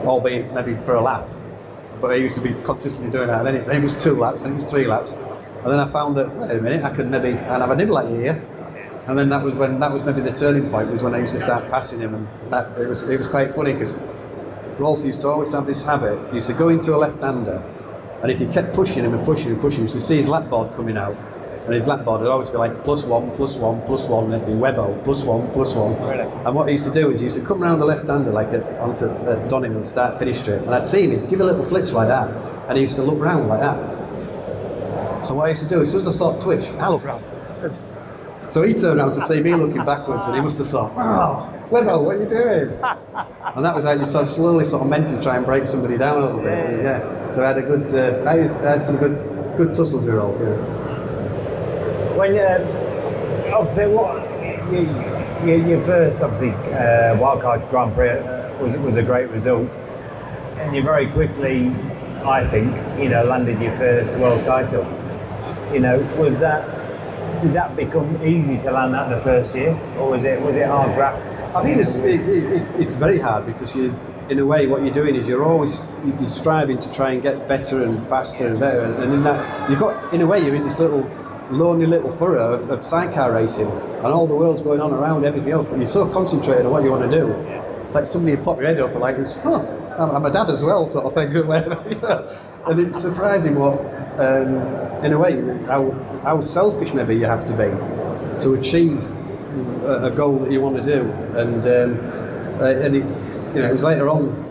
albeit 0.07 0.53
maybe 0.53 0.75
for 0.85 0.95
a 0.95 1.03
lap 1.03 1.29
but 2.01 2.13
I 2.13 2.15
used 2.15 2.35
to 2.37 2.41
be 2.41 2.55
consistently 2.65 3.11
doing 3.11 3.29
that. 3.29 3.39
And 3.39 3.47
then 3.47 3.57
it, 3.57 3.67
then 3.67 3.77
it 3.77 3.83
was 3.83 4.03
two 4.03 4.15
laps, 4.15 4.43
then 4.43 4.53
it 4.53 4.57
was 4.57 4.71
three 4.71 4.87
laps, 4.87 5.15
and 5.15 5.67
then 5.67 5.79
I 5.79 5.87
found 5.91 6.17
that 6.17 6.35
wait 6.35 6.51
a 6.51 6.63
minute, 6.63 6.85
I 6.85 6.95
could 6.95 7.11
maybe 7.11 7.31
and 7.31 7.39
have 7.39 7.71
a 7.71 7.77
nibble 7.77 7.99
at 7.99 8.11
you 8.11 8.17
here. 8.17 8.43
And 9.07 9.19
then 9.19 9.29
that 9.31 9.43
was 9.43 9.57
when 9.57 9.81
that 9.81 9.93
was 9.93 10.05
maybe 10.05 10.21
the 10.21 10.33
turning 10.33 10.71
point 10.71 10.91
was 10.91 11.03
when 11.03 11.15
I 11.15 11.19
used 11.19 11.33
to 11.35 11.41
start 11.41 11.69
passing 11.71 12.01
him, 12.01 12.15
and 12.15 12.29
that 12.51 12.79
it 12.79 12.87
was 12.87 13.09
it 13.09 13.19
was 13.19 13.27
quite 13.27 13.55
funny 13.55 13.73
because 13.73 14.01
Rolf 14.79 15.05
used 15.05 15.21
to 15.23 15.29
always 15.29 15.53
have 15.53 15.67
this 15.67 15.85
habit. 15.85 16.19
He 16.31 16.37
used 16.37 16.49
to 16.49 16.55
go 16.55 16.69
into 16.69 16.95
a 16.95 16.99
left-hander, 16.99 17.63
and 18.23 18.31
if 18.31 18.41
you 18.41 18.49
kept 18.49 18.75
pushing 18.75 19.05
him 19.05 19.15
and 19.15 19.25
pushing 19.25 19.51
and 19.51 19.61
pushing 19.61 19.81
him, 19.81 19.89
you 19.89 19.93
used 19.95 20.07
to 20.07 20.07
see 20.07 20.17
his 20.19 20.29
lap 20.29 20.49
board 20.51 20.73
coming 20.75 20.97
out, 20.97 21.17
And 21.71 21.75
his 21.75 21.87
lap 21.87 22.05
board 22.05 22.23
would 22.23 22.31
always 22.31 22.49
be 22.49 22.57
like 22.57 22.83
plus 22.85 23.05
one, 23.05 23.31
plus 23.37 23.55
one, 23.57 23.81
plus 23.83 24.07
one, 24.07 24.25
and 24.25 24.35
it'd 24.35 24.47
be 24.47 24.55
Webbo, 24.55 25.05
plus 25.05 25.23
one, 25.23 25.49
plus 25.53 25.75
one. 25.75 25.93
Really? 26.03 26.29
And 26.45 26.55
what 26.55 26.67
he 26.67 26.73
used 26.73 26.87
to 26.87 26.93
do 26.93 27.11
is 27.11 27.21
he 27.21 27.27
used 27.27 27.37
to 27.37 27.45
come 27.45 27.63
round 27.63 27.81
the 27.81 27.87
left 27.87 28.09
hander 28.09 28.31
like 28.33 28.49
at, 28.49 28.65
onto 28.81 29.05
uh, 29.05 29.47
Donington 29.47 29.85
start 29.85 30.19
finish 30.19 30.41
straight. 30.41 30.63
And 30.63 30.75
I'd 30.75 30.87
see 30.87 31.07
him, 31.07 31.29
give 31.29 31.41
a 31.41 31.45
little 31.45 31.65
flitch 31.65 31.93
like 31.93 32.09
that, 32.09 32.29
and 32.69 32.77
he 32.77 32.83
used 32.83 32.97
to 32.97 33.03
look 33.03 33.21
round 33.21 33.47
like 33.47 33.61
that. 33.61 35.27
So 35.27 35.35
what 35.35 35.47
I 35.47 35.51
used 35.51 35.63
to 35.63 35.69
do, 35.69 35.83
as 35.83 35.91
soon 35.93 36.01
as 36.01 36.09
I 36.09 36.13
saw 36.13 36.37
it 36.37 36.43
twitch, 36.43 36.67
I 36.71 36.89
look 36.89 37.05
round. 37.05 37.25
So 38.47 38.63
he 38.63 38.73
turned 38.75 38.99
around 38.99 39.15
to 39.15 39.23
see 39.23 39.41
me 39.41 39.55
looking 39.55 39.85
backwards, 39.85 40.27
and 40.27 40.35
he 40.35 40.41
must 40.41 40.59
have 40.59 40.71
thought, 40.71 40.93
"Oh, 40.97 41.50
Webbo, 41.71 42.05
what 42.05 42.17
are 42.17 42.23
you 42.23 42.29
doing?" 42.29 42.71
and 43.57 43.65
that 43.65 43.75
was 43.75 43.85
how 43.85 43.93
you 43.93 44.05
sort 44.05 44.23
of 44.23 44.29
slowly, 44.29 44.65
sort 44.65 44.83
of 44.83 44.89
mentally 44.89 45.23
try 45.23 45.37
and 45.37 45.47
break 45.47 45.67
somebody 45.69 45.97
down 45.97 46.19
a 46.19 46.27
little 46.27 46.41
bit. 46.41 46.71
And, 46.71 46.83
yeah. 46.83 47.31
So 47.31 47.45
I 47.45 47.49
had 47.49 47.59
a 47.59 47.63
good, 47.63 47.95
uh, 47.95 48.29
I 48.29 48.37
had 48.37 48.85
some 48.85 48.97
good, 48.97 49.17
good 49.57 49.75
tussles 49.75 50.05
with 50.05 50.15
Rolf. 50.15 50.39
Yeah. 50.41 50.57
When 52.17 52.37
uh, 52.37 53.53
obviously 53.55 53.87
what 53.87 54.21
you, 54.73 54.81
you, 55.47 55.67
your 55.67 55.85
first 55.85 56.21
obviously 56.23 56.51
uh, 56.73 57.17
wildcard 57.17 57.69
Grand 57.71 57.95
Prix 57.95 58.11
uh, 58.11 58.53
was 58.61 58.77
was 58.79 58.97
a 58.97 59.03
great 59.03 59.31
result, 59.31 59.69
and 60.59 60.75
you 60.75 60.83
very 60.83 61.07
quickly, 61.07 61.69
I 62.25 62.45
think, 62.47 62.77
you 63.01 63.09
know, 63.09 63.25
landed 63.25 63.61
your 63.61 63.77
first 63.77 64.19
world 64.19 64.45
title. 64.45 64.85
You 65.73 65.81
know, 65.81 66.01
was 66.19 66.39
that 66.41 66.80
did 67.43 67.53
that 67.55 67.77
become 67.77 68.25
easy 68.27 68.59
to 68.63 68.71
land 68.73 68.95
that 68.95 69.09
the 69.09 69.21
first 69.21 69.55
year, 69.55 69.73
or 69.99 70.11
was 70.11 70.25
it 70.25 70.41
was 70.41 70.57
it 70.57 70.67
hard 70.67 70.95
graft? 70.95 71.25
I 71.57 71.63
think 71.63 71.79
it's, 71.79 71.95
it, 71.97 72.21
it- 72.21 72.53
it's, 72.53 72.71
it's 72.73 72.95
very 72.95 73.19
hard 73.19 73.47
because 73.47 73.75
you, 73.75 73.95
in 74.29 74.39
a 74.39 74.47
way, 74.47 74.67
what 74.67 74.83
you're 74.83 74.95
doing 74.95 75.15
is 75.17 75.27
you're 75.27 75.45
always 75.45 75.81
you're 76.05 76.29
striving 76.29 76.79
to 76.81 76.93
try 76.93 77.11
and 77.13 77.23
get 77.23 77.49
better 77.49 77.83
and 77.83 78.07
faster 78.09 78.47
and 78.47 78.61
better, 78.61 78.81
and, 78.83 79.03
and 79.03 79.13
in 79.15 79.23
that 79.25 79.71
you've 79.71 79.81
got, 79.81 80.13
in 80.15 80.21
a 80.21 80.27
way, 80.27 80.39
you're 80.45 80.55
in 80.55 80.65
this 80.65 80.79
little 80.79 81.03
lonely 81.51 81.87
little 81.87 82.13
furrow 82.13 82.53
of, 82.55 82.71
of 82.71 82.85
sidecar 82.85 83.33
racing, 83.33 83.67
and 83.69 84.07
all 84.07 84.27
the 84.27 84.35
world's 84.37 84.63
going 84.63 84.81
on 84.81 84.93
around 84.93 85.25
everything 85.25 85.51
else, 85.53 85.67
but 85.67 85.77
you're 85.79 85.87
so 85.87 86.09
concentrated 86.13 86.65
on 86.67 86.73
what 86.73 86.85
you 86.85 86.91
want 86.93 87.11
to 87.11 87.19
do, 87.19 87.27
like 87.93 88.07
somebody 88.07 88.37
would 88.37 88.45
pop 88.45 88.57
your 88.59 88.67
head 88.67 88.79
up 88.81 88.91
and 88.93 89.01
like, 89.01 89.17
oh, 89.45 89.67
I'm, 89.99 90.11
I'm 90.15 90.25
a 90.25 90.31
dad 90.31 90.49
as 90.49 90.63
well, 90.63 90.87
sort 90.87 91.07
of 91.07 91.15
thing, 91.15 91.33
and 92.67 92.81
it's 92.81 93.01
surprising 93.01 93.59
what, 93.59 93.79
um, 94.19 95.05
in 95.05 95.13
a 95.13 95.19
way, 95.19 95.41
how, 95.67 95.91
how 96.23 96.43
selfish 96.43 96.93
maybe 96.93 97.17
you 97.17 97.27
have 97.27 97.47
to 97.47 97.53
be 97.53 97.71
to 98.41 98.55
achieve 98.55 98.99
a, 99.85 100.07
a 100.07 100.11
goal 100.11 100.39
that 100.39 100.51
you 100.51 100.61
want 100.61 100.77
to 100.77 100.83
do, 100.83 101.11
and 101.37 101.67
um, 101.67 102.61
uh, 102.61 102.67
and 102.67 102.97
it, 102.97 103.05
you 103.55 103.63
know 103.63 103.69
it 103.69 103.73
was 103.73 103.83
later 103.83 104.09
on. 104.09 104.47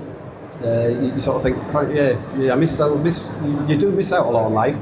Uh, 0.63 0.87
you, 0.89 1.15
you 1.15 1.21
sort 1.21 1.37
of 1.37 1.43
think, 1.43 1.57
yeah, 1.95 2.19
yeah, 2.37 2.51
I 2.51 2.55
missed, 2.55 2.81
I 2.81 2.93
miss, 2.95 3.31
you, 3.45 3.65
you 3.67 3.77
do 3.77 3.91
miss 3.91 4.11
out 4.11 4.25
a 4.25 4.29
lot 4.29 4.47
in 4.47 4.53
life, 4.53 4.77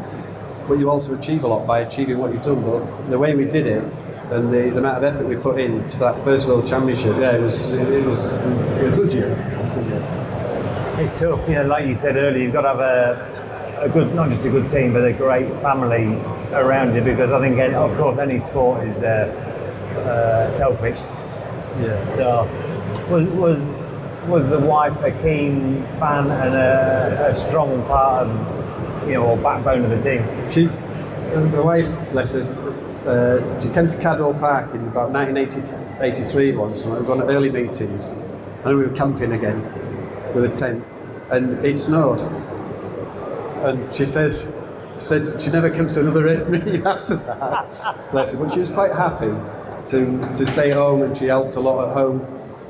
but 0.68 0.80
you 0.80 0.90
also 0.90 1.16
achieve 1.16 1.44
a 1.44 1.48
lot 1.48 1.68
by 1.68 1.82
achieving 1.82 2.18
what 2.18 2.34
you've 2.34 2.42
done. 2.42 2.64
But 2.64 3.12
the 3.12 3.20
way 3.20 3.36
we 3.36 3.46
did 3.46 3.68
it, 3.68 3.84
and 4.32 4.52
the, 4.52 4.72
the 4.72 4.80
amount 4.80 4.98
of 4.98 5.04
effort 5.04 5.28
we 5.28 5.36
put 5.36 5.60
in 5.60 5.88
to 5.90 5.98
that 6.00 6.24
first 6.24 6.48
World 6.48 6.66
Championship, 6.66 7.16
yeah, 7.20 7.36
it 7.36 7.42
was 7.42 7.70
it, 7.70 7.88
it 7.90 8.06
was, 8.06 8.26
it 8.26 8.46
was 8.48 8.62
a 8.64 8.96
good 8.96 9.14
year. 9.14 9.67
It's 11.00 11.20
tough, 11.20 11.48
you 11.48 11.54
know, 11.54 11.68
like 11.68 11.86
you 11.86 11.94
said 11.94 12.16
earlier, 12.16 12.42
you've 12.42 12.54
got 12.54 12.62
to 12.62 12.70
have 12.70 12.80
a, 12.80 13.82
a 13.84 13.88
good, 13.88 14.16
not 14.16 14.32
just 14.32 14.44
a 14.46 14.50
good 14.50 14.68
team, 14.68 14.94
but 14.94 15.06
a 15.06 15.14
great 15.14 15.48
family 15.62 16.16
around 16.54 16.96
you 16.96 17.02
because 17.02 17.32
I 17.32 17.40
think, 17.40 17.60
of 17.76 17.96
course, 18.00 18.18
any 18.18 18.40
sport 18.40 18.84
is 18.84 19.04
uh, 19.04 19.28
uh, 20.08 20.50
selfish. 20.50 20.98
Yeah. 21.80 22.10
So, 22.10 22.50
was 23.12 23.30
was 23.30 23.76
was 24.28 24.50
the 24.50 24.60
wife 24.60 25.00
a 25.04 25.12
keen 25.22 25.84
fan 26.00 26.32
and 26.32 26.56
a, 26.56 27.28
a 27.30 27.36
strong 27.36 27.86
part 27.86 28.26
of, 28.26 29.08
you 29.08 29.14
know, 29.14 29.28
or 29.28 29.38
backbone 29.38 29.84
of 29.84 29.92
the 29.92 30.02
team? 30.02 30.26
She, 30.50 30.66
uh, 30.66 31.42
my 31.42 31.60
wife, 31.60 32.12
bless 32.12 32.34
her, 32.34 32.42
uh, 33.06 33.62
she 33.62 33.70
came 33.70 33.88
to 33.88 33.98
Cadwell 33.98 34.34
Park 34.34 34.74
in 34.74 34.88
about 34.88 35.12
1983 35.12 36.50
it 36.50 36.58
was 36.58 36.82
something. 36.82 37.02
We 37.02 37.08
were 37.08 37.24
on 37.24 37.30
early 37.30 37.52
meetings, 37.52 38.08
and 38.08 38.66
we 38.66 38.88
were 38.88 38.96
camping 38.96 39.34
again 39.34 39.87
with 40.34 40.46
a 40.46 40.50
tent, 40.50 40.84
and 41.32 41.64
it 41.66 41.80
snowed. 41.80 42.20
And 43.64 43.94
she 43.94 44.06
says, 44.06 44.54
she 44.98 45.06
said 45.06 45.42
she 45.42 45.50
never 45.50 45.70
came 45.70 45.88
to 45.88 46.00
another 46.00 46.24
race 46.24 46.48
meeting 46.50 46.86
after 46.86 47.16
that. 47.16 48.12
Bless 48.12 48.34
her, 48.34 48.38
but 48.38 48.54
she 48.54 48.60
was 48.60 48.70
quite 48.70 48.94
happy 48.94 49.34
to 49.88 50.36
to 50.36 50.46
stay 50.46 50.72
home, 50.72 51.02
and 51.02 51.18
she 51.18 51.26
helped 51.26 51.56
a 51.56 51.60
lot 51.60 51.88
at 51.88 51.94
home 51.94 52.20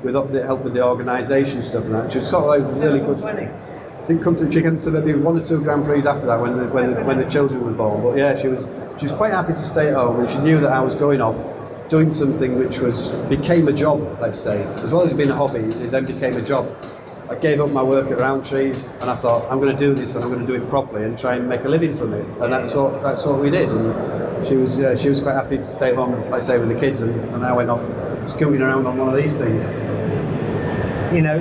with 0.04 0.14
the 0.32 0.46
help 0.46 0.64
with 0.64 0.74
the 0.74 0.84
organisation 0.84 1.64
stuff 1.64 1.86
and 1.86 1.94
that. 1.96 2.12
She 2.12 2.20
was 2.20 2.30
sort 2.30 2.60
of 2.60 2.66
like 2.66 2.82
really 2.82 3.00
good. 3.00 3.18
She 3.18 4.14
didn't 4.14 4.24
come 4.24 4.36
to 4.38 4.52
she 4.52 4.62
came 4.62 4.78
to 4.78 4.92
maybe 4.92 5.14
one 5.14 5.38
or 5.38 5.44
two 5.44 5.62
Grand 5.62 5.84
Prix 5.84 6.06
after 6.08 6.26
that 6.28 6.40
when 6.40 6.58
the, 6.58 6.66
when 6.68 6.94
the, 6.94 7.04
when 7.04 7.18
the 7.18 7.30
children 7.30 7.64
were 7.66 7.72
born. 7.72 8.02
But 8.02 8.18
yeah, 8.18 8.36
she 8.36 8.48
was 8.48 8.70
she 8.98 9.06
was 9.06 9.12
quite 9.12 9.34
happy 9.34 9.54
to 9.54 9.66
stay 9.66 9.90
at 9.90 9.96
home, 9.96 10.20
and 10.20 10.30
she 10.30 10.38
knew 10.38 10.60
that 10.62 10.72
I 10.72 10.80
was 10.80 10.96
going 10.96 11.22
off 11.22 11.38
doing 11.90 12.12
something 12.12 12.58
which 12.58 12.80
was 12.80 13.10
became 13.30 13.68
a 13.68 13.74
job. 13.74 14.18
Let's 14.22 14.40
say, 14.40 14.64
as 14.84 14.92
well 14.92 15.04
as 15.04 15.14
being 15.14 15.30
a 15.30 15.36
hobby, 15.36 15.60
it 15.60 15.92
then 15.92 16.06
became 16.06 16.36
a 16.36 16.42
job. 16.42 16.68
I 17.30 17.36
gave 17.36 17.60
up 17.60 17.72
my 17.72 17.84
work 17.84 18.10
at 18.10 18.20
Rowntree's, 18.20 18.86
and 19.02 19.10
I 19.10 19.16
thought 19.16 19.52
I'm 19.52 19.60
going 19.60 19.76
to 19.76 19.78
do 19.78 19.94
this, 19.94 20.16
and 20.16 20.24
I'm 20.24 20.32
going 20.32 20.46
to 20.46 20.48
do 20.48 20.62
it 20.62 20.70
properly, 20.70 21.04
and 21.04 21.20
try 21.20 21.36
and 21.36 21.48
make 21.50 21.66
a 21.66 21.68
living 21.68 21.98
from 21.98 22.14
it. 22.14 22.26
And 22.42 22.54
that's 22.54 22.74
what 22.74 23.04
that's 23.04 23.26
what 23.26 23.42
we 23.42 23.50
did. 23.50 23.68
And 23.70 24.48
she 24.48 24.56
was 24.56 24.78
yeah, 24.80 24.96
she 24.96 25.10
was 25.10 25.20
quite 25.20 25.34
happy 25.34 25.58
to 25.58 25.66
stay 25.66 25.94
home, 25.94 26.34
I 26.34 26.40
say, 26.40 26.58
with 26.58 26.70
the 26.70 26.80
kids, 26.80 27.02
and, 27.02 27.14
and 27.36 27.46
I 27.46 27.52
went 27.52 27.70
off 27.70 27.84
scooting 28.26 28.62
around 28.62 28.88
on 28.88 28.98
one 28.98 29.10
of 29.10 29.16
these 29.16 29.38
things. 29.38 29.66
you 31.14 31.22
know, 31.22 31.40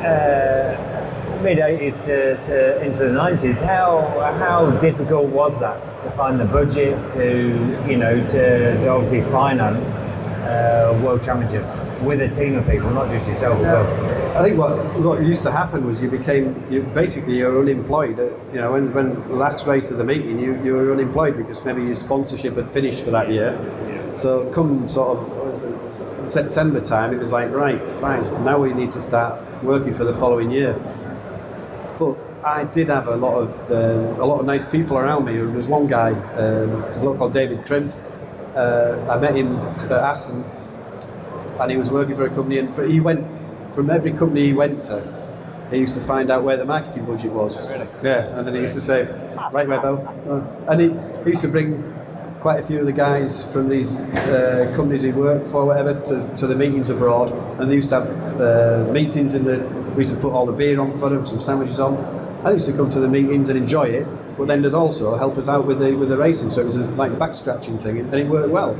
uh, 0.00 1.40
mid 1.42 1.58
80s 1.58 2.04
to, 2.06 2.42
to 2.44 2.82
into 2.82 3.00
the 3.00 3.12
90s, 3.12 3.62
how 3.64 4.00
how 4.38 4.70
difficult 4.78 5.28
was 5.28 5.60
that 5.60 5.98
to 6.00 6.10
find 6.12 6.40
the 6.40 6.46
budget 6.46 7.10
to, 7.10 7.84
you 7.86 7.98
know, 7.98 8.26
to, 8.26 8.78
to 8.78 8.88
obviously 8.88 9.20
finance 9.30 9.96
uh, 9.96 10.98
World 11.04 11.22
Championship 11.22 11.64
with 12.02 12.20
a 12.20 12.28
team 12.28 12.56
of 12.56 12.68
people, 12.68 12.90
not 12.90 13.10
just 13.10 13.28
yourself, 13.28 13.58
of 13.58 13.64
course? 13.64 13.92
I 14.36 14.42
think 14.42 14.58
what 14.58 14.72
what 15.00 15.22
used 15.22 15.42
to 15.42 15.52
happen 15.52 15.86
was 15.86 16.00
you 16.00 16.10
became 16.10 16.64
you 16.70 16.82
basically 16.82 17.36
you're 17.36 17.60
unemployed. 17.60 18.18
You 18.52 18.60
know, 18.60 18.72
when, 18.72 18.92
when 18.94 19.14
the 19.28 19.36
last 19.36 19.66
race 19.66 19.90
of 19.90 19.98
the 19.98 20.04
meeting, 20.04 20.38
you, 20.38 20.62
you 20.64 20.74
were 20.74 20.92
unemployed 20.92 21.36
because 21.36 21.64
maybe 21.64 21.82
your 21.82 21.94
sponsorship 21.94 22.56
had 22.56 22.70
finished 22.70 23.04
for 23.04 23.10
that 23.10 23.30
year. 23.30 23.52
Yeah. 23.88 24.16
So 24.16 24.50
come 24.50 24.88
sort 24.88 25.18
of 25.18 25.28
was 25.36 25.62
it, 25.62 26.30
September 26.30 26.80
time, 26.80 27.12
it 27.12 27.18
was 27.18 27.32
like 27.32 27.50
right, 27.50 27.78
bang, 28.00 28.44
now 28.44 28.58
we 28.58 28.72
need 28.72 28.92
to 28.92 29.00
start 29.00 29.42
working 29.62 29.94
for 29.94 30.04
the 30.04 30.14
following 30.14 30.50
year. 30.50 30.74
But 31.98 32.18
I 32.44 32.64
did 32.64 32.88
have 32.88 33.08
a 33.08 33.16
lot 33.16 33.36
of 33.36 33.50
um, 33.70 34.20
a 34.20 34.24
lot 34.24 34.40
of 34.40 34.46
nice 34.46 34.64
people 34.64 34.96
around 34.96 35.26
me. 35.26 35.34
There 35.34 35.46
was 35.46 35.66
one 35.66 35.86
guy, 35.86 36.12
um, 36.12 36.82
a 36.84 36.98
bloke 37.00 37.18
called 37.18 37.34
David 37.34 37.66
Crimp. 37.66 37.92
Uh, 38.54 39.06
I 39.08 39.18
met 39.18 39.36
him 39.36 39.56
at 39.56 39.92
Assen 39.92 40.44
and 41.60 41.70
he 41.70 41.76
was 41.76 41.90
working 41.90 42.16
for 42.16 42.26
a 42.26 42.30
company 42.30 42.58
and 42.58 42.74
for, 42.74 42.86
he 42.86 43.00
went 43.00 43.26
from 43.74 43.90
every 43.90 44.12
company 44.12 44.46
he 44.46 44.52
went 44.52 44.82
to 44.82 45.02
he 45.70 45.78
used 45.78 45.94
to 45.94 46.00
find 46.00 46.30
out 46.32 46.42
where 46.42 46.56
the 46.56 46.64
marketing 46.64 47.04
budget 47.04 47.30
was. 47.30 47.64
Yeah 48.02 48.36
and 48.36 48.46
then 48.46 48.54
he 48.54 48.60
used 48.60 48.74
to 48.74 48.80
say 48.80 49.02
right 49.52 49.66
Webbo 49.66 49.92
uh, 50.28 50.70
and 50.72 50.80
he, 50.80 50.88
he 51.24 51.30
used 51.30 51.42
to 51.42 51.48
bring 51.48 51.94
quite 52.40 52.58
a 52.58 52.62
few 52.62 52.80
of 52.80 52.86
the 52.86 52.92
guys 52.92 53.50
from 53.52 53.68
these 53.68 53.96
uh, 53.98 54.72
companies 54.74 55.02
he 55.02 55.12
worked 55.12 55.50
for 55.50 55.64
whatever 55.66 55.94
to, 56.06 56.36
to 56.36 56.46
the 56.46 56.54
meetings 56.54 56.88
abroad 56.88 57.30
and 57.60 57.70
they 57.70 57.74
used 57.74 57.90
to 57.90 58.00
have 58.00 58.40
uh, 58.40 58.90
meetings 58.92 59.34
in 59.34 59.44
the 59.44 59.58
we 59.90 59.98
used 59.98 60.14
to 60.14 60.20
put 60.20 60.32
all 60.32 60.46
the 60.46 60.52
beer 60.52 60.80
on 60.80 60.98
for 60.98 61.10
them 61.10 61.24
some 61.26 61.40
sandwiches 61.40 61.78
on 61.78 61.94
I 62.44 62.52
used 62.52 62.66
to 62.70 62.76
come 62.76 62.88
to 62.90 63.00
the 63.00 63.08
meetings 63.08 63.50
and 63.50 63.58
enjoy 63.58 63.84
it 63.84 64.06
but 64.40 64.48
then 64.48 64.62
they'd 64.62 64.72
also 64.72 65.16
help 65.16 65.36
us 65.36 65.48
out 65.48 65.66
with 65.66 65.80
the 65.80 65.94
with 65.94 66.08
the 66.08 66.16
racing 66.16 66.48
so 66.48 66.62
it 66.62 66.64
was 66.64 66.76
a 66.76 66.86
like 67.02 67.18
back 67.18 67.34
scratching 67.34 67.78
thing 67.78 67.98
and 67.98 68.14
it 68.14 68.26
worked 68.26 68.48
well. 68.48 68.72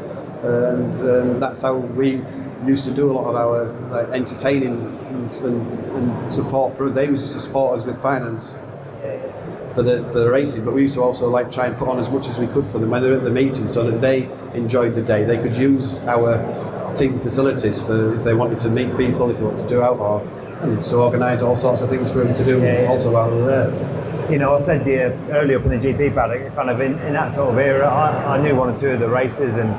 And 0.43 0.95
um, 0.95 1.39
that's 1.39 1.61
how 1.61 1.77
we 1.77 2.23
used 2.67 2.85
to 2.85 2.95
do 2.95 3.11
a 3.11 3.13
lot 3.13 3.27
of 3.27 3.37
our 3.37 3.73
like, 3.91 4.09
entertaining 4.09 4.75
and, 5.09 5.33
and, 5.33 5.73
and 5.97 6.33
support 6.33 6.77
for 6.77 6.87
us. 6.87 6.93
They 6.93 7.07
used 7.07 7.33
to 7.33 7.41
support 7.41 7.79
us 7.79 7.87
with 7.87 8.01
finance 8.03 8.51
uh, 8.51 9.73
for 9.75 9.83
the 9.83 10.05
for 10.13 10.21
the 10.21 10.31
racing, 10.31 10.65
but 10.65 10.75
we 10.75 10.83
used 10.83 10.95
to 10.95 11.03
also 11.03 11.29
like 11.29 11.51
try 11.51 11.67
and 11.67 11.77
put 11.77 11.89
on 11.89 11.99
as 11.99 12.11
much 12.11 12.29
as 12.29 12.39
we 12.39 12.47
could 12.47 12.67
for 12.67 12.79
them 12.79 12.91
when 12.91 13.03
they 13.03 13.11
were 13.11 13.17
at 13.17 13.25
the 13.25 13.31
meeting, 13.31 13.69
so 13.69 13.89
that 13.91 14.01
they 14.01 14.29
enjoyed 14.55 14.95
the 14.95 15.03
day. 15.03 15.25
They 15.25 15.39
could 15.39 15.57
use 15.57 15.97
our 16.01 16.95
team 16.97 17.21
facilities 17.21 17.81
for 17.83 18.17
if 18.17 18.25
they 18.25 18.35
wanted 18.35 18.59
to 18.61 18.69
meet 18.69 18.97
people, 18.97 19.31
if 19.31 19.39
they 19.39 19.45
wanted 19.45 19.63
to 19.63 19.69
do 19.69 19.83
out, 19.83 19.99
or 19.99 20.21
and 20.63 20.83
to 20.85 20.97
organise 20.97 21.41
all 21.41 21.57
sorts 21.57 21.81
of 21.83 21.89
things 21.89 22.11
for 22.11 22.19
them 22.23 22.35
to 22.35 22.45
do 22.45 22.61
Yeah, 22.61 22.83
yeah. 22.83 22.89
also 22.89 23.13
while 23.13 23.31
we 23.31 23.41
were 23.41 23.47
there. 23.47 24.31
You 24.31 24.39
know, 24.39 24.55
I 24.55 24.59
said 24.59 24.85
to 24.85 24.91
you 24.91 25.33
earlier 25.33 25.59
up 25.59 25.65
in 25.65 25.71
the 25.71 25.79
GP 25.79 26.15
paddock, 26.15 26.55
kind 26.55 26.71
of 26.71 26.81
in, 26.81 26.99
in 27.01 27.15
that 27.15 27.33
sort 27.33 27.51
of 27.51 27.59
era, 27.59 27.89
I, 27.89 28.37
I 28.37 28.43
knew 28.43 28.55
one 28.55 28.69
or 28.73 28.79
two 28.79 28.91
of 28.91 29.01
the 29.01 29.09
races 29.09 29.57
and 29.57 29.71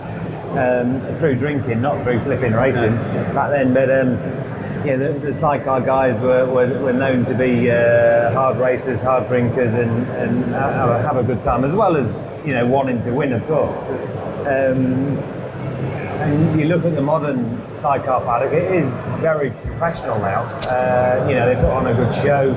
um, 0.57 1.15
through 1.17 1.35
drinking, 1.35 1.81
not 1.81 2.01
through 2.03 2.19
flipping 2.21 2.53
racing 2.53 2.95
back 3.33 3.51
then. 3.51 3.73
But 3.73 3.89
um, 3.89 4.17
yeah, 4.85 4.97
the, 4.97 5.13
the 5.13 5.33
sidecar 5.33 5.81
guys 5.81 6.19
were, 6.21 6.45
were, 6.45 6.79
were 6.79 6.93
known 6.93 7.23
to 7.25 7.35
be 7.37 7.69
uh, 7.69 8.31
hard 8.33 8.57
racers, 8.57 9.01
hard 9.03 9.27
drinkers, 9.27 9.75
and, 9.75 10.07
and 10.09 10.45
have, 10.53 10.89
a- 10.89 11.01
have 11.03 11.17
a 11.17 11.23
good 11.23 11.43
time 11.43 11.63
as 11.63 11.73
well 11.73 11.95
as 11.95 12.25
you 12.45 12.53
know 12.53 12.65
wanting 12.65 13.01
to 13.03 13.13
win, 13.13 13.31
of 13.33 13.45
course. 13.47 13.77
Um, 14.47 15.17
and 16.21 16.59
you 16.59 16.67
look 16.67 16.85
at 16.85 16.93
the 16.93 17.01
modern 17.01 17.59
sidecar 17.75 18.21
paddock, 18.21 18.53
it 18.53 18.71
is 18.75 18.91
very 19.21 19.49
professional 19.51 20.19
now. 20.19 20.43
Uh, 20.69 21.25
you 21.27 21.33
know, 21.33 21.47
they 21.47 21.55
put 21.55 21.71
on 21.71 21.87
a 21.87 21.93
good 21.95 22.13
show. 22.13 22.53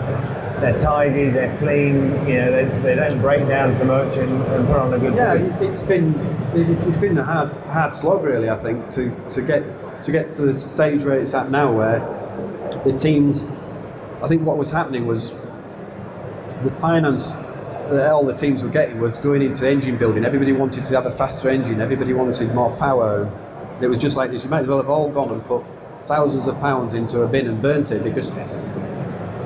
they're 0.61 0.77
tidy, 0.79 1.31
they're 1.31 1.57
clean. 1.57 2.27
You 2.29 2.37
know, 2.43 2.53
they, 2.53 2.65
they 2.83 2.95
don't 2.95 3.21
break 3.23 3.47
down 3.49 3.73
so 3.73 3.87
much 3.87 4.17
and, 4.19 4.43
and 4.43 4.67
put 4.67 4.77
on 4.77 4.93
a 4.93 4.99
good. 4.99 5.15
Yeah, 5.15 5.35
it's 5.63 5.81
been 5.87 6.13
it- 6.57 6.83
it's 6.87 6.97
been 6.97 7.19
a 7.19 7.25
hard 7.25 7.51
hard 7.67 7.95
slog 7.95 8.23
really. 8.25 8.49
I 8.51 8.57
think 8.57 8.91
to 8.91 9.13
to 9.31 9.43
get 9.43 9.63
to 10.03 10.13
get 10.13 10.33
to 10.35 10.43
the 10.43 10.57
stage 10.59 11.05
where 11.05 11.19
it's 11.19 11.35
at 11.35 11.51
now, 11.51 11.73
where 11.73 12.03
the 12.85 12.93
teams. 12.93 13.45
I 14.23 14.29
think 14.29 14.47
what 14.47 14.57
was 14.57 14.71
happening 14.71 15.07
was 15.07 15.33
the 16.63 16.71
finance 16.81 17.35
that 17.91 18.11
all 18.11 18.25
the 18.25 18.33
teams 18.33 18.63
were 18.63 18.71
getting 18.71 18.99
was 19.01 19.19
going 19.19 19.43
into 19.43 19.69
engine 19.69 19.97
building. 19.97 20.25
Everybody 20.25 20.53
wanted 20.53 20.87
to 20.87 20.95
have 20.95 21.05
a 21.07 21.11
faster 21.11 21.51
engine. 21.51 21.81
Everybody 21.83 22.15
wanted 22.15 22.55
more 22.55 22.71
power. 22.79 23.29
It 23.81 23.89
was 23.89 23.99
just 23.99 24.17
like 24.17 24.31
this. 24.31 24.45
You 24.45 24.51
might 24.51 24.61
as 24.61 24.69
well 24.69 24.79
have 24.79 24.89
all 24.89 25.11
gone 25.11 25.31
and 25.31 25.45
put 25.45 25.63
thousands 26.07 26.47
of 26.47 26.59
pounds 26.61 26.95
into 26.95 27.23
a 27.23 27.27
bin 27.29 27.47
and 27.47 27.61
burnt 27.61 27.91
it 27.93 28.03
because 28.03 28.31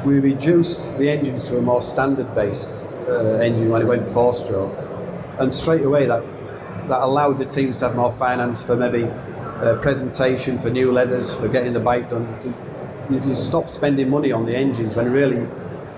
we 0.05 0.21
reduced 0.21 0.97
the 0.99 1.11
engines 1.11 1.45
to 1.45 1.59
a 1.59 1.61
more 1.61 1.83
standard-based 1.83 2.71
uh, 3.09 3.39
engine 3.43 3.69
when 3.71 3.83
it 3.83 3.87
went 3.87 4.09
four-stroke, 4.11 4.77
and 5.39 5.53
straight 5.53 5.85
away 5.85 6.07
that 6.07 6.23
that 6.89 7.03
allowed 7.03 7.39
the 7.39 7.45
teams 7.45 7.79
to 7.79 7.87
have 7.87 7.97
more 7.97 8.13
finance 8.13 8.63
for 8.63 8.77
maybe 8.77 9.05
uh, 9.05 9.77
presentation, 9.81 10.59
for 10.59 10.71
new 10.71 10.93
leathers, 10.93 11.35
for 11.35 11.49
getting 11.49 11.73
the 11.73 11.81
bike 11.81 12.11
done. 12.11 12.27
You, 13.11 13.23
you 13.29 13.35
stop 13.35 13.71
spending 13.71 14.11
money 14.11 14.33
on 14.33 14.47
the 14.47 14.55
engines 14.55 14.97
when 14.97 15.11
really 15.11 15.47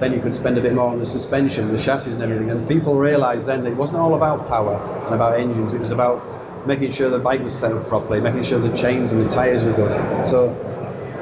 then 0.00 0.14
you 0.14 0.20
could 0.20 0.34
spend 0.34 0.56
a 0.56 0.62
bit 0.62 0.72
more 0.72 0.88
on 0.88 0.98
the 0.98 1.04
suspension, 1.04 1.70
the 1.70 1.78
chassis, 1.78 2.12
and 2.12 2.22
everything. 2.22 2.50
And 2.50 2.66
people 2.66 2.96
realised 2.96 3.46
then 3.46 3.62
that 3.64 3.72
it 3.72 3.76
wasn't 3.76 3.98
all 3.98 4.14
about 4.14 4.48
power 4.48 4.76
and 5.04 5.14
about 5.14 5.38
engines. 5.38 5.74
It 5.74 5.80
was 5.80 5.90
about 5.90 6.66
making 6.66 6.90
sure 6.90 7.10
the 7.10 7.18
bike 7.18 7.42
was 7.42 7.56
set 7.56 7.72
up 7.72 7.86
properly, 7.86 8.20
making 8.20 8.42
sure 8.42 8.58
the 8.58 8.74
chains 8.74 9.12
and 9.12 9.24
the 9.24 9.30
tyres 9.30 9.62
were 9.62 9.74
good. 9.74 10.26
So 10.26 10.54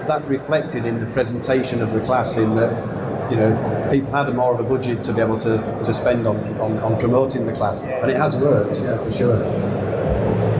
that 0.06 0.26
reflected 0.28 0.86
in 0.86 1.00
the 1.00 1.06
presentation 1.06 1.82
of 1.82 1.92
the 1.92 2.00
class 2.00 2.36
in 2.36 2.54
that 2.54 2.97
you 3.30 3.36
know 3.36 3.88
people 3.90 4.10
had 4.10 4.34
more 4.34 4.54
of 4.54 4.60
a 4.60 4.68
budget 4.68 5.04
to 5.04 5.12
be 5.12 5.20
able 5.20 5.38
to, 5.38 5.58
to 5.84 5.92
spend 5.92 6.26
on, 6.26 6.36
on, 6.60 6.78
on 6.78 6.98
promoting 6.98 7.46
the 7.46 7.52
class 7.52 7.82
and 7.82 8.10
it 8.10 8.16
has 8.16 8.36
worked 8.36 8.80
yeah 8.80 8.96
for 8.98 9.12
sure 9.12 9.88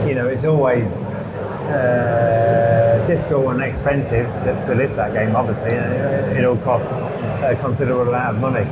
you 0.07 0.15
know, 0.15 0.29
it's 0.29 0.45
always 0.45 1.03
uh, 1.05 3.05
difficult 3.07 3.49
and 3.49 3.63
expensive 3.63 4.27
to, 4.43 4.65
to 4.67 4.75
lift 4.75 4.97
that 4.97 5.13
game. 5.13 5.37
Obviously, 5.37 5.73
it 5.73 6.45
all 6.45 6.57
costs 6.59 6.93
a 6.93 7.57
considerable 7.61 8.09
amount 8.09 8.37
of 8.37 8.41
money. 8.41 8.67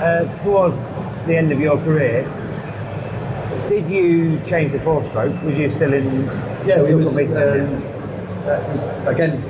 Uh, 0.00 0.38
towards 0.38 0.76
the 1.26 1.36
end 1.36 1.52
of 1.52 1.60
your 1.60 1.76
career, 1.78 2.22
did 3.68 3.90
you 3.90 4.40
change 4.44 4.72
the 4.72 4.78
four-stroke? 4.78 5.42
Was 5.42 5.58
you 5.58 5.68
still 5.68 5.92
in? 5.92 6.24
yeah 6.66 6.82
still 6.82 6.98
was, 6.98 7.16
um, 7.16 7.82
uh, 8.44 8.62
was 8.74 8.88
again 9.06 9.42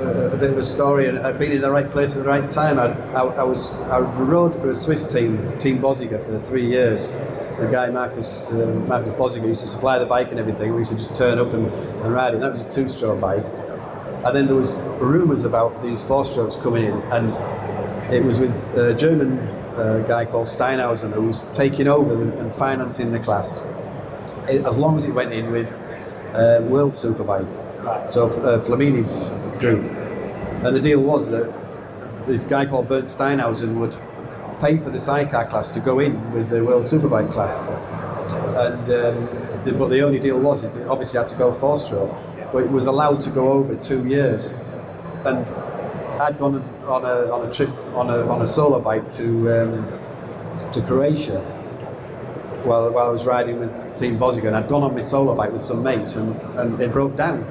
a 0.00 0.36
bit 0.36 0.50
of 0.50 0.58
a 0.58 0.64
story 0.64 1.08
and 1.08 1.18
I'd 1.18 1.38
been 1.38 1.52
in 1.52 1.60
the 1.60 1.70
right 1.70 1.90
place 1.90 2.16
at 2.16 2.22
the 2.22 2.28
right 2.28 2.48
time. 2.48 2.78
I, 2.78 2.86
I, 3.12 3.22
I 3.22 3.42
was 3.42 3.72
I 3.82 3.98
rode 3.98 4.54
for 4.54 4.70
a 4.70 4.76
Swiss 4.76 5.10
team 5.12 5.58
Team 5.58 5.78
Bösiger 5.80 6.22
for 6.24 6.38
three 6.46 6.66
years. 6.66 7.08
The 7.58 7.68
guy 7.70 7.90
Marcus 7.90 8.46
uh, 8.50 8.66
Marcus 8.86 9.12
Bösiger 9.14 9.46
used 9.46 9.62
to 9.62 9.68
supply 9.68 9.98
the 9.98 10.06
bike 10.06 10.30
and 10.30 10.38
everything. 10.38 10.72
We 10.72 10.78
used 10.78 10.92
to 10.92 10.96
just 10.96 11.16
turn 11.16 11.38
up 11.38 11.52
and, 11.52 11.66
and 11.66 12.12
ride 12.12 12.34
and 12.34 12.42
that 12.42 12.52
was 12.52 12.60
a 12.60 12.70
two-stroke 12.70 13.20
bike. 13.20 13.44
And 14.24 14.36
then 14.36 14.46
there 14.46 14.56
was 14.56 14.76
rumours 15.00 15.44
about 15.44 15.82
these 15.82 16.02
four 16.02 16.24
strokes 16.24 16.54
coming 16.56 16.84
in 16.84 16.94
and 17.12 17.34
it 18.12 18.22
was 18.24 18.38
with 18.38 18.76
a 18.76 18.94
German 18.94 19.38
uh, 19.76 20.04
guy 20.06 20.24
called 20.24 20.46
Steinhausen 20.46 21.12
who 21.12 21.22
was 21.22 21.40
taking 21.56 21.88
over 21.88 22.14
and 22.22 22.52
financing 22.54 23.10
the 23.10 23.18
class. 23.18 23.58
It- 24.48 24.64
as 24.66 24.78
long 24.78 24.96
as 24.96 25.04
it 25.06 25.12
went 25.12 25.32
in 25.32 25.50
with 25.50 25.70
uh, 26.34 26.60
World 26.62 26.92
Superbike 26.92 27.46
so 28.08 28.28
uh, 28.42 28.60
Flammini's 28.60 29.28
group 29.58 29.84
and 30.64 30.74
the 30.74 30.80
deal 30.80 31.00
was 31.00 31.28
that 31.30 31.52
this 32.26 32.44
guy 32.44 32.66
called 32.66 32.88
Bernd 32.88 33.08
Steinhausen 33.08 33.78
would 33.78 33.96
pay 34.60 34.78
for 34.78 34.90
the 34.90 35.00
sidecar 35.00 35.46
class 35.46 35.70
to 35.70 35.80
go 35.80 36.00
in 36.00 36.32
with 36.32 36.48
the 36.50 36.64
World 36.64 36.84
Superbike 36.84 37.30
class 37.30 37.66
and 38.58 38.90
um, 38.90 39.48
the, 39.64 39.72
but 39.72 39.88
the 39.88 40.02
only 40.02 40.18
deal 40.18 40.38
was 40.38 40.62
it 40.62 40.86
obviously 40.88 41.18
had 41.18 41.28
to 41.28 41.36
go 41.36 41.52
four 41.52 41.78
stroke, 41.78 42.14
but 42.52 42.58
it 42.58 42.70
was 42.70 42.86
allowed 42.86 43.20
to 43.22 43.30
go 43.30 43.52
over 43.52 43.74
two 43.74 44.06
years. 44.06 44.52
And 45.24 45.46
I'd 46.20 46.38
gone 46.38 46.62
on 46.86 47.04
a, 47.04 47.32
on 47.32 47.48
a 47.48 47.52
trip 47.52 47.70
on 47.94 48.10
a, 48.10 48.26
on 48.28 48.42
a 48.42 48.46
solo 48.46 48.80
bike 48.80 49.10
to 49.12 49.62
um, 49.62 50.70
to 50.72 50.82
Croatia 50.82 51.40
while, 52.64 52.90
while 52.90 53.06
I 53.06 53.10
was 53.10 53.24
riding 53.24 53.60
with 53.60 53.98
Team 53.98 54.18
Bösiger, 54.18 54.48
and 54.48 54.56
I'd 54.56 54.68
gone 54.68 54.82
on 54.82 54.94
my 54.94 55.00
solo 55.00 55.34
bike 55.34 55.52
with 55.52 55.62
some 55.62 55.82
mates, 55.82 56.16
and, 56.16 56.34
and 56.58 56.80
it 56.80 56.92
broke 56.92 57.16
down. 57.16 57.44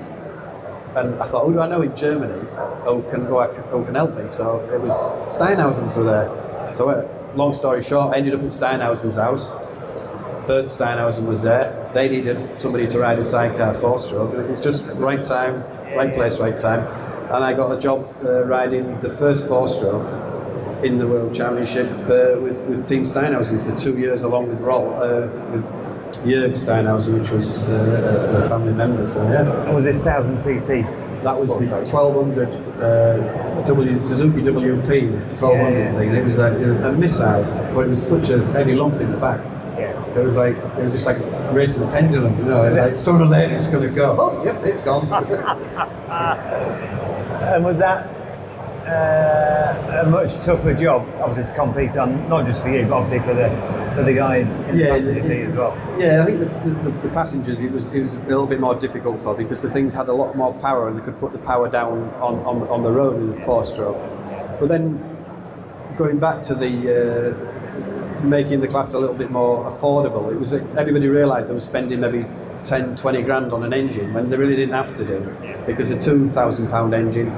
And 0.98 1.22
I 1.22 1.28
thought, 1.28 1.46
who 1.46 1.54
do 1.54 1.60
I 1.60 1.68
know 1.68 1.84
in 1.84 1.96
Germany 1.96 2.40
who 2.84 3.04
can, 3.12 3.26
who, 3.26 3.38
I 3.38 3.48
who 3.48 3.86
can 3.86 3.94
help 3.94 4.16
me? 4.16 4.28
So 4.30 4.60
it 4.74 4.82
was 4.82 4.94
Steinhausen's 5.32 5.96
were 5.96 6.04
there. 6.04 6.74
So, 6.74 6.90
uh, 6.90 7.08
long 7.36 7.54
story 7.54 7.84
short, 7.84 8.16
I 8.16 8.18
ended 8.18 8.34
up 8.34 8.42
at 8.42 8.48
Steinhausen's 8.48 9.16
house. 9.16 9.50
Bert 10.48 10.66
Steinhausen 10.66 11.28
was 11.28 11.44
there. 11.44 11.92
They 11.94 12.10
needed 12.10 12.60
somebody 12.60 12.88
to 12.88 13.00
ride 13.00 13.20
a 13.20 13.24
sidecar 13.24 13.74
four 13.76 14.00
stroke. 14.00 14.34
and 14.34 14.46
It 14.46 14.50
was 14.50 14.60
just 14.60 14.88
right 14.96 15.24
time, 15.24 15.64
right 15.96 16.14
place, 16.14 16.40
right 16.40 16.58
time. 16.58 16.88
And 17.32 17.44
I 17.44 17.54
got 17.54 17.72
a 17.78 17.80
job 17.80 18.08
uh, 18.24 18.46
riding 18.46 19.00
the 19.02 19.10
first 19.10 19.48
four 19.48 19.68
stroke 19.68 20.08
in 20.84 20.98
the 20.98 21.08
World 21.08 21.36
Championship 21.36 21.90
uh, 21.92 22.40
with, 22.40 22.58
with 22.68 22.88
Team 22.88 23.04
Steinhausen 23.04 23.64
for 23.64 23.76
two 23.78 24.00
years, 24.00 24.24
along 24.24 24.48
with 24.48 24.62
Roll, 24.62 24.94
uh, 24.94 25.28
with 26.28 26.36
Jörg 26.36 26.52
Steinhausen, 26.54 27.20
which 27.20 27.32
was 27.32 27.64
uh, 27.70 28.42
a 28.44 28.50
family 28.50 28.74
member. 28.74 29.06
So, 29.06 29.24
yeah. 29.24 29.72
was 29.72 29.86
this 29.86 30.00
thousand 30.00 30.36
cc? 30.36 30.84
That 31.24 31.40
was 31.40 31.58
the 31.60 31.66
1200 31.66 32.48
uh, 32.80 33.64
W, 33.66 34.04
Suzuki 34.04 34.42
WP 34.42 35.12
1200 35.40 35.78
Yeah. 35.78 35.92
thing. 35.94 36.10
And 36.10 36.18
it 36.18 36.24
was 36.24 36.38
a, 36.38 36.48
a 36.86 36.92
missile, 36.94 37.44
but 37.74 37.88
it 37.88 37.90
was 37.90 38.06
such 38.08 38.30
a 38.30 38.44
heavy 38.54 38.76
lump 38.76 39.02
in 39.02 39.12
the 39.12 39.18
back. 39.18 39.42
Yeah. 39.78 40.06
It 40.16 40.24
was 40.24 40.36
like 40.36 40.56
it 40.56 40.84
was 40.84 40.94
just 40.94 41.06
like 41.06 41.18
racing 41.54 41.84
a 41.84 41.92
pendulum, 41.92 42.38
you 42.38 42.46
know. 42.46 42.64
It's 42.64 42.78
like 42.78 42.98
sooner 42.98 43.24
or 43.24 43.28
later 43.28 43.56
it's 43.56 43.68
going 43.68 43.84
to 43.88 43.94
go. 43.94 44.16
Oh, 44.20 44.44
yep, 44.46 44.64
it's 44.66 44.84
gone. 44.84 45.08
And 47.48 47.64
was 47.64 47.78
that 47.78 48.08
uh, 48.88 50.02
a 50.06 50.10
much 50.10 50.36
tougher 50.38 50.74
job, 50.74 51.08
obviously, 51.20 51.52
to 51.52 51.60
compete 51.60 51.98
on, 51.98 52.28
not 52.30 52.46
just 52.46 52.64
for 52.64 52.70
you, 52.70 52.84
but 52.84 52.94
obviously 52.94 53.20
for 53.28 53.34
the 53.34 53.50
for 53.96 54.04
the 54.04 54.14
guy 54.14 54.38
in 54.38 54.50
the 54.78 54.84
Yeah, 54.84 54.96
passenger 54.96 55.24
seat 55.24 55.42
as 55.42 55.56
well? 55.56 55.76
yeah, 56.00 56.22
I 56.22 56.26
think 56.26 56.40
the, 56.40 56.46
the, 56.46 56.92
the 57.08 57.10
passengers 57.10 57.60
it 57.60 57.72
was 57.72 57.92
it 57.94 58.02
was 58.02 58.14
a 58.14 58.20
little 58.20 58.46
bit 58.46 58.60
more 58.60 58.76
difficult 58.76 59.22
for 59.24 59.34
because 59.34 59.62
the 59.64 59.70
things 59.72 59.94
had 59.94 60.08
a 60.08 60.14
lot 60.14 60.36
more 60.36 60.54
power 60.56 60.88
and 60.88 61.00
they 61.00 61.04
could 61.04 61.20
put 61.20 61.32
the 61.32 61.40
power 61.40 61.68
down 61.70 61.98
on, 62.22 62.36
on, 62.46 62.68
on 62.70 62.84
the 62.84 62.92
road 62.92 63.20
with 63.20 63.36
the 63.38 63.46
four 63.46 63.64
stroke. 63.64 63.98
But 64.60 64.70
then 64.70 65.04
going 65.96 66.20
back 66.20 66.44
to 66.44 66.54
the 66.56 66.74
uh, 67.34 68.24
making 68.24 68.62
the 68.62 68.68
class 68.68 68.94
a 68.94 69.00
little 69.00 69.16
bit 69.16 69.32
more 69.32 69.66
affordable, 69.72 70.32
it 70.32 70.40
was 70.40 70.54
everybody 70.54 71.08
realised 71.08 71.50
they 71.50 71.54
were 71.56 71.60
spending 71.60 72.00
maybe 72.00 72.26
10, 72.66 72.96
20 72.98 73.22
grand 73.24 73.52
on 73.52 73.64
an 73.64 73.74
engine 73.74 74.14
when 74.14 74.30
they 74.30 74.38
really 74.38 74.56
didn't 74.56 74.76
have 74.76 74.96
to 74.98 75.06
do 75.06 75.20
because 75.66 75.90
a 75.90 76.00
two 76.00 76.28
thousand 76.30 76.68
pound 76.70 76.94
engine 76.94 77.30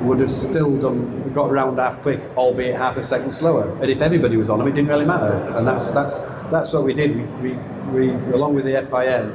would 0.00 0.20
have 0.20 0.30
still 0.30 0.76
done 0.80 1.32
got 1.32 1.50
around 1.50 1.78
half 1.78 2.00
quick, 2.02 2.20
albeit 2.36 2.76
half 2.76 2.96
a 2.96 3.02
second 3.02 3.32
slower. 3.32 3.76
And 3.80 3.90
if 3.90 4.00
everybody 4.00 4.36
was 4.36 4.50
on 4.50 4.58
them, 4.58 4.68
it 4.68 4.72
didn't 4.72 4.88
really 4.88 5.04
matter. 5.04 5.34
And 5.56 5.66
that's 5.66 5.90
that's 5.92 6.20
that's 6.50 6.72
what 6.72 6.84
we 6.84 6.94
did. 6.94 7.16
We 7.42 7.52
we, 7.92 8.10
we 8.10 8.32
along 8.32 8.54
with 8.54 8.64
the 8.64 8.72
FIM, 8.72 9.34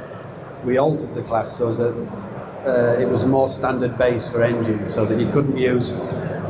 we 0.64 0.78
altered 0.78 1.14
the 1.14 1.22
class 1.22 1.56
so 1.56 1.72
that 1.72 1.94
uh, 2.66 3.00
it 3.00 3.08
was 3.08 3.24
more 3.24 3.48
standard 3.48 3.96
base 3.96 4.28
for 4.28 4.42
engines, 4.42 4.92
so 4.92 5.04
that 5.04 5.18
you 5.18 5.30
couldn't 5.30 5.56
use 5.56 5.94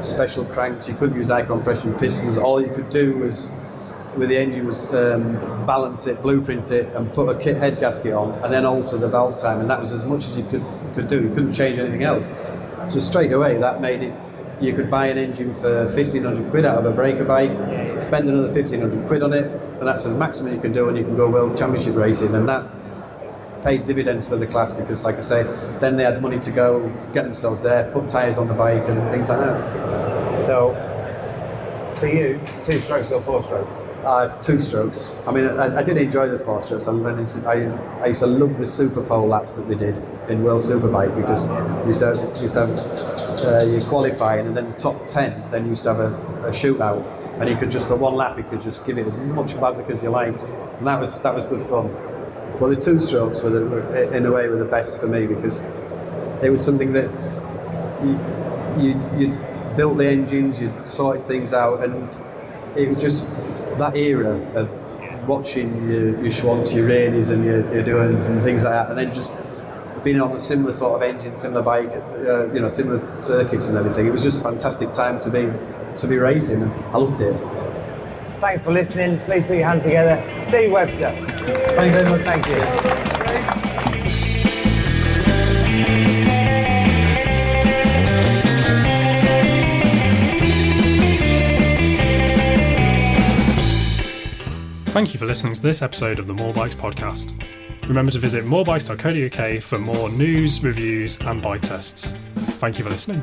special 0.01 0.45
cranks, 0.45 0.89
you 0.89 0.95
couldn't 0.95 1.17
use 1.17 1.29
high 1.29 1.43
compression 1.43 1.95
pistons. 1.95 2.37
All 2.39 2.61
you 2.61 2.73
could 2.73 2.91
do 2.91 3.17
was 3.19 3.51
with 4.17 4.29
the 4.29 4.37
engine 4.37 4.67
was 4.67 4.93
um, 4.93 5.35
balance 5.67 6.07
it, 6.07 6.21
blueprint 6.21 6.71
it, 6.71 6.87
and 6.97 7.13
put 7.13 7.29
a 7.29 7.39
kit 7.39 7.57
head 7.57 7.79
gasket 7.79 8.13
on, 8.13 8.33
and 8.43 8.53
then 8.53 8.65
alter 8.65 8.99
the 8.99 9.09
valve 9.09 9.41
time, 9.41 9.61
and 9.61 9.71
that 9.71 9.79
was 9.79 9.93
as 9.93 10.05
much 10.05 10.27
as 10.27 10.37
you 10.37 10.45
could 10.45 10.65
could 10.95 11.09
do. 11.09 11.23
You 11.23 11.29
couldn't 11.29 11.53
change 11.53 11.79
anything 11.79 12.03
else. 12.03 12.29
So 12.91 12.99
straight 12.99 13.31
away, 13.33 13.57
that 13.59 13.81
made 13.81 14.03
it. 14.03 14.13
You 14.61 14.75
could 14.75 14.91
buy 14.91 15.07
an 15.07 15.17
engine 15.17 15.55
for 15.55 15.89
fifteen 15.91 16.25
hundred 16.25 16.51
quid 16.51 16.65
out 16.67 16.77
of 16.79 16.85
a 16.85 16.91
breaker 16.91 17.25
bike, 17.25 17.53
spend 18.03 18.29
another 18.29 18.53
fifteen 18.53 18.81
hundred 18.81 19.07
quid 19.07 19.23
on 19.23 19.33
it, 19.33 19.45
and 19.45 19.87
that's 19.87 20.05
as 20.05 20.15
maximum 20.15 20.53
you 20.53 20.61
can 20.61 20.73
do, 20.73 20.89
and 20.89 20.99
you 20.99 21.05
can 21.05 21.17
go 21.17 21.31
world 21.31 21.57
championship 21.57 21.95
racing, 21.95 22.35
and 22.35 22.49
that 22.49 22.67
paid 23.63 23.87
dividends 23.87 24.27
for 24.27 24.37
the 24.37 24.47
class 24.47 24.73
because, 24.73 25.05
like 25.05 25.15
I 25.15 25.21
say, 25.21 25.43
then 25.79 25.97
they 25.97 26.03
had 26.03 26.21
money 26.21 26.41
to 26.41 26.51
go 26.51 26.89
get 27.15 27.25
themselves 27.25 27.63
there, 27.63 27.91
put 27.93 28.11
tyres 28.11 28.39
on 28.39 28.49
the 28.49 28.55
bike, 28.55 28.83
and 28.89 28.99
things 29.13 29.29
like 29.29 29.39
that. 29.39 30.43
So, 30.43 30.75
for 32.01 32.09
you, 32.09 32.41
two 32.65 32.81
strokes 32.81 33.13
or 33.13 33.23
four 33.23 33.43
strokes? 33.43 33.71
Uh, 34.05 34.41
two 34.41 34.59
strokes. 34.59 35.11
I 35.27 35.33
mean, 35.33 35.45
I, 35.45 35.79
I 35.79 35.83
did 35.83 35.99
enjoy 35.99 36.29
the 36.31 36.39
four 36.39 36.63
strokes. 36.63 36.89
I, 36.89 36.93
I, 36.93 38.03
I 38.03 38.07
used 38.07 38.21
to 38.21 38.27
love 38.27 38.57
the 38.57 38.67
Super 38.67 39.03
Pole 39.03 39.27
laps 39.27 39.55
that 39.55 39.69
they 39.69 39.75
did 39.75 39.95
in 40.31 40.43
World 40.43 40.63
Superbike 40.63 41.15
because 41.15 41.47
you 41.83 41.89
used 41.89 42.01
to 42.01 42.17
have, 42.17 42.37
you 42.37 42.43
used 42.45 42.55
to 42.55 42.67
have 42.67 42.79
uh, 43.45 43.65
your 43.67 43.83
qualifying 43.83 44.47
and 44.47 44.57
then 44.57 44.71
the 44.71 44.77
top 44.79 45.07
10, 45.09 45.51
then 45.51 45.65
you 45.65 45.71
used 45.71 45.83
to 45.83 45.95
have 45.95 46.01
a, 46.01 46.15
a 46.47 46.51
shootout. 46.51 47.05
And 47.41 47.49
you 47.51 47.57
could 47.57 47.71
just, 47.71 47.89
for 47.89 47.97
one 47.97 48.15
lap, 48.15 48.39
you 48.39 48.45
could 48.45 48.63
just 48.63 48.87
give 48.87 48.97
it 48.97 49.07
as 49.07 49.19
much 49.19 49.53
bazic 49.53 49.91
as 49.91 50.03
you 50.03 50.09
liked. 50.09 50.45
And 50.45 50.87
that 50.87 50.99
was, 50.99 51.21
that 51.21 51.35
was 51.35 51.45
good 51.45 51.63
fun. 51.69 51.93
Well, 52.59 52.71
the 52.71 52.77
two 52.77 53.01
strokes 53.01 53.43
were, 53.43 53.51
the, 53.51 53.67
were, 53.67 54.15
in 54.15 54.25
a 54.25 54.33
way, 54.33 54.49
were 54.49 54.57
the 54.57 54.65
best 54.65 54.99
for 54.99 55.09
me 55.09 55.27
because 55.27 55.63
it 56.43 56.49
was 56.49 56.65
something 56.65 56.95
that 56.95 57.11
you, 58.03 58.19
you, 58.83 59.19
you 59.19 59.39
built 59.77 59.99
the 59.99 60.07
engines, 60.07 60.59
you 60.59 60.73
sorted 60.87 61.25
things 61.25 61.53
out, 61.53 61.85
and 61.85 62.09
it 62.77 62.89
was 62.89 62.99
just 62.99 63.29
that 63.81 63.97
era 63.97 64.39
of 64.55 65.29
watching 65.29 65.89
your, 65.89 66.11
your 66.23 66.31
Schwantz, 66.31 66.75
your 66.75 66.87
Raineys 66.87 67.29
and 67.29 67.45
your, 67.45 67.61
your 67.75 67.85
Doohans 67.85 68.31
and 68.31 68.43
things 68.43 68.65
like 68.65 68.73
that, 68.73 68.89
and 68.91 68.99
then 68.99 69.13
just 69.13 69.31
being 70.03 70.21
on 70.21 70.33
a 70.33 70.39
similar 70.39 70.73
sort 70.73 71.03
of 71.03 71.03
engine, 71.03 71.37
similar 71.37 71.63
bike, 71.63 71.91
uh, 71.91 72.53
you 72.53 72.61
know, 72.61 72.69
similar 72.69 73.21
circuits 73.21 73.67
and 73.67 73.77
everything. 73.77 74.07
It 74.07 74.13
was 74.13 74.23
just 74.23 74.41
a 74.41 74.43
fantastic 74.45 74.93
time 74.93 75.21
to 75.21 75.31
be 75.31 75.53
to 75.97 76.07
be 76.07 76.17
racing. 76.17 76.63
I 76.63 76.99
loved 76.99 77.21
it. 77.21 77.37
Thanks 78.41 78.65
for 78.65 78.73
listening. 78.73 79.19
Please 79.21 79.45
put 79.45 79.57
your 79.57 79.67
hands 79.67 79.83
together. 79.83 80.17
Steve 80.45 80.73
Webster. 80.73 81.11
Thank 81.11 81.95
you 81.95 82.01
very 82.01 82.11
much. 82.11 82.23
Thank 82.23 82.47
you. 83.05 83.10
Thank 94.91 95.15
you 95.15 95.21
for 95.21 95.27
listening 95.27 95.55
to 95.55 95.63
this 95.63 95.83
episode 95.83 96.19
of 96.19 96.27
the 96.27 96.35
More 96.35 96.53
Bikes 96.53 96.75
podcast. 96.75 97.41
Remember 97.87 98.11
to 98.11 98.19
visit 98.19 98.45
morebikes.co.uk 98.45 99.63
for 99.63 99.79
more 99.79 100.09
news, 100.11 100.65
reviews, 100.65 101.17
and 101.21 101.41
bike 101.41 101.63
tests. 101.63 102.17
Thank 102.59 102.77
you 102.79 102.85
for 102.85 102.91
listening. 102.91 103.23